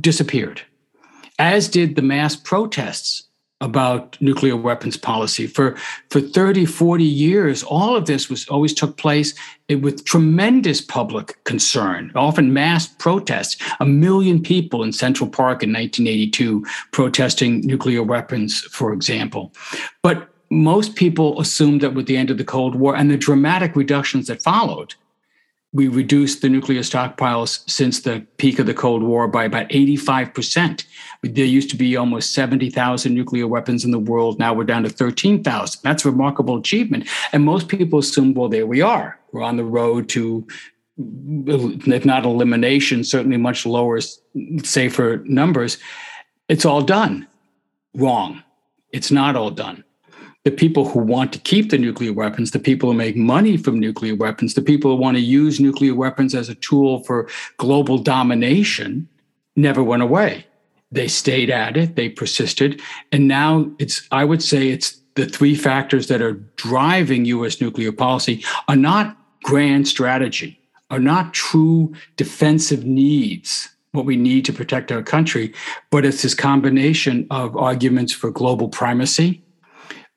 disappeared, 0.00 0.62
as 1.38 1.68
did 1.68 1.96
the 1.96 2.02
mass 2.02 2.36
protests 2.36 3.24
about 3.60 4.20
nuclear 4.20 4.56
weapons 4.56 4.96
policy. 4.96 5.46
For 5.46 5.76
for 6.10 6.20
30 6.20 6.64
40 6.64 7.04
years 7.04 7.62
all 7.62 7.96
of 7.96 8.06
this 8.06 8.30
was 8.30 8.48
always 8.48 8.72
took 8.72 8.96
place 8.96 9.34
eh, 9.68 9.74
with 9.74 10.04
tremendous 10.04 10.80
public 10.80 11.42
concern 11.44 12.12
often 12.14 12.52
mass 12.52 12.86
protests. 12.86 13.56
A 13.80 13.86
million 13.86 14.42
people 14.42 14.82
in 14.82 14.92
central 14.92 15.28
park 15.28 15.62
in 15.62 15.72
1982 15.72 16.64
protesting 16.92 17.60
nuclear 17.60 18.02
weapons 18.02 18.62
for 18.62 18.92
example. 18.92 19.52
But 20.02 20.28
most 20.50 20.96
people 20.96 21.40
assumed 21.40 21.80
that 21.80 21.94
with 21.94 22.06
the 22.06 22.16
end 22.16 22.30
of 22.30 22.38
the 22.38 22.44
cold 22.44 22.74
war 22.74 22.96
and 22.96 23.10
the 23.10 23.16
dramatic 23.16 23.76
reductions 23.76 24.26
that 24.26 24.42
followed 24.42 24.94
we 25.72 25.86
reduced 25.86 26.42
the 26.42 26.48
nuclear 26.48 26.80
stockpiles 26.80 27.68
since 27.70 28.00
the 28.00 28.26
peak 28.38 28.58
of 28.58 28.66
the 28.66 28.74
Cold 28.74 29.02
War 29.02 29.28
by 29.28 29.44
about 29.44 29.68
85%. 29.68 30.84
There 31.22 31.44
used 31.44 31.70
to 31.70 31.76
be 31.76 31.96
almost 31.96 32.34
70,000 32.34 33.14
nuclear 33.14 33.46
weapons 33.46 33.84
in 33.84 33.92
the 33.92 33.98
world. 33.98 34.38
Now 34.38 34.52
we're 34.52 34.64
down 34.64 34.82
to 34.82 34.88
13,000. 34.88 35.80
That's 35.84 36.04
a 36.04 36.10
remarkable 36.10 36.58
achievement. 36.58 37.08
And 37.32 37.44
most 37.44 37.68
people 37.68 38.00
assume, 38.00 38.34
well, 38.34 38.48
there 38.48 38.66
we 38.66 38.80
are. 38.80 39.18
We're 39.30 39.42
on 39.42 39.56
the 39.56 39.64
road 39.64 40.08
to, 40.10 40.44
if 40.98 42.04
not 42.04 42.24
elimination, 42.24 43.04
certainly 43.04 43.36
much 43.36 43.64
lower, 43.64 44.00
safer 44.64 45.22
numbers. 45.24 45.78
It's 46.48 46.64
all 46.64 46.82
done. 46.82 47.28
Wrong. 47.94 48.42
It's 48.92 49.12
not 49.12 49.36
all 49.36 49.52
done 49.52 49.84
the 50.44 50.50
people 50.50 50.88
who 50.88 51.00
want 51.00 51.32
to 51.32 51.38
keep 51.38 51.70
the 51.70 51.78
nuclear 51.78 52.12
weapons, 52.12 52.50
the 52.50 52.58
people 52.58 52.90
who 52.90 52.96
make 52.96 53.16
money 53.16 53.56
from 53.56 53.78
nuclear 53.78 54.14
weapons, 54.14 54.54
the 54.54 54.62
people 54.62 54.90
who 54.90 54.96
want 54.96 55.16
to 55.16 55.22
use 55.22 55.60
nuclear 55.60 55.94
weapons 55.94 56.34
as 56.34 56.48
a 56.48 56.54
tool 56.54 57.04
for 57.04 57.28
global 57.58 57.98
domination 57.98 59.08
never 59.54 59.82
went 59.82 60.02
away. 60.02 60.46
They 60.90 61.08
stayed 61.08 61.50
at 61.50 61.76
it, 61.76 61.94
they 61.94 62.08
persisted. 62.08 62.80
And 63.12 63.28
now 63.28 63.70
it's, 63.78 64.06
I 64.10 64.24
would 64.24 64.42
say, 64.42 64.68
it's 64.68 64.98
the 65.14 65.26
three 65.26 65.54
factors 65.54 66.08
that 66.08 66.22
are 66.22 66.34
driving 66.56 67.26
US 67.26 67.60
nuclear 67.60 67.92
policy 67.92 68.42
are 68.66 68.76
not 68.76 69.16
grand 69.42 69.88
strategy, 69.88 70.58
are 70.90 70.98
not 71.00 71.34
true 71.34 71.94
defensive 72.16 72.84
needs 72.84 73.68
what 73.92 74.06
we 74.06 74.16
need 74.16 74.44
to 74.44 74.52
protect 74.52 74.92
our 74.92 75.02
country, 75.02 75.52
but 75.90 76.04
it's 76.04 76.22
this 76.22 76.34
combination 76.34 77.26
of 77.30 77.56
arguments 77.56 78.12
for 78.12 78.30
global 78.30 78.68
primacy, 78.68 79.42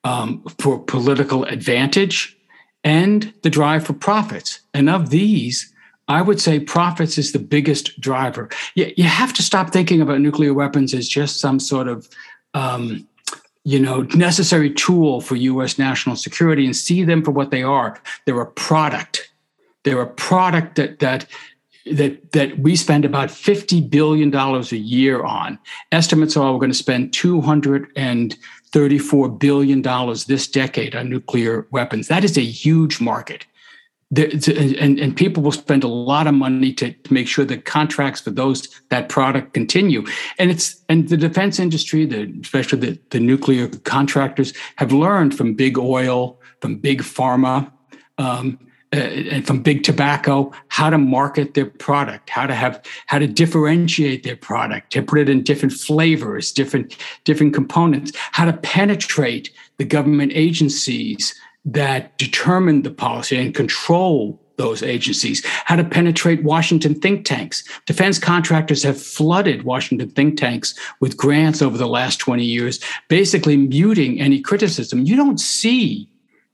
um, 0.04 0.44
for 0.60 0.80
political 0.80 1.44
advantage 1.46 2.38
and 2.84 3.34
the 3.42 3.50
drive 3.50 3.86
for 3.86 3.94
profits. 3.94 4.60
And 4.74 4.90
of 4.90 5.10
these, 5.10 5.74
I 6.08 6.22
would 6.22 6.42
say 6.42 6.60
profits 6.60 7.18
is 7.18 7.32
the 7.32 7.40
biggest 7.40 8.00
driver. 8.00 8.50
You, 8.76 8.92
you 8.98 9.06
have 9.06 9.34
to 9.34 9.44
stop 9.44 9.72
thinking 9.72 10.02
about 10.02 10.20
nuclear 10.20 10.54
weapons 10.54 10.94
as 10.94 11.08
just 11.08 11.40
some 11.40 11.60
sort 11.60 11.88
of 11.88 12.10
um, 12.54 13.08
you 13.64 13.80
know 13.80 14.02
necessary 14.14 14.70
tool 14.70 15.22
for 15.22 15.36
U.S. 15.36 15.80
national 15.80 16.18
security 16.18 16.66
and 16.66 16.76
see 16.76 17.04
them 17.04 17.24
for 17.24 17.32
what 17.32 17.52
they 17.52 17.64
are. 17.64 18.00
They're 18.26 18.42
a 18.42 18.52
product. 18.52 19.32
They're 19.84 20.02
a 20.02 20.08
product 20.08 20.76
that 20.76 21.00
that 21.00 21.26
that 21.86 22.34
that 22.34 22.60
we 22.60 22.76
spend 22.76 23.06
about 23.06 23.32
fifty 23.32 23.80
billion 23.80 24.30
dollars 24.30 24.74
a 24.74 24.78
year 24.78 25.24
on. 25.24 25.58
Estimates 25.94 26.36
are 26.36 26.52
we're 26.52 26.60
going 26.60 26.72
to 26.72 26.78
spend 26.78 27.14
two 27.14 27.40
hundred 27.40 27.88
and 27.96 28.38
$34 28.74 29.40
billion 29.40 29.82
this 30.28 30.48
decade 30.48 30.96
on 30.96 31.10
nuclear 31.10 31.68
weapons. 31.72 32.08
That 32.08 32.24
is 32.24 32.38
a 32.38 32.42
huge 32.42 33.00
market. 33.00 33.46
and, 34.16 35.16
people 35.16 35.42
will 35.42 35.52
spend 35.52 35.84
a 35.84 35.88
lot 35.88 36.28
of 36.28 36.34
money 36.34 36.74
to, 36.74 36.94
make 37.10 37.28
sure 37.28 37.46
that 37.46 37.66
contracts 37.66 38.22
for 38.22 38.32
those 38.32 38.68
that 38.90 39.10
product 39.10 39.54
continue. 39.54 40.06
And 40.38 40.52
it's 40.52 40.84
and 40.90 41.10
the 41.10 41.18
defense 41.18 41.60
industry, 41.60 42.04
especially 42.42 42.80
the, 42.80 43.00
the 43.12 43.20
nuclear 43.20 43.68
contractors, 43.68 44.54
have 44.78 44.92
learned 44.92 45.36
from 45.38 45.54
big 45.54 45.78
oil, 45.78 46.40
from 46.62 46.78
big 46.78 47.02
pharma, 47.02 47.72
um, 48.18 48.60
uh, 48.94 48.96
and 48.96 49.48
from 49.48 49.62
big 49.62 49.84
tobacco 49.84 50.52
how 50.70 50.90
to 50.90 50.98
market 50.98 51.54
their 51.56 51.66
product 51.66 52.30
how 52.30 52.46
to 52.46 52.54
have 52.54 52.82
how 53.08 53.20
to 53.20 53.28
differentiate 53.28 54.24
their 54.24 54.36
product 54.36 54.92
to 54.92 55.02
put 55.02 55.20
it 55.20 55.30
in 55.30 55.44
different 55.44 55.74
flavors 55.74 56.52
different 56.52 56.96
different 57.24 57.54
components 57.54 58.12
how 58.32 58.46
to 58.46 58.54
penetrate 58.54 59.50
the 59.78 59.86
government 59.86 60.32
agencies 60.36 61.34
that 61.66 62.18
determine 62.18 62.82
the 62.82 62.92
policy 62.92 63.38
and 63.38 63.56
control 63.56 64.40
those 64.58 64.84
agencies, 64.84 65.44
how 65.66 65.76
to 65.76 65.84
penetrate 65.84 66.44
Washington 66.44 66.94
think 66.96 67.26
tanks. 67.26 67.64
Defense 67.86 68.20
contractors 68.20 68.84
have 68.84 69.02
flooded 69.02 69.64
Washington 69.64 70.10
think 70.12 70.38
tanks 70.38 70.78
with 71.00 71.18
grants 71.18 71.62
over 71.62 71.78
the 71.78 71.88
last 71.88 72.18
20 72.18 72.44
years, 72.44 72.80
basically 73.08 73.58
muting 73.58 74.22
any 74.22 74.40
criticism. 74.40 75.06
You 75.06 75.16
don't 75.16 75.40
see 75.40 76.08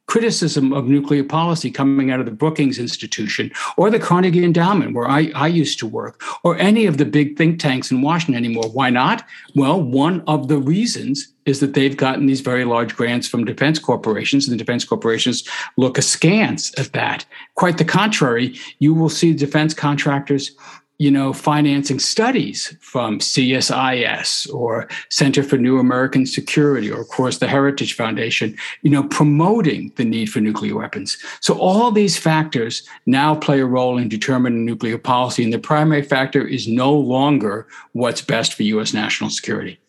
criticism 0.09 0.73
of 0.73 0.87
nuclear 0.87 1.23
policy 1.23 1.69
coming 1.69 2.09
out 2.09 2.19
of 2.19 2.25
the 2.25 2.31
Brookings 2.31 2.79
Institution 2.79 3.51
or 3.77 3.91
the 3.91 3.99
Carnegie 3.99 4.43
Endowment, 4.43 4.95
where 4.95 5.07
I, 5.07 5.31
I 5.35 5.47
used 5.47 5.77
to 5.79 5.87
work, 5.87 6.23
or 6.43 6.57
any 6.57 6.87
of 6.87 6.97
the 6.97 7.05
big 7.05 7.37
think 7.37 7.59
tanks 7.59 7.91
in 7.91 8.01
Washington 8.01 8.43
anymore. 8.43 8.69
Why 8.73 8.89
not? 8.89 9.23
Well, 9.53 9.79
one 9.79 10.21
of 10.25 10.47
the 10.47 10.57
reasons 10.57 11.31
is 11.45 11.59
that 11.59 11.75
they've 11.75 11.95
gotten 11.95 12.25
these 12.25 12.41
very 12.41 12.65
large 12.65 12.95
grants 12.95 13.27
from 13.27 13.45
defense 13.45 13.77
corporations, 13.77 14.47
and 14.47 14.53
the 14.53 14.63
defense 14.63 14.83
corporations 14.83 15.47
look 15.77 15.99
askance 15.99 16.77
at 16.79 16.91
that. 16.93 17.23
Quite 17.53 17.77
the 17.77 17.85
contrary, 17.85 18.55
you 18.79 18.95
will 18.95 19.09
see 19.09 19.31
defense 19.33 19.75
contractors 19.75 20.51
you 20.99 21.09
know, 21.09 21.31
financing 21.31 21.97
studies 21.97 22.75
from 22.81 23.19
CSIS 23.19 24.53
or 24.53 24.89
Center 25.09 25.41
for 25.43 25.57
New 25.57 25.79
American 25.79 26.25
Security, 26.25 26.91
or 26.91 26.99
of 26.99 27.07
course 27.07 27.37
the 27.37 27.47
Heritage 27.47 27.93
Foundation, 27.93 28.55
you 28.81 28.91
know, 28.91 29.03
promoting 29.03 29.93
the 29.95 30.03
need 30.03 30.29
for 30.29 30.41
nuclear 30.41 30.75
weapons. 30.75 31.17
So 31.39 31.57
all 31.57 31.89
these 31.91 32.17
factors 32.17 32.83
now 33.05 33.33
play 33.33 33.61
a 33.61 33.65
role 33.65 33.97
in 33.97 34.09
determining 34.09 34.65
nuclear 34.65 34.97
policy, 34.97 35.41
and 35.41 35.53
the 35.53 35.59
primary 35.59 36.03
factor 36.03 36.45
is 36.45 36.67
no 36.67 36.93
longer 36.93 37.65
what's 37.93 38.21
best 38.21 38.53
for 38.53 38.63
U.S. 38.63 38.93
national 38.93 39.29
security. 39.29 39.79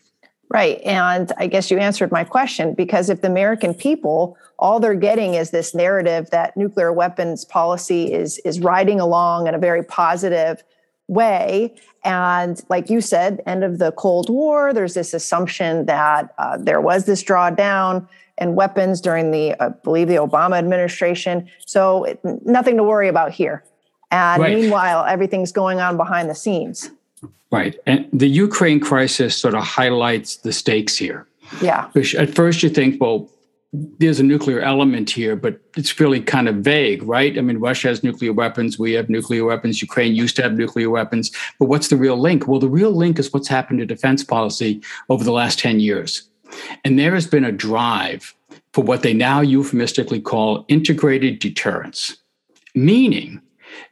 Right. 0.49 0.81
And 0.83 1.33
I 1.39 1.47
guess 1.49 1.71
you 1.71 1.79
answered 1.79 2.11
my 2.13 2.25
question 2.25 2.75
because 2.75 3.09
if 3.09 3.21
the 3.21 3.29
American 3.29 3.75
people, 3.75 4.37
all 4.59 4.79
they're 4.79 4.95
getting 4.95 5.35
is 5.35 5.51
this 5.51 5.75
narrative 5.75 6.31
that 6.31 6.57
nuclear 6.57 6.93
weapons 6.93 7.45
policy 7.45 8.13
is, 8.13 8.39
is 8.39 8.59
riding 8.61 9.01
along 9.01 9.47
in 9.47 9.55
a 9.55 9.59
very 9.59 9.85
positive 9.85 10.63
way. 11.11 11.75
And 12.05 12.63
like 12.71 12.89
you 12.89 13.01
said, 13.01 13.43
end 13.47 13.65
of 13.65 13.79
the 13.79 13.93
Cold 13.93 14.31
War, 14.31 14.73
there's 14.73 14.95
this 14.95 15.13
assumption 15.13 15.87
that 15.87 16.33
uh, 16.39 16.57
there 16.57 16.81
was 16.81 17.05
this 17.05 17.23
drawdown 17.23 18.09
and 18.39 18.57
weapons 18.57 19.01
during 19.03 19.33
the, 19.33 19.55
I 19.61 19.69
believe, 19.69 20.09
the 20.09 20.15
Obama 20.15 20.57
administration. 20.57 21.51
So 21.67 22.05
it, 22.05 22.21
nothing 22.47 22.77
to 22.79 22.85
worry 22.85 23.09
about 23.09 23.33
here. 23.33 23.65
And 24.11 24.43
right. 24.43 24.57
meanwhile, 24.57 25.05
everything's 25.05 25.53
going 25.53 25.81
on 25.81 25.97
behind 25.97 26.31
the 26.31 26.35
scenes. 26.35 26.91
Right. 27.53 27.79
And 27.87 28.09
the 28.13 28.29
Ukraine 28.29 28.81
crisis 28.81 29.37
sort 29.37 29.55
of 29.55 29.63
highlights 29.63 30.37
the 30.37 30.53
stakes 30.53 30.97
here. 30.97 31.27
Yeah. 31.61 31.91
At 32.17 32.35
first, 32.35 32.63
you 32.63 32.71
think, 32.71 33.01
well, 33.01 33.29
there's 33.73 34.19
a 34.19 34.25
nuclear 34.25 34.61
element 34.61 35.11
here, 35.11 35.37
but 35.37 35.61
it's 35.77 35.99
really 36.01 36.21
kind 36.21 36.49
of 36.49 36.57
vague, 36.57 37.03
right? 37.05 37.39
I 37.39 37.41
mean, 37.41 37.59
Russia 37.59 37.89
has 37.89 38.03
nuclear 38.03 38.33
weapons. 38.33 38.79
We 38.79 38.93
have 38.93 39.09
nuclear 39.09 39.45
weapons. 39.45 39.81
Ukraine 39.81 40.15
used 40.15 40.35
to 40.37 40.43
have 40.43 40.55
nuclear 40.55 40.91
weapons. 40.91 41.31
But 41.59 41.67
what's 41.67 41.89
the 41.89 41.97
real 41.97 42.19
link? 42.19 42.49
Well, 42.49 42.59
the 42.59 42.69
real 42.69 42.91
link 42.91 43.19
is 43.19 43.33
what's 43.33 43.47
happened 43.47 43.79
to 43.79 43.87
defense 43.87 44.25
policy 44.25 44.83
over 45.09 45.23
the 45.23 45.33
last 45.33 45.61
10 45.61 45.79
years. 45.79 46.29
And 46.85 46.99
there 46.99 47.15
has 47.15 47.29
been 47.29 47.45
a 47.45 47.53
drive 47.53 48.35
for 48.73 48.83
what 48.83 49.03
they 49.03 49.15
now 49.15 49.41
euphemistically 49.41 50.21
call 50.21 50.65
integrated 50.69 51.39
deterrence, 51.39 52.17
meaning 52.75 53.41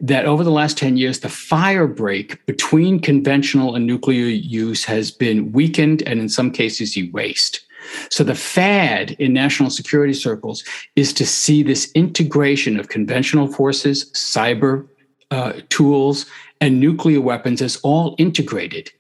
that 0.01 0.25
over 0.25 0.43
the 0.43 0.51
last 0.51 0.77
10 0.77 0.97
years, 0.97 1.21
the 1.21 1.29
fire 1.29 1.87
break 1.87 2.45
between 2.47 2.99
conventional 2.99 3.77
and 3.77 3.87
nuclear 3.87 4.27
use 4.27 4.85
has 4.85 5.13
been 5.13 5.53
weakened 5.53 6.03
and 6.03 6.19
in 6.19 6.29
some 6.29 6.51
cases 6.51 6.97
erased. 6.97 7.65
So 8.11 8.25
the 8.25 8.35
fad 8.35 9.13
in 9.13 9.33
national 9.33 9.71
security 9.71 10.15
circles 10.15 10.65
is 10.97 11.13
to 11.15 11.27
see 11.27 11.63
this 11.63 11.91
integration 11.93 12.79
of 12.79 12.89
conventional 12.89 13.49
forces, 13.49 14.11
cyber 14.13 14.87
uh, 15.31 15.53
tools, 15.69 16.27
and 16.61 16.81
nuclear 16.81 17.21
weapons 17.21 17.63
as 17.63 17.77
all 17.83 18.15
integrated, 18.19 18.91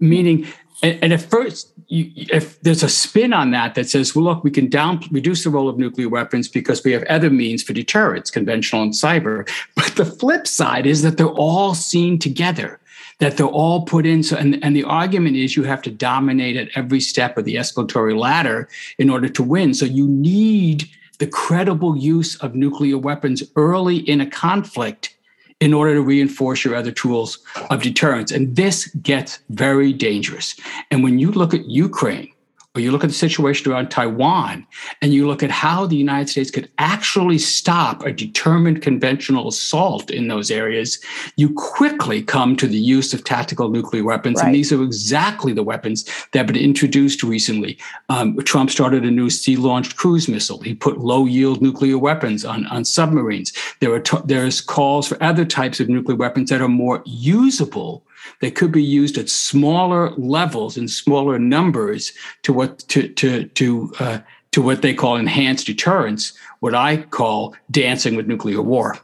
meaning 0.00 0.46
and, 0.82 1.12
at 1.12 1.22
first, 1.22 1.72
you, 1.88 2.10
if 2.30 2.60
there's 2.60 2.82
a 2.82 2.88
spin 2.88 3.32
on 3.32 3.50
that 3.52 3.74
that 3.76 3.88
says, 3.88 4.14
well, 4.14 4.24
look, 4.24 4.44
we 4.44 4.50
can 4.50 4.68
down 4.68 5.02
reduce 5.10 5.44
the 5.44 5.50
role 5.50 5.68
of 5.68 5.78
nuclear 5.78 6.08
weapons 6.08 6.48
because 6.48 6.84
we 6.84 6.92
have 6.92 7.02
other 7.04 7.30
means 7.30 7.62
for 7.62 7.72
deterrence, 7.72 8.30
conventional 8.30 8.82
and 8.82 8.92
cyber. 8.92 9.48
But 9.74 9.96
the 9.96 10.04
flip 10.04 10.46
side 10.46 10.86
is 10.86 11.02
that 11.02 11.16
they're 11.16 11.28
all 11.28 11.74
seen 11.74 12.18
together, 12.18 12.78
that 13.18 13.36
they're 13.36 13.46
all 13.46 13.84
put 13.84 14.06
in. 14.06 14.22
So, 14.22 14.36
and, 14.36 14.62
and 14.62 14.76
the 14.76 14.84
argument 14.84 15.36
is 15.36 15.56
you 15.56 15.64
have 15.64 15.82
to 15.82 15.90
dominate 15.90 16.56
at 16.56 16.68
every 16.74 17.00
step 17.00 17.38
of 17.38 17.44
the 17.44 17.56
escalatory 17.56 18.18
ladder 18.18 18.68
in 18.98 19.08
order 19.08 19.28
to 19.28 19.42
win. 19.42 19.74
So 19.74 19.86
you 19.86 20.06
need 20.06 20.88
the 21.18 21.26
credible 21.26 21.96
use 21.96 22.36
of 22.36 22.54
nuclear 22.54 22.98
weapons 22.98 23.42
early 23.56 23.96
in 23.96 24.20
a 24.20 24.26
conflict 24.28 25.16
in 25.60 25.72
order 25.72 25.94
to 25.94 26.02
reinforce 26.02 26.64
your 26.64 26.74
other 26.74 26.92
tools 26.92 27.38
of 27.70 27.82
deterrence. 27.82 28.30
And 28.30 28.54
this 28.54 28.88
gets 28.96 29.38
very 29.48 29.92
dangerous. 29.92 30.54
And 30.90 31.02
when 31.02 31.18
you 31.18 31.32
look 31.32 31.54
at 31.54 31.64
Ukraine, 31.64 32.30
or 32.76 32.80
you 32.80 32.92
look 32.92 33.04
at 33.04 33.08
the 33.08 33.14
situation 33.14 33.72
around 33.72 33.90
Taiwan 33.90 34.66
and 35.00 35.14
you 35.14 35.26
look 35.26 35.42
at 35.42 35.50
how 35.50 35.86
the 35.86 35.96
United 35.96 36.28
States 36.28 36.50
could 36.50 36.70
actually 36.78 37.38
stop 37.38 38.04
a 38.04 38.12
determined 38.12 38.82
conventional 38.82 39.48
assault 39.48 40.10
in 40.10 40.28
those 40.28 40.50
areas, 40.50 40.98
you 41.36 41.52
quickly 41.54 42.22
come 42.22 42.54
to 42.56 42.66
the 42.66 42.78
use 42.78 43.14
of 43.14 43.24
tactical 43.24 43.70
nuclear 43.70 44.04
weapons. 44.04 44.36
Right. 44.36 44.46
And 44.46 44.54
these 44.54 44.72
are 44.72 44.82
exactly 44.82 45.52
the 45.52 45.62
weapons 45.62 46.04
that 46.32 46.40
have 46.40 46.46
been 46.46 46.56
introduced 46.56 47.22
recently. 47.22 47.78
Um, 48.08 48.36
Trump 48.38 48.70
started 48.70 49.04
a 49.04 49.10
new 49.10 49.30
sea 49.30 49.56
launched 49.56 49.96
cruise 49.96 50.28
missile. 50.28 50.60
He 50.60 50.74
put 50.74 50.98
low 50.98 51.24
yield 51.24 51.62
nuclear 51.62 51.98
weapons 51.98 52.44
on, 52.44 52.66
on 52.66 52.84
submarines. 52.84 53.52
There 53.80 53.92
are 53.92 54.00
t- 54.00 54.18
there's 54.24 54.60
calls 54.60 55.08
for 55.08 55.22
other 55.22 55.44
types 55.44 55.80
of 55.80 55.88
nuclear 55.88 56.16
weapons 56.16 56.50
that 56.50 56.60
are 56.60 56.68
more 56.68 57.02
usable 57.06 58.05
they 58.40 58.50
could 58.50 58.72
be 58.72 58.82
used 58.82 59.18
at 59.18 59.28
smaller 59.28 60.10
levels 60.16 60.76
and 60.76 60.90
smaller 60.90 61.38
numbers 61.38 62.12
to 62.42 62.52
what 62.52 62.78
to 62.88 63.08
to 63.08 63.44
to 63.44 63.94
uh, 63.98 64.18
to 64.52 64.62
what 64.62 64.82
they 64.82 64.94
call 64.94 65.16
enhanced 65.16 65.66
deterrence. 65.66 66.32
What 66.60 66.74
I 66.74 66.98
call 66.98 67.54
dancing 67.70 68.16
with 68.16 68.26
nuclear 68.26 68.62
war. 68.62 68.98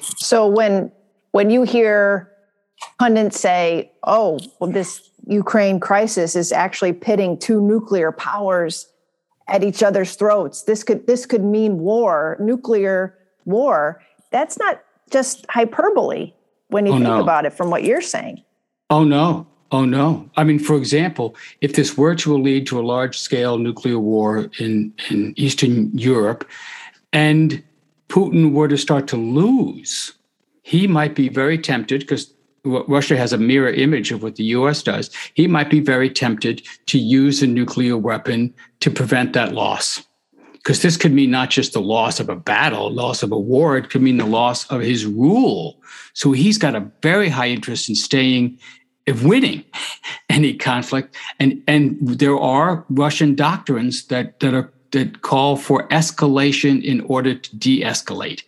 So 0.00 0.46
when 0.46 0.90
when 1.32 1.50
you 1.50 1.62
hear 1.62 2.30
pundits 2.98 3.40
say, 3.40 3.92
"Oh, 4.04 4.38
well, 4.60 4.70
this 4.70 5.10
Ukraine 5.26 5.80
crisis 5.80 6.36
is 6.36 6.52
actually 6.52 6.92
pitting 6.92 7.38
two 7.38 7.60
nuclear 7.60 8.12
powers 8.12 8.88
at 9.48 9.62
each 9.62 9.82
other's 9.82 10.14
throats. 10.14 10.62
This 10.62 10.82
could 10.82 11.06
this 11.06 11.26
could 11.26 11.44
mean 11.44 11.78
war, 11.78 12.36
nuclear 12.40 13.18
war." 13.44 14.02
That's 14.30 14.58
not 14.58 14.82
just 15.10 15.46
hyperbole 15.48 16.32
when 16.68 16.86
you 16.86 16.92
oh, 16.92 16.96
think 16.96 17.08
no. 17.08 17.22
about 17.22 17.46
it 17.46 17.52
from 17.52 17.70
what 17.70 17.84
you're 17.84 18.00
saying. 18.00 18.42
Oh, 18.90 19.04
no. 19.04 19.46
Oh, 19.72 19.84
no. 19.84 20.30
I 20.36 20.44
mean, 20.44 20.58
for 20.58 20.76
example, 20.76 21.34
if 21.60 21.74
this 21.74 21.96
were 21.96 22.14
to 22.16 22.36
lead 22.38 22.66
to 22.68 22.78
a 22.78 22.86
large 22.86 23.18
scale 23.18 23.58
nuclear 23.58 23.98
war 23.98 24.48
in, 24.58 24.92
in 25.10 25.34
Eastern 25.36 25.90
Europe 25.96 26.48
and 27.12 27.62
Putin 28.08 28.52
were 28.52 28.68
to 28.68 28.78
start 28.78 29.08
to 29.08 29.16
lose, 29.16 30.12
he 30.62 30.86
might 30.86 31.14
be 31.16 31.28
very 31.28 31.58
tempted 31.58 32.00
because 32.00 32.32
Russia 32.64 33.16
has 33.16 33.32
a 33.32 33.38
mirror 33.38 33.70
image 33.70 34.12
of 34.12 34.22
what 34.22 34.36
the 34.36 34.44
US 34.44 34.82
does. 34.82 35.10
He 35.34 35.46
might 35.46 35.70
be 35.70 35.80
very 35.80 36.10
tempted 36.10 36.62
to 36.86 36.98
use 36.98 37.42
a 37.42 37.46
nuclear 37.46 37.96
weapon 37.96 38.54
to 38.80 38.90
prevent 38.90 39.32
that 39.32 39.52
loss. 39.52 40.04
Because 40.66 40.82
this 40.82 40.96
could 40.96 41.12
mean 41.12 41.30
not 41.30 41.50
just 41.50 41.74
the 41.74 41.80
loss 41.80 42.18
of 42.18 42.28
a 42.28 42.34
battle, 42.34 42.90
loss 42.90 43.22
of 43.22 43.30
a 43.30 43.38
war, 43.38 43.76
it 43.76 43.88
could 43.88 44.02
mean 44.02 44.16
the 44.16 44.26
loss 44.26 44.66
of 44.66 44.80
his 44.80 45.06
rule. 45.06 45.80
So 46.12 46.32
he's 46.32 46.58
got 46.58 46.74
a 46.74 46.90
very 47.02 47.28
high 47.28 47.50
interest 47.50 47.88
in 47.88 47.94
staying 47.94 48.58
of 49.06 49.24
winning 49.24 49.64
any 50.28 50.54
conflict. 50.54 51.14
And 51.38 51.62
and 51.68 51.96
there 52.00 52.36
are 52.36 52.84
Russian 52.88 53.36
doctrines 53.36 54.06
that 54.06 54.40
that 54.40 54.54
are 54.54 54.72
that 54.90 55.22
call 55.22 55.54
for 55.56 55.86
escalation 55.90 56.82
in 56.82 57.00
order 57.02 57.36
to 57.36 57.56
de-escalate. 57.56 58.42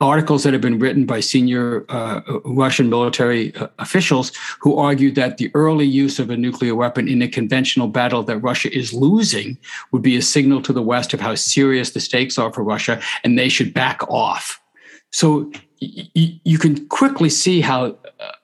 Articles 0.00 0.44
that 0.44 0.54
have 0.54 0.62
been 0.62 0.78
written 0.78 1.04
by 1.04 1.20
senior 1.20 1.84
uh, 1.90 2.22
Russian 2.44 2.88
military 2.88 3.54
uh, 3.56 3.68
officials 3.78 4.32
who 4.58 4.78
argue 4.78 5.10
that 5.12 5.36
the 5.36 5.50
early 5.52 5.84
use 5.86 6.18
of 6.18 6.30
a 6.30 6.36
nuclear 6.36 6.74
weapon 6.74 7.06
in 7.06 7.20
a 7.20 7.28
conventional 7.28 7.86
battle 7.86 8.22
that 8.22 8.38
Russia 8.38 8.74
is 8.74 8.94
losing 8.94 9.58
would 9.92 10.00
be 10.00 10.16
a 10.16 10.22
signal 10.22 10.62
to 10.62 10.72
the 10.72 10.82
West 10.82 11.12
of 11.12 11.20
how 11.20 11.34
serious 11.34 11.90
the 11.90 12.00
stakes 12.00 12.38
are 12.38 12.50
for 12.50 12.64
Russia, 12.64 13.00
and 13.24 13.38
they 13.38 13.50
should 13.50 13.74
back 13.74 14.02
off. 14.08 14.58
So 15.10 15.50
y- 15.82 16.40
you 16.44 16.58
can 16.58 16.88
quickly 16.88 17.28
see 17.28 17.60
how 17.60 17.98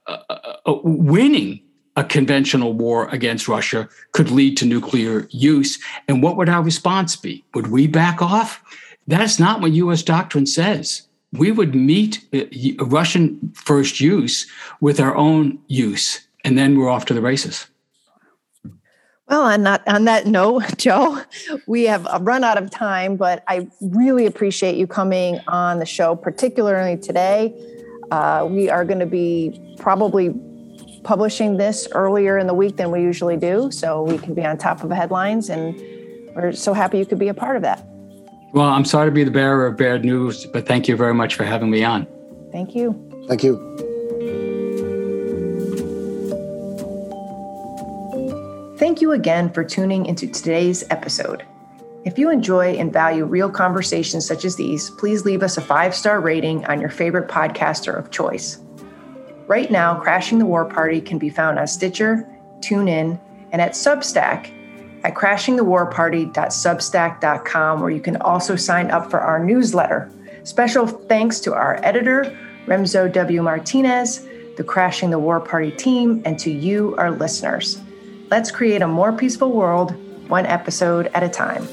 uh, 0.06 0.18
uh, 0.28 0.56
uh, 0.66 0.78
winning 0.84 1.62
a 1.96 2.04
conventional 2.04 2.74
war 2.74 3.08
against 3.08 3.48
Russia 3.48 3.88
could 4.12 4.30
lead 4.30 4.58
to 4.58 4.66
nuclear 4.66 5.26
use. 5.30 5.78
And 6.08 6.22
what 6.22 6.36
would 6.36 6.50
our 6.50 6.62
response 6.62 7.16
be? 7.16 7.44
Would 7.54 7.68
we 7.68 7.86
back 7.86 8.20
off? 8.20 8.62
That's 9.06 9.38
not 9.38 9.62
what 9.62 9.72
US 9.72 10.02
doctrine 10.02 10.44
says. 10.46 11.05
We 11.32 11.50
would 11.50 11.74
meet 11.74 12.24
Russian 12.78 13.52
first 13.54 14.00
use 14.00 14.46
with 14.80 15.00
our 15.00 15.14
own 15.16 15.58
use, 15.66 16.26
and 16.44 16.56
then 16.56 16.78
we're 16.78 16.88
off 16.88 17.04
to 17.06 17.14
the 17.14 17.20
races. 17.20 17.66
Well, 19.28 19.42
on 19.42 19.64
that 19.64 19.86
on 19.88 20.04
that 20.04 20.26
note, 20.26 20.62
Joe, 20.76 21.20
we 21.66 21.84
have 21.84 22.06
run 22.20 22.44
out 22.44 22.58
of 22.58 22.70
time, 22.70 23.16
but 23.16 23.42
I 23.48 23.68
really 23.80 24.26
appreciate 24.26 24.76
you 24.76 24.86
coming 24.86 25.40
on 25.48 25.80
the 25.80 25.86
show, 25.86 26.14
particularly 26.14 26.96
today. 26.96 27.54
Uh, 28.12 28.46
we 28.48 28.70
are 28.70 28.84
going 28.84 29.00
to 29.00 29.06
be 29.06 29.74
probably 29.78 30.32
publishing 31.02 31.56
this 31.56 31.88
earlier 31.92 32.38
in 32.38 32.46
the 32.46 32.54
week 32.54 32.76
than 32.76 32.92
we 32.92 33.00
usually 33.00 33.36
do, 33.36 33.70
so 33.72 34.02
we 34.02 34.16
can 34.16 34.32
be 34.32 34.44
on 34.44 34.58
top 34.58 34.84
of 34.84 34.88
the 34.88 34.94
headlines. 34.94 35.50
And 35.50 35.74
we're 36.36 36.52
so 36.52 36.72
happy 36.72 36.98
you 36.98 37.06
could 37.06 37.18
be 37.18 37.28
a 37.28 37.34
part 37.34 37.56
of 37.56 37.62
that. 37.62 37.84
Well, 38.52 38.66
I'm 38.66 38.84
sorry 38.84 39.08
to 39.08 39.12
be 39.12 39.24
the 39.24 39.30
bearer 39.30 39.66
of 39.66 39.76
bad 39.76 40.04
news, 40.04 40.46
but 40.46 40.66
thank 40.66 40.88
you 40.88 40.96
very 40.96 41.14
much 41.14 41.34
for 41.34 41.44
having 41.44 41.70
me 41.70 41.84
on. 41.84 42.06
Thank 42.52 42.74
you. 42.74 42.94
Thank 43.28 43.42
you. 43.42 43.56
Thank 48.78 49.00
you 49.00 49.12
again 49.12 49.52
for 49.52 49.64
tuning 49.64 50.06
into 50.06 50.26
today's 50.26 50.84
episode. 50.90 51.44
If 52.04 52.18
you 52.18 52.30
enjoy 52.30 52.76
and 52.76 52.92
value 52.92 53.24
real 53.24 53.50
conversations 53.50 54.26
such 54.26 54.44
as 54.44 54.54
these, 54.56 54.90
please 54.90 55.24
leave 55.24 55.42
us 55.42 55.56
a 55.56 55.60
five 55.60 55.94
star 55.94 56.20
rating 56.20 56.64
on 56.66 56.80
your 56.80 56.88
favorite 56.88 57.28
podcaster 57.28 57.98
of 57.98 58.10
choice. 58.10 58.58
Right 59.48 59.70
now, 59.70 59.98
Crashing 59.98 60.38
the 60.38 60.46
War 60.46 60.64
Party 60.64 61.00
can 61.00 61.18
be 61.18 61.30
found 61.30 61.58
on 61.58 61.66
Stitcher, 61.66 62.28
TuneIn, 62.60 63.18
and 63.50 63.60
at 63.60 63.72
Substack 63.72 64.52
at 65.06 65.14
crashingthewarparty.substack.com, 65.14 67.80
where 67.80 67.90
you 67.90 68.00
can 68.00 68.16
also 68.16 68.56
sign 68.56 68.90
up 68.90 69.08
for 69.08 69.20
our 69.20 69.38
newsletter. 69.38 70.10
Special 70.42 70.88
thanks 70.88 71.38
to 71.40 71.54
our 71.54 71.78
editor, 71.84 72.36
Remzo 72.66 73.12
W. 73.12 73.40
Martinez, 73.40 74.26
the 74.56 74.64
Crashing 74.64 75.10
the 75.10 75.20
War 75.20 75.38
Party 75.38 75.70
team, 75.70 76.22
and 76.24 76.36
to 76.40 76.50
you, 76.50 76.96
our 76.98 77.12
listeners. 77.12 77.80
Let's 78.30 78.50
create 78.50 78.82
a 78.82 78.88
more 78.88 79.12
peaceful 79.12 79.52
world, 79.52 79.94
one 80.28 80.46
episode 80.46 81.06
at 81.14 81.22
a 81.22 81.28
time. 81.28 81.68